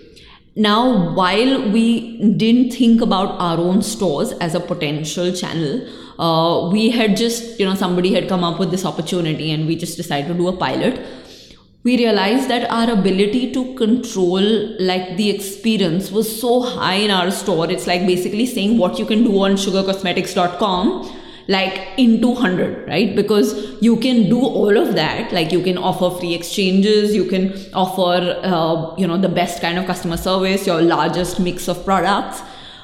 Now 0.55 1.13
while 1.13 1.69
we 1.71 2.33
didn't 2.37 2.71
think 2.71 3.01
about 3.01 3.39
our 3.41 3.57
own 3.57 3.81
stores 3.81 4.31
as 4.33 4.55
a 4.55 4.59
potential 4.59 5.33
channel 5.33 5.85
uh, 6.17 6.69
we 6.71 6.89
had 6.89 7.17
just 7.17 7.59
you 7.59 7.65
know 7.65 7.75
somebody 7.75 8.13
had 8.13 8.29
come 8.29 8.43
up 8.43 8.59
with 8.59 8.71
this 8.71 8.85
opportunity 8.85 9.51
and 9.51 9.67
we 9.67 9.75
just 9.75 9.97
decided 9.97 10.27
to 10.27 10.33
do 10.33 10.47
a 10.47 10.55
pilot. 10.55 11.05
We 11.83 11.97
realized 11.97 12.49
that 12.49 12.69
our 12.71 12.89
ability 12.89 13.51
to 13.53 13.75
control 13.75 14.41
like 14.79 15.17
the 15.17 15.29
experience 15.29 16.11
was 16.11 16.39
so 16.39 16.61
high 16.61 16.95
in 16.95 17.11
our 17.11 17.29
store. 17.29 17.69
It's 17.69 17.85
like 17.85 18.07
basically 18.07 18.47
saying 18.47 18.79
what 18.79 18.97
you 18.97 19.05
can 19.05 19.23
do 19.23 19.39
on 19.39 19.51
sugarcosmetics.com 19.51 21.14
like 21.47 21.97
into 21.97 22.29
100 22.29 22.87
right? 22.87 23.15
Because 23.15 23.81
you 23.81 23.97
can 23.97 24.29
do 24.29 24.39
all 24.39 24.77
of 24.77 24.95
that 24.95 25.31
like 25.31 25.51
you 25.51 25.61
can 25.61 25.77
offer 25.77 26.09
free 26.09 26.33
exchanges 26.33 27.13
you 27.13 27.25
can 27.25 27.53
offer 27.73 28.39
uh, 28.43 28.95
you 28.97 29.05
know 29.07 29.17
the 29.17 29.29
best 29.29 29.61
kind 29.61 29.77
of 29.77 29.85
customer 29.85 30.17
service 30.17 30.65
your 30.65 30.81
largest 30.81 31.39
mix 31.39 31.67
of 31.67 31.83
products. 31.85 32.41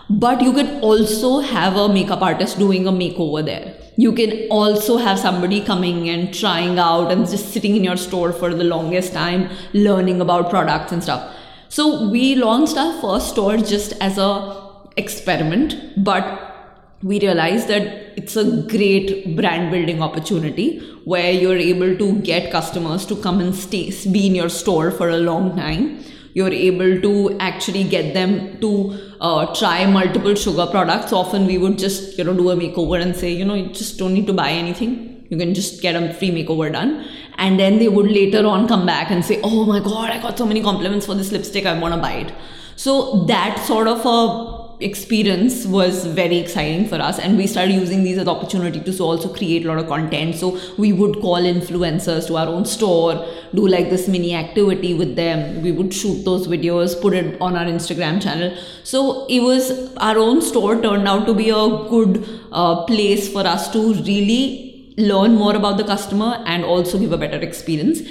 But 0.09 0.41
you 0.41 0.51
can 0.51 0.82
also 0.82 1.39
have 1.39 1.78
a 1.78 1.88
makeup 1.88 2.22
artist 2.22 2.59
doing 2.59 2.86
a 2.86 2.91
makeover 2.91 3.45
there. 3.45 3.74
You 3.95 4.12
can 4.12 4.49
also 4.49 4.97
have 4.97 5.18
somebody 5.18 5.62
coming 5.62 6.09
and 6.09 6.34
trying 6.34 6.78
out 6.80 7.14
and 7.14 7.26
just 7.30 7.53
sitting 7.53 7.78
in 7.78 7.84
your 7.86 7.95
store 7.95 8.34
for 8.34 8.53
the 8.53 8.66
longest 8.66 9.14
time 9.14 9.49
learning 9.72 10.20
about 10.20 10.49
products 10.49 10.91
and 10.91 11.01
stuff. 11.01 11.34
So 11.70 12.09
we 12.09 12.36
launched 12.36 12.76
our 12.78 12.99
first 12.99 13.30
store 13.30 13.55
just 13.55 13.93
as 14.01 14.18
a 14.18 14.62
experiment 14.97 16.03
but 16.03 16.51
we 17.04 17.20
realized 17.20 17.68
that 17.68 18.14
it's 18.16 18.36
a 18.36 18.62
great 18.74 19.36
brand 19.36 19.72
building 19.72 20.02
opportunity 20.04 20.80
where 21.06 21.32
you're 21.32 21.58
able 21.58 21.97
to 21.97 22.20
get 22.20 22.52
customers 22.52 23.06
to 23.08 23.16
come 23.16 23.39
and 23.39 23.56
stay 23.56 23.91
be 24.12 24.28
in 24.28 24.36
your 24.36 24.49
store 24.49 24.91
for 24.91 25.10
a 25.10 25.18
long 25.18 25.56
time. 25.56 26.04
You're 26.34 26.54
able 26.54 27.02
to 27.02 27.38
actually 27.39 27.84
get 27.84 28.14
them 28.14 28.60
to 28.62 29.16
uh, 29.20 29.54
try 29.56 29.86
multiple 29.86 30.36
sugar 30.36 30.68
products. 30.68 31.12
Often 31.12 31.47
we 31.47 31.58
would 31.58 31.78
just 31.78 32.18
you 32.18 32.24
know 32.24 32.34
do 32.34 32.49
a 32.52 32.56
makeover 32.56 33.02
and 33.02 33.16
say 33.16 33.32
you 33.32 33.45
know 33.45 33.56
you 33.56 33.68
just 33.70 33.97
don't 33.97 34.14
need 34.14 34.28
to 34.28 34.34
buy 34.34 34.52
anything. 34.52 35.26
You 35.30 35.38
can 35.38 35.54
just 35.54 35.82
get 35.82 35.95
a 35.95 36.14
free 36.14 36.30
makeover 36.30 36.72
done. 36.72 37.06
And 37.38 37.60
then 37.60 37.80
they 37.80 37.89
would 37.89 38.12
later 38.12 38.45
on 38.45 38.68
come 38.68 38.86
back 38.86 39.10
and 39.10 39.26
say 39.26 39.41
oh 39.43 39.66
my 39.66 39.80
god 39.80 40.12
i 40.12 40.22
got 40.22 40.38
so 40.38 40.45
many 40.45 40.62
compliments 40.62 41.08
for 41.08 41.16
this 41.16 41.32
lipstick 41.32 41.66
i 41.66 41.78
want 41.78 41.95
to 41.95 41.99
buy 41.99 42.14
it. 42.14 42.34
So 42.76 43.26
that 43.26 43.60
sort 43.66 43.88
of 43.88 44.06
a 44.06 44.61
experience 44.84 45.65
was 45.65 46.05
very 46.05 46.38
exciting 46.38 46.88
for 46.88 46.95
us 46.95 47.19
and 47.19 47.38
we 47.38 47.47
started 47.47 47.73
using 47.73 48.03
these 48.03 48.17
as 48.17 48.27
opportunity 48.27 48.79
to 48.79 48.93
so 48.93 49.05
also 49.05 49.34
create 49.34 49.65
a 49.65 49.67
lot 49.67 49.77
of 49.77 49.88
content. 49.88 50.36
So 50.36 50.59
we 50.77 50.93
would 50.93 51.21
call 51.21 51.41
influencers 51.41 52.27
to 52.27 52.38
our 52.38 52.47
own 52.47 52.65
store 52.65 53.25
do 53.53 53.67
like 53.67 53.89
this 53.89 54.07
mini 54.07 54.34
activity 54.36 54.93
with 54.93 55.15
them. 55.15 55.61
We 55.61 55.71
would 55.71 55.93
shoot 55.93 56.23
those 56.23 56.47
videos 56.47 56.99
put 57.01 57.13
it 57.13 57.39
on 57.41 57.55
our 57.55 57.65
instagram 57.65 58.21
channel. 58.21 58.55
So 58.84 59.25
it 59.27 59.41
was 59.41 59.95
our 59.97 60.17
own 60.17 60.41
store 60.41 60.82
turned 60.82 61.07
out 61.07 61.25
to 61.27 61.34
be 61.34 61.49
a 61.49 61.67
good 61.89 62.27
uh, 62.51 62.86
place 62.86 63.32
for 63.32 63.45
us 63.45 63.71
to 63.73 63.93
really 63.93 64.93
learn 64.97 65.36
more 65.36 65.55
about 65.55 65.77
the 65.77 65.84
customer 65.84 66.43
and 66.45 66.63
also 66.63 66.99
give 66.99 67.11
a 67.11 67.17
better 67.17 67.38
experience. 67.38 68.01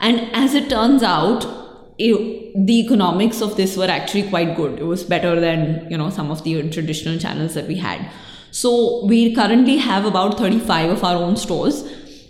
And 0.00 0.30
as 0.34 0.54
it 0.54 0.68
turns 0.68 1.02
out 1.02 1.61
it, 2.02 2.66
the 2.66 2.80
economics 2.80 3.40
of 3.40 3.56
this 3.56 3.76
were 3.76 3.86
actually 3.86 4.28
quite 4.28 4.56
good. 4.56 4.78
It 4.78 4.84
was 4.84 5.04
better 5.04 5.38
than 5.38 5.88
you 5.90 5.96
know 5.96 6.10
some 6.10 6.30
of 6.30 6.42
the 6.44 6.68
traditional 6.70 7.18
channels 7.18 7.54
that 7.54 7.68
we 7.68 7.76
had. 7.76 8.10
So 8.50 9.06
we 9.06 9.34
currently 9.34 9.78
have 9.78 10.04
about 10.04 10.38
35 10.38 10.90
of 10.90 11.04
our 11.04 11.16
own 11.16 11.36
stores, 11.36 11.84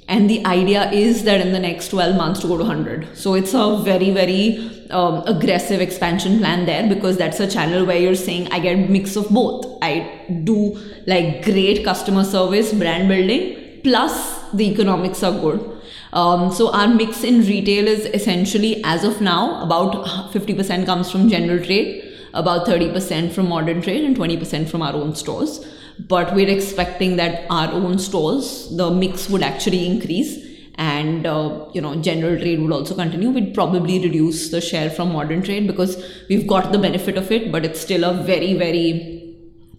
and 0.08 0.28
the 0.28 0.44
idea 0.46 0.90
is 0.90 1.24
that 1.24 1.40
in 1.40 1.52
the 1.52 1.58
next 1.58 1.88
12 1.88 2.16
months 2.16 2.40
to 2.40 2.48
go 2.48 2.58
to 2.58 2.64
100. 2.64 3.16
So 3.16 3.34
it's 3.34 3.54
a 3.54 3.78
very 3.82 4.10
very 4.10 4.70
um, 4.90 5.22
aggressive 5.26 5.80
expansion 5.80 6.38
plan 6.38 6.66
there 6.66 6.86
because 6.88 7.16
that's 7.16 7.40
a 7.40 7.50
channel 7.50 7.86
where 7.86 7.98
you're 7.98 8.22
saying 8.26 8.48
I 8.52 8.60
get 8.60 8.90
mix 8.90 9.16
of 9.16 9.30
both. 9.30 9.66
I 9.80 10.26
do 10.44 10.78
like 11.06 11.44
great 11.44 11.84
customer 11.84 12.24
service, 12.24 12.72
brand 12.72 13.08
building, 13.08 13.80
plus 13.82 14.40
the 14.52 14.70
economics 14.70 15.22
are 15.22 15.32
good 15.32 15.71
um, 16.12 16.52
so 16.52 16.72
our 16.72 16.88
mix 16.88 17.24
in 17.24 17.40
retail 17.40 17.88
is 17.88 18.04
essentially, 18.06 18.82
as 18.84 19.04
of 19.04 19.20
now, 19.20 19.62
about 19.62 19.92
50% 20.32 20.84
comes 20.84 21.10
from 21.10 21.28
general 21.28 21.64
trade, 21.64 22.12
about 22.34 22.66
30% 22.66 23.32
from 23.32 23.48
modern 23.48 23.80
trade, 23.80 24.04
and 24.04 24.16
20% 24.16 24.68
from 24.68 24.82
our 24.82 24.94
own 24.94 25.14
stores. 25.14 25.64
But 25.98 26.34
we're 26.34 26.48
expecting 26.48 27.16
that 27.16 27.46
our 27.50 27.70
own 27.72 27.98
stores, 27.98 28.74
the 28.76 28.90
mix 28.90 29.28
would 29.30 29.42
actually 29.42 29.86
increase 29.86 30.52
and 30.76 31.26
uh, 31.26 31.66
you 31.74 31.80
know 31.80 31.94
general 31.96 32.38
trade 32.38 32.58
would 32.58 32.72
also 32.72 32.94
continue 32.94 33.28
we'd 33.28 33.52
probably 33.52 33.98
reduce 33.98 34.48
the 34.48 34.60
share 34.60 34.88
from 34.88 35.12
modern 35.12 35.42
trade 35.42 35.66
because 35.66 36.02
we've 36.30 36.46
got 36.46 36.72
the 36.72 36.78
benefit 36.78 37.18
of 37.18 37.30
it 37.30 37.52
but 37.52 37.62
it's 37.62 37.78
still 37.78 38.04
a 38.04 38.14
very 38.22 38.54
very 38.54 39.21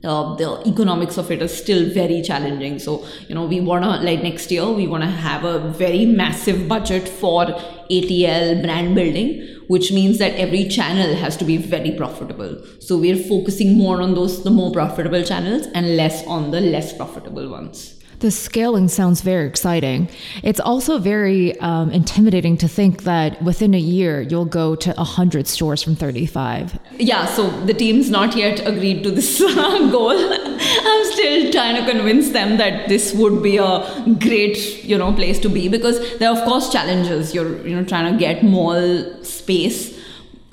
uh, 0.03 0.35
the 0.35 0.61
economics 0.67 1.17
of 1.17 1.31
it 1.31 1.41
is 1.41 1.55
still 1.55 1.89
very 1.93 2.21
challenging. 2.21 2.77
So, 2.79 3.05
you 3.27 3.35
know, 3.35 3.45
we 3.45 3.61
want 3.61 3.83
to, 3.85 3.89
like 4.05 4.21
next 4.21 4.51
year, 4.51 4.69
we 4.69 4.85
want 4.85 5.03
to 5.03 5.09
have 5.09 5.45
a 5.45 5.59
very 5.59 6.05
massive 6.05 6.67
budget 6.67 7.07
for 7.07 7.45
ATL 7.89 8.61
brand 8.61 8.95
building, 8.95 9.47
which 9.67 9.91
means 9.91 10.17
that 10.19 10.33
every 10.35 10.67
channel 10.67 11.15
has 11.15 11.37
to 11.37 11.45
be 11.45 11.57
very 11.57 11.91
profitable. 11.91 12.61
So, 12.79 12.97
we're 12.97 13.23
focusing 13.23 13.77
more 13.77 14.01
on 14.01 14.13
those, 14.13 14.43
the 14.43 14.51
more 14.51 14.71
profitable 14.71 15.23
channels 15.23 15.67
and 15.73 15.95
less 15.95 16.25
on 16.27 16.51
the 16.51 16.59
less 16.59 16.95
profitable 16.95 17.49
ones. 17.49 18.02
The 18.23 18.31
scaling 18.31 18.87
sounds 18.87 19.19
very 19.19 19.45
exciting. 19.45 20.07
It's 20.43 20.61
also 20.61 20.97
very 20.97 21.59
um, 21.59 21.91
intimidating 21.91 22.55
to 22.59 22.69
think 22.69 23.03
that 23.03 23.43
within 23.43 23.73
a 23.73 23.77
year 23.77 24.21
you'll 24.21 24.45
go 24.45 24.77
to 24.77 24.93
100 24.93 25.45
stores 25.45 25.83
from 25.83 25.97
35. 25.97 26.79
Yeah, 26.99 27.25
so 27.25 27.49
the 27.65 27.73
team's 27.73 28.09
not 28.09 28.33
yet 28.37 28.65
agreed 28.65 29.03
to 29.03 29.11
this 29.11 29.39
goal. 29.91 30.13
I'm 30.13 31.11
still 31.11 31.51
trying 31.51 31.75
to 31.75 31.91
convince 31.91 32.29
them 32.29 32.55
that 32.59 32.87
this 32.87 33.13
would 33.13 33.43
be 33.43 33.57
a 33.57 33.83
great, 34.21 34.85
you 34.85 34.97
know, 34.97 35.11
place 35.11 35.37
to 35.39 35.49
be 35.49 35.67
because 35.67 35.99
there 36.19 36.29
are 36.29 36.37
of 36.37 36.45
course 36.47 36.71
challenges. 36.71 37.35
You're, 37.35 37.67
you 37.67 37.75
know, 37.75 37.83
trying 37.83 38.09
to 38.13 38.17
get 38.17 38.41
mall 38.41 39.21
space 39.25 39.99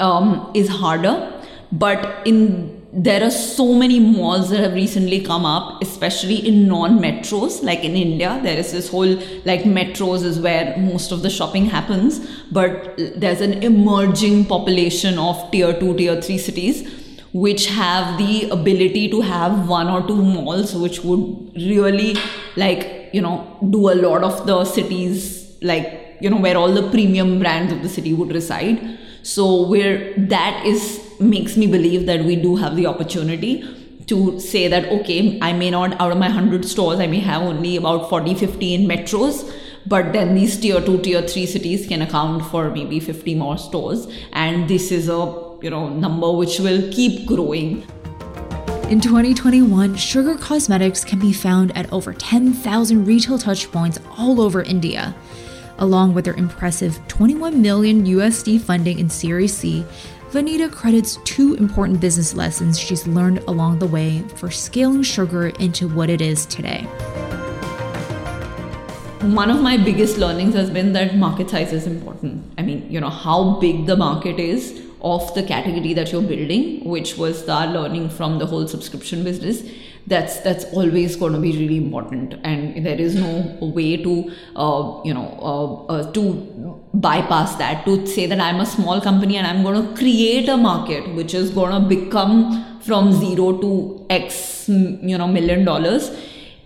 um, 0.01 0.51
is 0.55 0.69
harder, 0.69 1.41
but 1.71 2.27
in 2.27 2.80
there 2.93 3.23
are 3.23 3.31
so 3.31 3.73
many 3.75 4.01
malls 4.01 4.51
that 4.51 4.59
have 4.61 4.75
recently 4.75 5.21
come 5.21 5.45
up, 5.45 5.81
especially 5.81 6.47
in 6.47 6.67
non 6.67 6.99
metros. 6.99 7.63
Like 7.63 7.85
in 7.85 7.95
India, 7.97 8.41
there 8.43 8.59
is 8.59 8.73
this 8.73 8.89
whole 8.89 9.17
like 9.45 9.61
metros 9.63 10.25
is 10.25 10.41
where 10.41 10.77
most 10.77 11.13
of 11.13 11.23
the 11.23 11.31
shopping 11.31 11.67
happens, 11.67 12.19
but 12.51 12.97
there's 13.17 13.41
an 13.41 13.63
emerging 13.63 14.47
population 14.47 15.19
of 15.19 15.51
tier 15.53 15.79
two, 15.79 15.97
tier 15.97 16.21
three 16.21 16.39
cities 16.39 16.97
which 17.33 17.67
have 17.69 18.19
the 18.19 18.51
ability 18.51 19.09
to 19.09 19.21
have 19.21 19.69
one 19.69 19.89
or 19.89 20.05
two 20.07 20.17
malls 20.17 20.75
which 20.75 21.05
would 21.05 21.53
really 21.55 22.17
like 22.57 23.09
you 23.13 23.21
know 23.21 23.57
do 23.71 23.89
a 23.89 23.95
lot 23.95 24.25
of 24.25 24.47
the 24.49 24.65
cities 24.65 25.57
like 25.63 26.17
you 26.21 26.29
know 26.29 26.39
where 26.39 26.57
all 26.57 26.73
the 26.75 26.91
premium 26.91 27.39
brands 27.39 27.73
of 27.73 27.83
the 27.83 27.89
city 27.89 28.13
would 28.13 28.35
reside 28.35 28.99
so 29.23 29.65
where 29.69 30.13
that 30.17 30.67
is 30.67 31.10
makes 31.21 31.57
me 31.57 31.67
believe 31.67 32.07
that 32.07 32.25
we 32.25 32.37
do 32.37 32.57
have 32.57 32.77
the 32.77 32.87
opportunity 32.87 33.53
to 34.07 34.41
say 34.41 34.67
that 34.69 34.87
okay 34.95 35.39
i 35.41 35.53
may 35.53 35.71
not 35.71 35.99
out 36.01 36.13
of 36.13 36.19
my 36.19 36.29
100 36.29 36.65
stores 36.65 36.99
i 36.99 37.07
may 37.07 37.21
have 37.21 37.43
only 37.43 37.77
about 37.77 38.09
40 38.09 38.35
50 38.35 38.75
in 38.75 38.89
metros 38.89 39.53
but 39.87 40.13
then 40.13 40.35
these 40.35 40.59
tier 40.59 40.81
2 40.81 40.99
tier 41.03 41.23
3 41.23 41.47
cities 41.47 41.87
can 41.87 42.03
account 42.03 42.45
for 42.51 42.71
maybe 42.71 42.99
50 42.99 43.35
more 43.45 43.57
stores 43.59 44.09
and 44.33 44.69
this 44.69 44.91
is 44.91 45.09
a 45.09 45.21
you 45.63 45.71
know 45.71 45.89
number 45.89 46.33
which 46.43 46.59
will 46.59 46.83
keep 46.93 47.27
growing 47.27 47.83
in 48.91 49.01
2021, 49.01 49.95
Sugar 49.95 50.37
Cosmetics 50.37 51.05
can 51.05 51.21
be 51.21 51.33
found 51.33 51.71
at 51.77 51.93
over 51.93 52.13
10,000 52.13 53.05
retail 53.05 53.39
touchpoints 53.39 54.03
all 54.19 54.41
over 54.41 54.63
India. 54.63 55.15
Along 55.79 56.13
with 56.13 56.25
their 56.25 56.35
impressive 56.35 56.99
21 57.07 57.63
million 57.63 58.05
USD 58.05 58.61
funding 58.61 58.99
in 58.99 59.09
Series 59.09 59.57
C, 59.57 59.87
Vineeta 60.33 60.71
credits 60.71 61.17
two 61.25 61.55
important 61.55 62.01
business 62.01 62.35
lessons 62.35 62.79
she's 62.79 63.05
learned 63.05 63.39
along 63.49 63.81
the 63.81 63.87
way 63.87 64.21
for 64.37 64.49
scaling 64.49 65.03
sugar 65.03 65.49
into 65.59 65.89
what 65.89 66.09
it 66.09 66.21
is 66.21 66.47
today. 66.47 66.83
One 69.23 69.51
of 69.51 69.61
my 69.61 69.77
biggest 69.77 70.19
learnings 70.19 70.55
has 70.55 70.71
been 70.71 70.93
that 70.93 71.17
market 71.17 71.51
size 71.51 71.73
is 71.73 71.85
important. 71.85 72.45
I 72.57 72.63
mean, 72.63 72.87
you 72.89 73.01
know, 73.01 73.11
how 73.11 73.59
big 73.59 73.87
the 73.87 73.97
market 73.97 74.39
is 74.39 74.81
of 75.03 75.35
the 75.35 75.43
category 75.43 75.95
that 75.95 76.13
you're 76.13 76.23
building, 76.23 76.85
which 76.85 77.17
was 77.19 77.49
our 77.49 77.67
learning 77.67 78.11
from 78.11 78.39
the 78.39 78.47
whole 78.47 78.69
subscription 78.69 79.25
business 79.25 79.65
that's 80.07 80.41
that's 80.41 80.65
always 80.73 81.17
going 81.17 81.33
to 81.33 81.39
be 81.39 81.53
really 81.53 81.77
important. 81.77 82.35
And 82.45 82.85
there 82.85 83.01
is 83.01 83.15
no 83.15 83.59
way 83.61 83.97
to 84.03 84.31
uh, 84.57 85.01
you 85.05 85.15
know 85.15 85.39
uh, 85.41 85.93
uh, 85.93 86.13
to 86.13 86.81
bypass 86.95 87.57
that 87.57 87.85
to 87.85 88.05
say 88.05 88.27
that 88.27 88.41
i'm 88.41 88.59
a 88.61 88.67
small 88.67 89.01
company 89.01 89.37
and 89.37 89.47
i'm 89.47 89.63
going 89.63 89.81
to 89.81 89.97
create 89.97 90.49
a 90.49 90.57
market 90.57 91.09
which 91.15 91.35
is 91.35 91.49
going 91.51 91.71
to 91.71 91.89
become 91.89 92.81
from 92.81 93.13
zero 93.13 93.57
to 93.59 94.05
x 94.11 94.69
you 94.69 95.17
know 95.17 95.29
million 95.29 95.65
dollars 95.65 96.11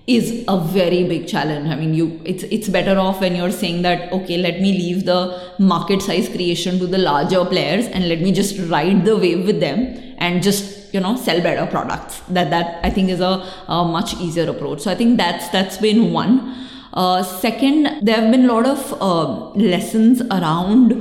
is 0.06 0.44
a 0.48 0.60
very 0.60 1.04
big 1.08 1.26
challenge. 1.26 1.66
I 1.68 1.76
mean 1.76 1.94
you 1.94 2.20
it's 2.24 2.42
it's 2.44 2.68
better 2.68 2.98
off 2.98 3.20
when 3.20 3.34
you're 3.34 3.50
saying 3.50 3.82
that 3.82 4.12
okay 4.12 4.36
let 4.36 4.60
me 4.60 4.72
leave 4.72 5.06
the 5.06 5.54
market 5.58 6.02
size 6.02 6.28
creation 6.28 6.78
to 6.78 6.86
the 6.86 6.98
larger 6.98 7.44
players 7.44 7.86
and 7.86 8.08
let 8.08 8.20
me 8.20 8.32
just 8.32 8.58
ride 8.70 9.04
the 9.06 9.16
wave 9.16 9.46
with 9.46 9.60
them 9.60 9.96
and 10.18 10.42
just 10.42 10.83
you 10.94 11.00
know 11.00 11.16
sell 11.16 11.40
better 11.42 11.66
products. 11.70 12.20
That 12.28 12.50
that 12.50 12.80
i 12.88 12.90
think 12.90 13.10
is 13.10 13.20
a, 13.20 13.32
a 13.68 13.84
much 13.84 14.14
easier 14.26 14.48
approach. 14.48 14.80
So 14.82 14.90
i 14.90 14.94
think 14.94 15.18
that's 15.18 15.48
that's 15.48 15.78
been 15.78 16.12
one. 16.12 16.36
Uh, 16.92 17.22
second 17.24 18.06
there 18.06 18.20
have 18.20 18.30
been 18.30 18.44
a 18.48 18.52
lot 18.52 18.66
of 18.66 19.02
uh, 19.02 19.50
lessons 19.72 20.22
around 20.38 20.92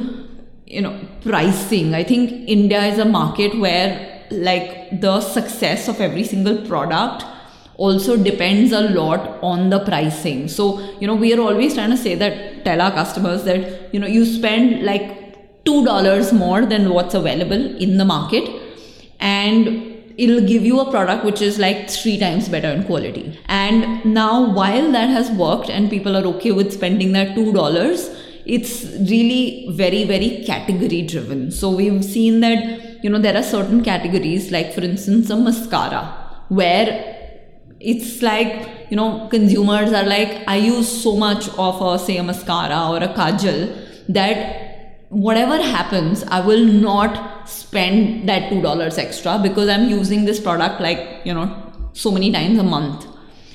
you 0.66 0.82
know 0.82 0.96
pricing. 1.22 1.94
I 1.94 2.04
think 2.04 2.50
india 2.58 2.82
is 2.94 2.98
a 2.98 3.06
market 3.06 3.60
where 3.66 3.86
like 4.32 5.00
the 5.02 5.20
success 5.22 5.88
of 5.88 6.02
every 6.02 6.24
single 6.24 6.58
product 6.68 7.26
also 7.78 8.16
depends 8.18 8.72
a 8.72 8.82
lot 8.82 9.40
on 9.42 9.70
the 9.70 9.80
pricing. 9.80 10.48
So, 10.48 10.80
you 11.00 11.08
know, 11.08 11.16
we 11.16 11.34
are 11.34 11.42
always 11.42 11.74
trying 11.74 11.90
to 11.90 11.98
say 11.98 12.14
that, 12.16 12.64
tell 12.64 12.80
our 12.82 12.92
customers 12.92 13.44
that, 13.46 13.94
you 13.94 14.00
know, 14.00 14.06
you 14.06 14.26
spend 14.26 14.84
like 14.84 15.64
$2 15.66 16.34
more 16.34 16.66
than 16.68 16.92
what's 16.92 17.16
available 17.16 17.76
in 17.78 17.98
the 17.98 18.06
market 18.06 18.63
and 19.20 19.94
it'll 20.18 20.46
give 20.46 20.64
you 20.64 20.80
a 20.80 20.90
product 20.92 21.26
which 21.26 21.42
is 21.42 21.58
like 21.60 21.90
three 21.90 22.18
times 22.20 22.50
better 22.50 22.70
in 22.70 22.84
quality. 22.84 23.40
And 23.48 24.06
now, 24.06 24.54
while 24.54 24.92
that 24.92 25.10
has 25.10 25.32
worked 25.32 25.70
and 25.70 25.90
people 25.90 26.16
are 26.16 26.26
okay 26.36 26.52
with 26.52 26.74
spending 26.74 27.14
that 27.14 27.36
$2, 27.36 28.20
it's 28.46 28.84
really 29.10 29.68
very, 29.72 30.04
very 30.04 30.44
category 30.46 31.02
driven. 31.02 31.52
So, 31.52 31.70
we've 31.72 32.04
seen 32.04 32.42
that, 32.42 33.04
you 33.04 33.10
know, 33.10 33.20
there 33.20 33.36
are 33.36 33.44
certain 33.44 33.84
categories, 33.84 34.52
like 34.52 34.74
for 34.74 34.82
instance, 34.82 35.30
a 35.30 35.36
mascara, 35.36 36.04
where 36.50 37.14
it's 37.80 38.22
like 38.22 38.90
you 38.90 38.96
know 38.96 39.28
consumers 39.30 39.92
are 39.92 40.06
like 40.06 40.44
i 40.48 40.56
use 40.56 40.90
so 41.04 41.16
much 41.18 41.50
of 41.58 41.82
a 41.82 42.00
say 42.00 42.16
a 42.18 42.24
mascara 42.24 42.80
or 42.92 42.98
a 43.08 43.10
kajal 43.14 43.58
that 44.08 44.63
whatever 45.14 45.62
happens 45.62 46.24
i 46.24 46.40
will 46.40 46.64
not 46.66 47.48
spend 47.48 48.28
that 48.28 48.50
two 48.50 48.62
dollars 48.62 48.98
extra 48.98 49.38
because 49.42 49.70
i'm 49.70 49.88
using 49.90 50.26
this 50.26 50.40
product 50.40 50.82
like 50.82 51.22
you 51.24 51.34
know 51.34 51.64
so 51.94 52.12
many 52.12 52.32
times 52.32 52.58
a 52.60 52.64
month. 52.64 53.06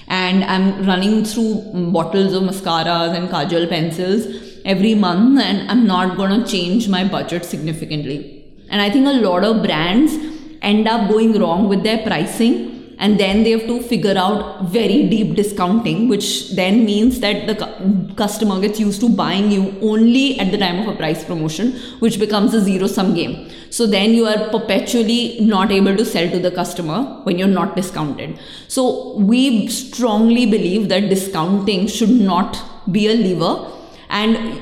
And 0.06 0.44
i'm 0.44 0.86
running 0.86 1.24
through 1.24 1.90
bottles 1.92 2.32
of 2.32 2.44
mascaras 2.44 3.14
and 3.14 3.28
kajal 3.28 3.68
pencils 3.68 4.26
every 4.64 4.94
month 4.94 5.40
and 5.40 5.70
i'm 5.70 5.86
not 5.86 6.16
to 6.16 6.50
change 6.50 6.88
my 6.88 7.06
budget 7.06 7.44
significantly. 7.44 8.44
And 8.70 8.80
i 8.80 8.88
think 8.88 9.06
a 9.06 9.20
lot 9.28 9.44
of 9.44 9.62
brands 9.62 10.14
end 10.62 10.88
up 10.88 11.10
going 11.10 11.38
wrong 11.38 11.68
with 11.68 11.82
their 11.82 11.98
pricing 12.06 12.77
and 12.98 13.18
then 13.18 13.42
they 13.44 13.50
have 13.50 13.66
to 13.66 13.80
figure 13.80 14.16
out 14.16 14.64
very 14.76 15.08
deep 15.08 15.34
discounting 15.36 16.08
which 16.08 16.50
then 16.50 16.84
means 16.84 17.20
that 17.20 17.46
the 17.46 17.54
cu- 17.54 18.14
customer 18.14 18.60
gets 18.60 18.80
used 18.80 19.00
to 19.00 19.08
buying 19.08 19.50
you 19.50 19.62
only 19.80 20.38
at 20.40 20.50
the 20.50 20.58
time 20.58 20.80
of 20.80 20.88
a 20.88 20.96
price 20.96 21.24
promotion 21.24 21.72
which 22.00 22.18
becomes 22.18 22.54
a 22.54 22.60
zero 22.60 22.86
sum 22.86 23.14
game. 23.14 23.48
So 23.70 23.86
then 23.86 24.14
you 24.14 24.26
are 24.26 24.48
perpetually 24.50 25.38
not 25.40 25.70
able 25.70 25.96
to 25.96 26.04
sell 26.04 26.28
to 26.30 26.38
the 26.38 26.50
customer 26.50 27.20
when 27.22 27.38
you're 27.38 27.48
not 27.48 27.76
discounted. 27.76 28.38
So 28.66 29.16
we 29.16 29.68
strongly 29.68 30.46
believe 30.46 30.88
that 30.88 31.08
discounting 31.08 31.86
should 31.86 32.10
not 32.10 32.58
be 32.90 33.08
a 33.08 33.14
lever. 33.14 33.70
And 34.10 34.60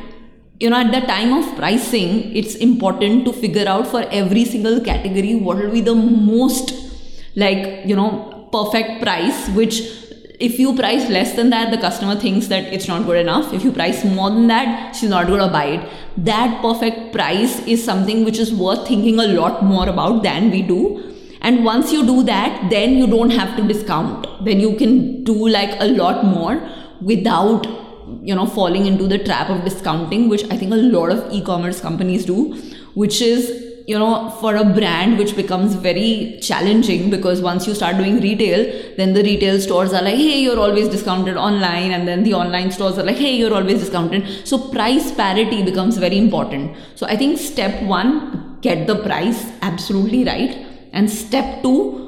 you 0.60 0.70
know 0.70 0.78
at 0.78 0.90
the 0.92 1.00
time 1.06 1.32
of 1.34 1.54
pricing 1.56 2.34
it's 2.34 2.54
important 2.56 3.24
to 3.26 3.32
figure 3.32 3.68
out 3.68 3.86
for 3.86 4.02
every 4.10 4.44
single 4.44 4.80
category 4.80 5.34
what 5.34 5.58
will 5.58 5.70
be 5.70 5.82
the 5.82 5.94
most 5.94 6.85
like 7.36 7.86
you 7.86 7.94
know 7.94 8.48
perfect 8.52 9.02
price 9.02 9.48
which 9.50 9.80
if 10.38 10.58
you 10.58 10.74
price 10.76 11.08
less 11.08 11.34
than 11.34 11.50
that 11.50 11.70
the 11.70 11.78
customer 11.78 12.14
thinks 12.14 12.48
that 12.48 12.64
it's 12.72 12.88
not 12.88 13.06
good 13.06 13.16
enough. 13.16 13.52
If 13.54 13.64
you 13.64 13.72
price 13.72 14.04
more 14.04 14.30
than 14.30 14.46
that 14.48 14.94
she's 14.94 15.08
not 15.08 15.26
going 15.26 15.40
to 15.40 15.48
buy 15.48 15.64
it. 15.66 15.88
That 16.18 16.60
perfect 16.60 17.12
price 17.12 17.60
is 17.66 17.82
something 17.82 18.24
which 18.24 18.38
is 18.38 18.52
worth 18.52 18.86
thinking 18.86 19.18
a 19.18 19.26
lot 19.28 19.64
more 19.64 19.88
about 19.88 20.22
than 20.22 20.50
we 20.50 20.62
do. 20.62 21.14
And 21.40 21.64
once 21.64 21.92
you 21.92 22.04
do 22.04 22.22
that 22.24 22.70
then 22.70 22.96
you 22.96 23.06
don't 23.06 23.30
have 23.30 23.56
to 23.56 23.62
discount. 23.62 24.26
Then 24.44 24.60
you 24.60 24.76
can 24.76 25.24
do 25.24 25.48
like 25.48 25.80
a 25.80 25.86
lot 25.86 26.24
more 26.24 26.60
without 27.00 27.66
you 28.22 28.34
know 28.34 28.46
falling 28.46 28.86
into 28.86 29.06
the 29.06 29.18
trap 29.18 29.50
of 29.50 29.64
discounting 29.64 30.28
which 30.28 30.44
i 30.50 30.56
think 30.56 30.72
a 30.72 30.76
lot 30.76 31.10
of 31.10 31.32
e-commerce 31.32 31.80
companies 31.80 32.24
do 32.24 32.54
which 32.94 33.20
is 33.20 33.65
you 33.86 33.96
know 33.98 34.30
for 34.40 34.56
a 34.56 34.64
brand 34.64 35.16
which 35.16 35.34
becomes 35.36 35.74
very 35.74 36.38
challenging 36.42 37.08
because 37.08 37.40
once 37.40 37.66
you 37.68 37.74
start 37.74 37.96
doing 37.96 38.20
retail 38.20 38.64
then 38.96 39.12
the 39.12 39.22
retail 39.22 39.60
stores 39.60 39.92
are 39.92 40.02
like 40.02 40.16
hey 40.16 40.40
you're 40.40 40.58
always 40.58 40.88
discounted 40.88 41.36
online 41.36 41.92
and 41.92 42.08
then 42.08 42.24
the 42.24 42.34
online 42.34 42.70
stores 42.70 42.98
are 42.98 43.04
like 43.04 43.16
hey 43.16 43.36
you're 43.36 43.54
always 43.54 43.80
discounted. 43.80 44.26
So 44.46 44.58
price 44.70 45.12
parity 45.12 45.62
becomes 45.62 45.98
very 45.98 46.18
important. 46.18 46.76
So 46.96 47.06
i 47.06 47.16
think 47.16 47.38
step 47.38 47.82
1 47.82 48.58
get 48.60 48.86
the 48.86 48.96
price 48.96 49.46
absolutely 49.62 50.24
right. 50.24 50.66
And 50.92 51.10
step 51.10 51.62
2 51.62 52.06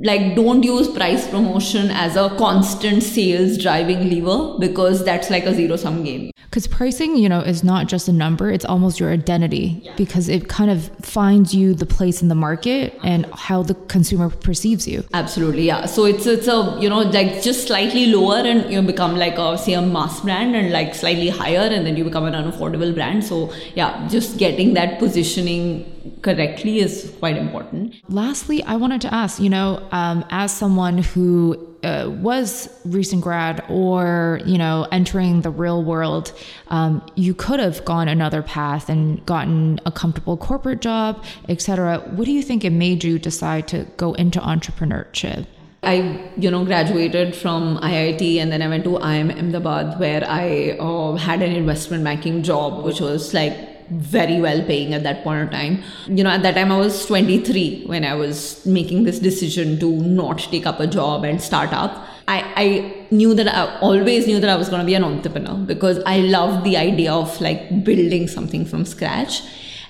like 0.00 0.34
don't 0.34 0.62
use 0.62 0.88
price 0.88 1.28
promotion 1.28 1.90
as 1.90 2.16
a 2.16 2.28
constant 2.38 3.02
sales 3.02 3.58
driving 3.58 4.08
lever 4.10 4.58
because 4.58 5.04
that's 5.04 5.28
like 5.28 5.44
a 5.44 5.54
zero 5.54 5.76
sum 5.76 6.02
game 6.04 6.30
because 6.50 6.66
pricing 6.66 7.16
you 7.16 7.28
know 7.28 7.40
is 7.40 7.62
not 7.62 7.86
just 7.86 8.08
a 8.08 8.12
number 8.12 8.50
it's 8.50 8.64
almost 8.64 8.98
your 9.00 9.10
identity 9.10 9.80
yeah. 9.82 9.94
because 9.96 10.28
it 10.28 10.48
kind 10.48 10.70
of 10.70 10.90
finds 11.02 11.54
you 11.54 11.74
the 11.74 11.86
place 11.86 12.22
in 12.22 12.28
the 12.28 12.34
market 12.34 12.98
and 13.02 13.26
how 13.34 13.62
the 13.62 13.74
consumer 13.94 14.28
perceives 14.30 14.86
you. 14.86 15.04
Absolutely 15.14 15.62
yeah. 15.62 15.86
So 15.86 16.04
it's 16.04 16.26
it's 16.26 16.48
a 16.48 16.76
you 16.80 16.88
know 16.88 17.00
like 17.00 17.42
just 17.42 17.66
slightly 17.66 18.06
lower 18.06 18.38
and 18.38 18.70
you 18.72 18.82
become 18.82 19.16
like 19.16 19.38
a 19.38 19.58
say 19.58 19.74
a 19.74 19.82
mass 19.82 20.20
brand 20.20 20.56
and 20.56 20.72
like 20.72 20.94
slightly 20.94 21.28
higher 21.28 21.68
and 21.74 21.86
then 21.86 21.96
you 21.96 22.04
become 22.04 22.24
an 22.24 22.34
unaffordable 22.34 22.94
brand. 22.94 23.24
So 23.24 23.52
yeah 23.74 24.08
just 24.08 24.38
getting 24.38 24.74
that 24.74 24.98
positioning 24.98 25.95
correctly 26.22 26.80
is 26.80 27.12
quite 27.18 27.36
important. 27.36 27.94
Lastly, 28.08 28.62
I 28.62 28.76
wanted 28.76 29.00
to 29.02 29.14
ask, 29.14 29.40
you 29.40 29.50
know, 29.50 29.86
um, 29.92 30.24
as 30.30 30.54
someone 30.54 30.98
who 30.98 31.76
uh, 31.82 32.10
was 32.10 32.68
recent 32.84 33.22
grad 33.22 33.64
or 33.68 34.40
you 34.44 34.58
know 34.58 34.88
entering 34.90 35.42
the 35.42 35.50
real 35.50 35.84
world 35.84 36.32
um, 36.68 37.04
you 37.14 37.34
could 37.34 37.60
have 37.60 37.84
gone 37.84 38.08
another 38.08 38.42
path 38.42 38.88
and 38.88 39.24
gotten 39.26 39.78
a 39.86 39.92
comfortable 39.92 40.36
corporate 40.36 40.80
job 40.80 41.22
etc 41.48 41.98
what 42.16 42.24
do 42.24 42.32
you 42.32 42.42
think 42.42 42.64
it 42.64 42.70
made 42.70 43.04
you 43.04 43.18
decide 43.18 43.68
to 43.68 43.86
go 43.98 44.14
into 44.14 44.40
entrepreneurship 44.40 45.46
I, 45.82 46.32
you 46.36 46.50
know, 46.50 46.64
graduated 46.64 47.36
from 47.36 47.78
IIT 47.78 48.38
and 48.38 48.50
then 48.50 48.60
I 48.60 48.66
went 48.66 48.82
to 48.84 48.90
IIM 48.90 49.38
Ahmedabad 49.38 50.00
where 50.00 50.24
I 50.28 50.76
uh, 50.80 51.14
had 51.14 51.42
an 51.42 51.52
investment 51.52 52.02
banking 52.02 52.42
job, 52.42 52.84
which 52.84 53.00
was 53.00 53.32
like 53.32 53.75
very 53.90 54.40
well 54.40 54.62
paying 54.62 54.94
at 54.94 55.02
that 55.04 55.22
point 55.22 55.42
of 55.42 55.50
time. 55.50 55.82
You 56.06 56.24
know, 56.24 56.30
at 56.30 56.42
that 56.42 56.54
time 56.54 56.72
I 56.72 56.78
was 56.78 57.06
23 57.06 57.84
when 57.86 58.04
I 58.04 58.14
was 58.14 58.64
making 58.66 59.04
this 59.04 59.18
decision 59.18 59.78
to 59.80 59.90
not 59.90 60.38
take 60.38 60.66
up 60.66 60.80
a 60.80 60.86
job 60.86 61.24
and 61.24 61.40
start 61.40 61.72
up. 61.72 62.06
I, 62.28 62.52
I 62.56 63.06
knew 63.10 63.34
that 63.34 63.46
I 63.48 63.78
always 63.78 64.26
knew 64.26 64.40
that 64.40 64.50
I 64.50 64.56
was 64.56 64.68
going 64.68 64.80
to 64.80 64.86
be 64.86 64.94
an 64.94 65.04
entrepreneur 65.04 65.54
because 65.54 66.00
I 66.06 66.18
loved 66.18 66.64
the 66.64 66.76
idea 66.76 67.12
of 67.12 67.40
like 67.40 67.84
building 67.84 68.26
something 68.26 68.64
from 68.64 68.84
scratch. 68.84 69.42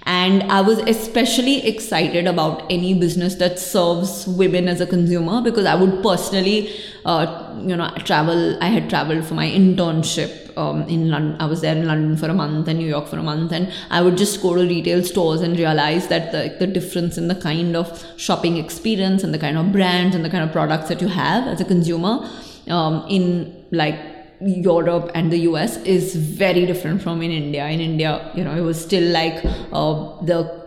And 0.06 0.44
I 0.52 0.60
was 0.60 0.78
especially 0.78 1.66
excited 1.66 2.28
about 2.28 2.62
any 2.70 2.94
business 2.94 3.34
that 3.36 3.58
serves 3.58 4.24
women 4.28 4.68
as 4.68 4.80
a 4.80 4.86
consumer 4.86 5.42
because 5.42 5.66
I 5.66 5.74
would 5.74 6.00
personally, 6.00 6.72
uh, 7.04 7.52
you 7.60 7.74
know, 7.74 7.90
travel. 8.04 8.56
I 8.62 8.68
had 8.68 8.88
traveled 8.88 9.26
for 9.26 9.34
my 9.34 9.48
internship 9.48 10.56
um, 10.56 10.82
in 10.82 11.10
London. 11.10 11.36
I 11.40 11.46
was 11.46 11.60
there 11.60 11.76
in 11.76 11.86
London 11.86 12.16
for 12.16 12.28
a 12.28 12.34
month 12.34 12.68
and 12.68 12.78
New 12.78 12.86
York 12.86 13.08
for 13.08 13.18
a 13.18 13.22
month, 13.22 13.50
and 13.50 13.72
I 13.90 14.00
would 14.00 14.16
just 14.16 14.40
go 14.40 14.54
to 14.54 14.60
retail 14.60 15.02
stores 15.02 15.40
and 15.40 15.58
realize 15.58 16.06
that 16.06 16.30
the, 16.30 16.54
the 16.58 16.68
difference 16.68 17.18
in 17.18 17.26
the 17.26 17.34
kind 17.34 17.74
of 17.74 18.04
shopping 18.16 18.58
experience 18.58 19.24
and 19.24 19.34
the 19.34 19.40
kind 19.40 19.58
of 19.58 19.72
brands 19.72 20.14
and 20.14 20.24
the 20.24 20.30
kind 20.30 20.44
of 20.44 20.52
products 20.52 20.88
that 20.88 21.00
you 21.00 21.08
have 21.08 21.48
as 21.48 21.60
a 21.60 21.64
consumer 21.64 22.30
um, 22.68 23.04
in 23.08 23.64
like 23.72 24.15
Europe 24.40 25.10
and 25.14 25.32
the 25.32 25.38
US 25.50 25.76
is 25.78 26.14
very 26.14 26.66
different 26.66 27.02
from 27.02 27.22
in 27.22 27.30
India. 27.30 27.66
In 27.66 27.80
India, 27.80 28.30
you 28.34 28.44
know, 28.44 28.54
it 28.54 28.60
was 28.60 28.82
still 28.82 29.10
like 29.12 29.44
uh, 29.72 30.22
the 30.22 30.64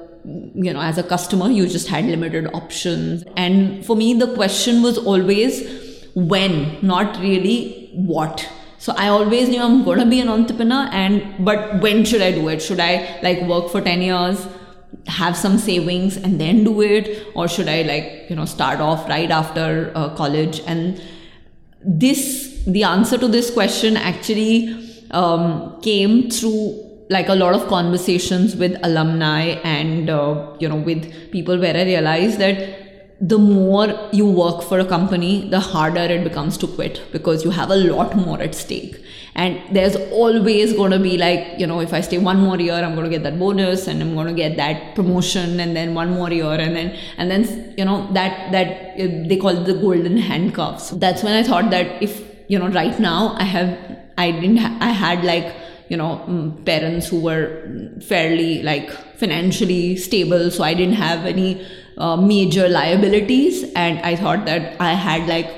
you 0.56 0.74
know 0.74 0.82
as 0.82 0.98
a 0.98 1.04
customer 1.04 1.50
you 1.50 1.68
just 1.68 1.88
had 1.88 2.06
limited 2.06 2.48
options. 2.54 3.24
And 3.38 3.86
for 3.86 3.96
me 3.96 4.14
the 4.14 4.34
question 4.36 4.82
was 4.82 4.98
always 4.98 5.62
when? 6.16 6.78
Not 6.82 7.20
really 7.20 7.90
what? 7.94 8.48
So 8.78 8.94
i 8.98 9.08
always 9.10 9.50
knew 9.50 9.62
i'm 9.62 9.84
to 9.84 10.06
be 10.06 10.22
an 10.22 10.30
entrepreneur 10.30 10.88
and 10.94 11.46
but 11.46 11.82
when 11.82 12.06
should 12.06 12.22
i 12.22 12.32
do 12.32 12.48
it? 12.48 12.62
Should 12.62 12.80
i 12.80 13.20
like 13.22 13.42
work 13.42 13.70
for 13.70 13.82
10 13.82 14.02
years 14.02 14.48
have 15.08 15.36
some 15.38 15.58
savings 15.58 16.18
and 16.18 16.40
then 16.40 16.64
do 16.64 16.82
it? 16.82 17.28
Or 17.36 17.48
should 17.48 17.68
i 17.68 17.82
like 17.84 18.30
you 18.30 18.36
know 18.36 18.46
start 18.46 18.80
off 18.80 19.08
right 19.10 19.30
after 19.30 19.92
uh, 19.96 20.16
college? 20.16 20.62
And 20.66 21.02
this 21.84 22.49
the 22.66 22.84
answer 22.84 23.18
to 23.18 23.28
this 23.28 23.52
question 23.52 23.98
actually 23.98 24.76
um, 25.12 25.80
came 25.82 26.30
through 26.30 26.86
like 27.10 27.28
a 27.30 27.36
lot 27.36 27.56
of 27.56 27.68
conversations 27.68 28.56
with 28.56 28.78
alumni 28.84 29.42
and 29.64 30.10
uh, 30.10 30.56
you 30.60 30.70
know 30.70 30.76
with 30.76 31.32
people 31.32 31.58
where 31.58 31.76
i 31.76 31.84
realized 31.84 32.40
that 32.40 32.90
the 33.22 33.38
more 33.38 34.10
you 34.14 34.26
work 34.26 34.64
for 34.64 34.80
a 34.80 34.86
company, 34.86 35.50
the 35.50 35.60
harder 35.60 36.00
it 36.00 36.24
becomes 36.24 36.58
to 36.58 36.68
quit 36.68 37.02
because 37.12 37.44
you 37.44 37.52
have 37.52 37.70
a 37.70 37.76
lot 37.76 38.16
more 38.16 38.42
at 38.42 38.56
stake. 38.56 38.98
And 39.36 39.62
there's 39.76 39.96
always 40.12 40.74
going 40.74 40.92
to 40.92 41.00
be 41.00 41.18
like, 41.18 41.60
you 41.60 41.68
know, 41.68 41.82
if 41.82 41.94
I 41.94 42.02
stay 42.02 42.18
one 42.18 42.40
more 42.40 42.58
year, 42.58 42.74
I'm 42.74 42.96
going 42.96 43.04
to 43.04 43.10
get 43.10 43.24
that 43.24 43.38
bonus 43.38 43.88
and 43.88 44.02
I'm 44.02 44.16
going 44.16 44.28
to 44.28 44.34
get 44.34 44.56
that 44.58 44.96
promotion 44.96 45.60
and 45.60 45.76
then 45.76 45.94
one 45.94 46.12
more 46.12 46.32
year 46.32 46.52
and 46.52 46.76
then, 46.76 46.98
and 47.18 47.30
then, 47.30 47.74
you 47.78 47.86
know, 47.86 48.12
that, 48.14 48.52
that 48.52 48.98
they 48.98 49.38
call 49.38 49.50
it 49.50 49.66
the 49.66 49.74
golden 49.74 50.18
handcuffs. 50.18 50.92
That's 50.92 51.22
when 51.22 51.34
I 51.34 51.44
thought 51.44 51.70
that 51.72 52.02
if, 52.02 52.29
you 52.50 52.60
know, 52.60 52.68
right 52.68 53.00
now 53.00 53.36
I 53.38 53.44
have, 53.44 53.80
I 54.18 54.32
didn't, 54.32 54.58
ha- 54.58 54.78
I 54.82 54.90
had 54.90 55.24
like, 55.24 55.56
you 55.90 55.98
know 55.98 56.24
mm, 56.28 56.66
parents 56.66 57.08
who 57.08 57.20
were 57.20 57.46
fairly 58.00 58.62
like 58.62 58.92
financially 59.18 59.96
stable 59.96 60.52
so 60.52 60.64
i 60.64 60.74
didn't 60.74 60.94
have 60.94 61.26
any 61.26 61.66
uh, 61.98 62.16
major 62.16 62.70
liabilities. 62.70 63.66
And 63.74 64.00
i 64.00 64.16
thought 64.16 64.46
that 64.46 64.80
i 64.80 64.94
had 64.94 65.28
like 65.28 65.50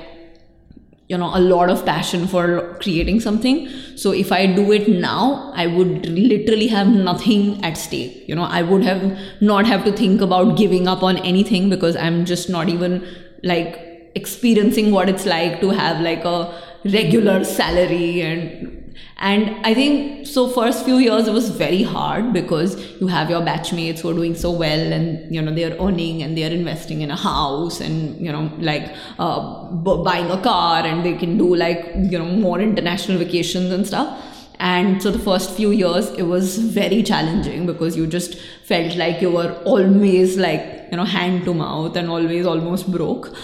you 1.08 1.18
know 1.18 1.30
a 1.36 1.40
lot 1.40 1.68
of 1.68 1.84
passion 1.84 2.26
for 2.26 2.78
creating 2.80 3.20
something. 3.20 3.68
So 3.96 4.12
if 4.12 4.32
i 4.32 4.46
do 4.46 4.72
it 4.72 4.88
now 4.88 5.52
i 5.54 5.66
would 5.66 6.06
literally 6.06 6.68
have 6.68 6.88
nothing 6.88 7.62
at 7.62 7.76
stake. 7.76 8.24
You 8.26 8.34
know 8.34 8.44
i 8.44 8.62
would 8.62 8.82
have 8.82 9.18
not 9.40 9.66
have 9.66 9.84
to 9.84 9.92
think 9.92 10.20
about 10.20 10.56
giving 10.56 10.88
up 10.88 11.02
on 11.02 11.18
anything 11.18 11.68
because 11.68 11.96
i'm 11.96 12.24
just 12.24 12.48
not 12.48 12.68
even 12.68 13.06
like 13.44 14.10
experiencing 14.14 14.90
what 14.92 15.08
it's 15.08 15.26
like 15.26 15.60
to 15.60 15.70
have 15.70 16.00
like 16.00 16.24
a 16.24 16.38
regular 16.84 17.44
salary 17.44 18.22
and 18.22 18.78
and 19.18 19.66
i 19.66 19.72
think 19.72 20.26
so 20.26 20.48
first 20.48 20.84
few 20.84 20.96
years 20.98 21.28
it 21.28 21.32
was 21.32 21.48
very 21.50 21.82
hard 21.82 22.32
because 22.32 22.74
you 23.00 23.06
have 23.06 23.30
your 23.30 23.40
batchmates 23.40 24.00
who 24.00 24.10
are 24.10 24.14
doing 24.14 24.34
so 24.34 24.50
well 24.50 24.92
and 24.92 25.34
you 25.34 25.40
know 25.40 25.54
they're 25.54 25.76
earning 25.80 26.22
and 26.22 26.36
they're 26.36 26.50
investing 26.50 27.00
in 27.02 27.10
a 27.10 27.16
house 27.16 27.80
and 27.80 28.20
you 28.20 28.32
know 28.32 28.50
like 28.58 28.92
uh, 29.18 29.70
b- 29.86 30.02
buying 30.04 30.30
a 30.30 30.40
car 30.42 30.84
and 30.84 31.04
they 31.04 31.14
can 31.14 31.38
do 31.38 31.54
like 31.54 31.92
you 32.10 32.18
know 32.18 32.24
more 32.24 32.60
international 32.60 33.18
vacations 33.18 33.70
and 33.72 33.86
stuff. 33.86 34.28
And 34.58 35.02
so 35.02 35.10
the 35.10 35.18
first 35.18 35.50
few 35.56 35.70
years 35.72 36.10
it 36.10 36.22
was 36.22 36.58
very 36.58 37.02
challenging 37.02 37.66
because 37.66 37.96
you 37.96 38.06
just 38.06 38.38
felt 38.64 38.96
like 38.96 39.20
you 39.20 39.30
were 39.30 39.52
always 39.64 40.36
like 40.36 40.88
you 40.90 40.96
know 40.96 41.04
hand 41.04 41.44
to 41.46 41.54
mouth 41.54 41.96
and 41.96 42.08
always 42.08 42.46
almost 42.46 42.90
broke 42.92 43.34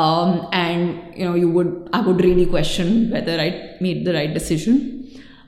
um, 0.00 0.48
and 0.52 1.16
you 1.18 1.24
know 1.26 1.34
you 1.42 1.48
would 1.56 1.70
i 1.92 2.00
would 2.06 2.20
really 2.28 2.46
question 2.56 3.10
whether 3.14 3.38
i 3.46 3.48
made 3.86 4.04
the 4.04 4.14
right 4.18 4.34
decision 4.40 4.76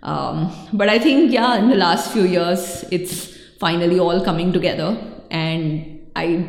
um, 0.07 0.53
but 0.73 0.89
I 0.89 1.01
think, 1.01 1.33
yeah, 1.33 1.57
in 1.57 1.69
the 1.69 1.75
last 1.75 2.13
few 2.13 2.23
years, 2.23 2.85
it's 2.93 3.37
finally 3.59 3.99
all 3.99 4.25
coming 4.25 4.53
together. 4.53 4.97
And 5.33 6.01
I, 6.15 6.49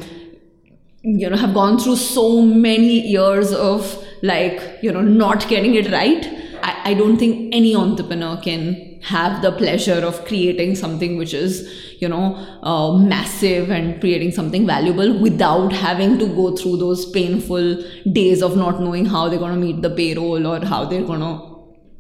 you 1.01 1.29
know, 1.29 1.35
have 1.35 1.55
gone 1.55 1.79
through 1.79 1.95
so 1.95 2.43
many 2.43 3.07
years 3.07 3.51
of 3.51 4.03
like, 4.21 4.61
you 4.83 4.91
know, 4.91 5.01
not 5.01 5.47
getting 5.47 5.73
it 5.73 5.91
right. 5.91 6.23
I, 6.61 6.91
I 6.91 6.93
don't 6.93 7.17
think 7.17 7.53
any 7.53 7.75
entrepreneur 7.75 8.37
can 8.37 8.86
have 9.01 9.41
the 9.41 9.51
pleasure 9.51 10.05
of 10.05 10.23
creating 10.25 10.75
something 10.75 11.17
which 11.17 11.33
is 11.33 11.69
you 11.99 12.09
know 12.09 12.35
uh, 12.63 12.97
massive 12.97 13.69
and 13.69 13.99
creating 13.99 14.31
something 14.31 14.65
valuable 14.65 15.19
without 15.19 15.71
having 15.71 16.17
to 16.17 16.27
go 16.27 16.55
through 16.55 16.77
those 16.77 17.09
painful 17.11 17.83
days 18.11 18.41
of 18.41 18.55
not 18.55 18.81
knowing 18.81 19.05
how 19.05 19.27
they're 19.29 19.39
going 19.39 19.53
to 19.53 19.59
meet 19.59 19.81
the 19.81 19.89
payroll 19.89 20.47
or 20.47 20.63
how 20.65 20.85
they're 20.85 21.03
going 21.03 21.19
to 21.19 21.57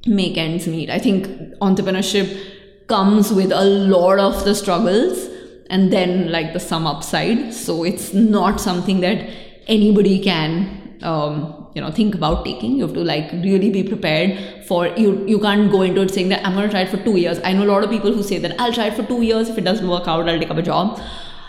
make 0.07 0.37
ends 0.37 0.67
meet. 0.67 0.89
I 0.89 0.99
think 0.99 1.27
entrepreneurship 1.59 2.87
comes 2.87 3.31
with 3.31 3.51
a 3.51 3.65
lot 3.65 4.19
of 4.19 4.45
the 4.45 4.55
struggles 4.55 5.27
and 5.69 5.91
then 5.91 6.31
like 6.31 6.53
the 6.53 6.59
sum 6.59 6.87
upside. 6.87 7.53
So 7.53 7.83
it's 7.83 8.13
not 8.13 8.61
something 8.61 9.01
that 9.01 9.29
anybody 9.67 10.19
can 10.23 10.97
um, 11.01 11.56
you 11.73 11.81
know 11.81 11.91
think 11.91 12.15
about 12.15 12.45
taking. 12.45 12.75
You 12.77 12.87
have 12.87 12.93
to 12.95 13.03
like 13.03 13.31
really 13.31 13.69
be 13.69 13.83
prepared 13.83 14.65
for 14.65 14.87
you. 14.87 15.25
You 15.27 15.39
can't 15.39 15.71
go 15.71 15.81
into 15.81 16.01
it 16.01 16.11
saying 16.11 16.29
that 16.29 16.45
I'm 16.45 16.53
going 16.53 16.67
to 16.67 16.71
try 16.71 16.81
it 16.81 16.89
for 16.89 16.97
two 17.03 17.17
years. 17.17 17.39
I 17.43 17.53
know 17.53 17.65
a 17.65 17.71
lot 17.71 17.83
of 17.83 17.89
people 17.89 18.13
who 18.13 18.23
say 18.23 18.39
that 18.39 18.59
I'll 18.59 18.73
try 18.73 18.87
it 18.87 18.95
for 18.95 19.03
two 19.03 19.21
years. 19.21 19.49
If 19.49 19.57
it 19.57 19.63
doesn't 19.63 19.87
work 19.87 20.07
out, 20.07 20.27
I'll 20.29 20.39
take 20.39 20.49
up 20.49 20.57
a 20.57 20.61
job. 20.61 20.99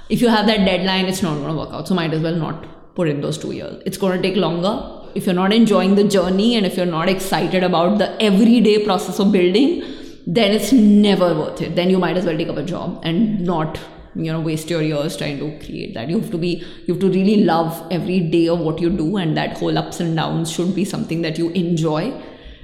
If 0.09 0.21
you 0.21 0.29
have 0.29 0.47
that 0.47 0.65
deadline, 0.65 1.07
it's 1.07 1.23
not 1.23 1.35
going 1.35 1.49
to 1.49 1.55
work 1.55 1.71
out. 1.73 1.89
So 1.89 1.95
might 1.95 2.13
as 2.13 2.23
well 2.23 2.37
not 2.37 2.95
put 2.95 3.09
in 3.09 3.21
those 3.21 3.39
two 3.39 3.53
years. 3.53 3.83
It's 3.87 3.99
going 3.99 4.21
to 4.21 4.29
take 4.29 4.37
longer 4.37 4.99
if 5.15 5.27
you're 5.27 5.35
not 5.35 5.53
enjoying 5.53 5.95
the 5.95 6.05
journey 6.05 6.55
and 6.57 6.67
if 6.67 6.77
you're 6.77 6.87
not 6.87 7.09
excited 7.09 7.63
about 7.63 7.99
the 7.99 8.11
everyday 8.23 8.85
process 8.85 9.19
of 9.19 9.33
building, 9.33 9.83
then 10.27 10.53
it's 10.53 10.73
never 10.73 11.35
worth 11.35 11.63
it. 11.63 11.75
Then 11.75 11.91
you 11.91 11.99
might 11.99 12.17
as 12.17 12.25
well 12.25 12.37
take 12.37 12.49
up 12.49 12.57
a 12.57 12.63
job 12.63 13.01
and 13.03 13.41
not 13.41 13.81
you 14.19 14.33
know 14.33 14.41
waste 14.41 14.71
your 14.71 14.83
years 14.83 15.17
trying 15.17 15.39
to 15.39 15.51
create 15.65 15.95
that. 15.95 16.09
You 16.09 16.21
have 16.21 16.31
to 16.31 16.39
be 16.39 16.65
you 16.87 16.95
have 16.95 17.01
to 17.01 17.09
really 17.09 17.45
love 17.45 17.87
every 17.91 18.21
day 18.21 18.49
of 18.49 18.59
what 18.61 18.81
you 18.81 18.91
do 18.91 19.17
and 19.17 19.37
that 19.37 19.57
whole 19.59 19.79
ups 19.79 20.01
and 20.01 20.17
downs 20.17 20.51
should 20.51 20.75
be 20.75 20.85
something 20.85 21.23
that 21.23 21.39
you 21.39 21.51
enjoy 21.51 22.13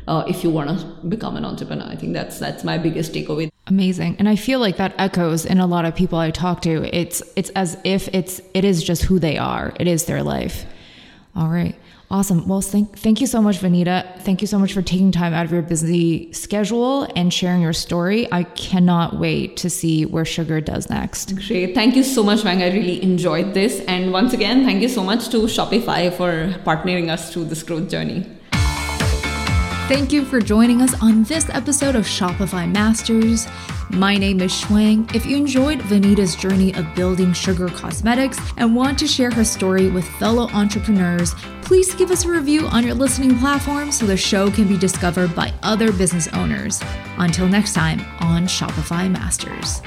uh, 0.09 0.25
if 0.27 0.45
you 0.45 0.51
want 0.51 0.79
to 0.79 0.87
become 1.09 1.37
an 1.37 1.45
entrepreneur. 1.45 1.87
I 1.87 1.97
think 1.97 2.13
that's 2.13 2.39
that's 2.39 2.65
my 2.65 2.79
biggest 2.79 3.13
takeaway. 3.13 3.51
Amazing. 3.67 4.17
And 4.19 4.29
i 4.29 4.37
feel 4.37 4.59
like 4.59 4.77
that 4.77 4.95
echoes 4.99 5.47
in 5.47 5.59
a 5.59 5.67
lot 5.67 5.85
of 5.85 5.95
people 5.95 6.19
i 6.19 6.31
talk 6.31 6.61
to. 6.63 6.85
It's 6.97 7.23
it's 7.37 7.51
as 7.51 7.79
if 7.85 8.09
it's 8.09 8.41
it 8.53 8.65
is 8.65 8.83
just 8.83 9.03
who 9.03 9.19
they 9.19 9.39
are. 9.39 9.73
It 9.79 9.87
is 9.87 10.05
their 10.07 10.23
life. 10.23 10.67
All 11.37 11.49
right 11.49 11.77
Awesome. 12.15 12.47
Well, 12.47 12.61
thank, 12.61 12.97
thank 12.97 13.21
you 13.21 13.27
so 13.27 13.43
much, 13.43 13.59
Vineeta. 13.59 14.21
Thank 14.21 14.41
you 14.41 14.47
so 14.47 14.57
much 14.57 14.73
for 14.73 14.83
taking 14.83 15.11
time 15.11 15.35
out 15.35 15.47
of 15.47 15.51
your 15.51 15.62
busy 15.62 16.33
schedule 16.33 17.09
and 17.17 17.35
sharing 17.35 17.61
your 17.61 17.73
story. 17.73 18.33
I 18.33 18.45
cannot 18.45 19.19
wait 19.19 19.57
to 19.57 19.69
see 19.69 20.07
where 20.07 20.25
Sugar 20.25 20.61
does 20.61 20.89
next. 20.89 21.35
Great. 21.49 21.75
Thank 21.75 21.97
you 21.97 22.05
so 22.05 22.23
much, 22.23 22.43
Shuang. 22.43 22.62
I 22.62 22.73
really 22.73 23.03
enjoyed 23.03 23.53
this. 23.53 23.81
And 23.89 24.12
once 24.12 24.33
again, 24.33 24.65
thank 24.65 24.81
you 24.81 24.89
so 24.89 25.03
much 25.03 25.29
to 25.31 25.39
Shopify 25.39 26.17
for 26.17 26.57
partnering 26.62 27.11
us 27.11 27.33
through 27.33 27.47
this 27.47 27.65
growth 27.65 27.91
journey. 27.91 28.25
Thank 29.87 30.14
you 30.14 30.24
for 30.24 30.41
joining 30.41 30.80
us 30.80 30.99
on 31.03 31.24
this 31.24 31.51
episode 31.51 31.95
of 31.95 32.07
Shopify 32.07 32.66
Masters. 32.66 33.47
My 33.91 34.16
name 34.16 34.41
is 34.41 34.51
Shuang. 34.51 35.14
If 35.14 35.26
you 35.26 35.37
enjoyed 35.37 35.78
Vineeta's 35.80 36.35
journey 36.35 36.74
of 36.74 36.95
building 36.95 37.35
sugar 37.35 37.68
cosmetics 37.68 38.39
and 38.57 38.74
want 38.74 38.99
to 39.01 39.07
share 39.07 39.30
her 39.32 39.45
story 39.45 39.91
with 39.91 40.09
fellow 40.12 40.49
entrepreneurs, 40.55 41.35
please 41.61 41.95
give 41.95 42.11
us 42.11 42.24
a 42.24 42.30
review 42.30 42.66
on 42.68 42.82
your 42.82 42.95
listening 42.95 43.39
platform 43.39 43.93
so 43.93 44.07
the 44.07 44.16
show 44.16 44.51
can 44.51 44.66
be 44.66 44.78
discovered 44.78 45.35
by 45.35 45.53
other 45.62 45.93
business 45.93 46.28
owners. 46.28 46.80
Until 47.18 47.47
next 47.47 47.74
time 47.74 48.01
on 48.20 48.47
Shopify 48.47 49.11
Masters. 49.11 49.82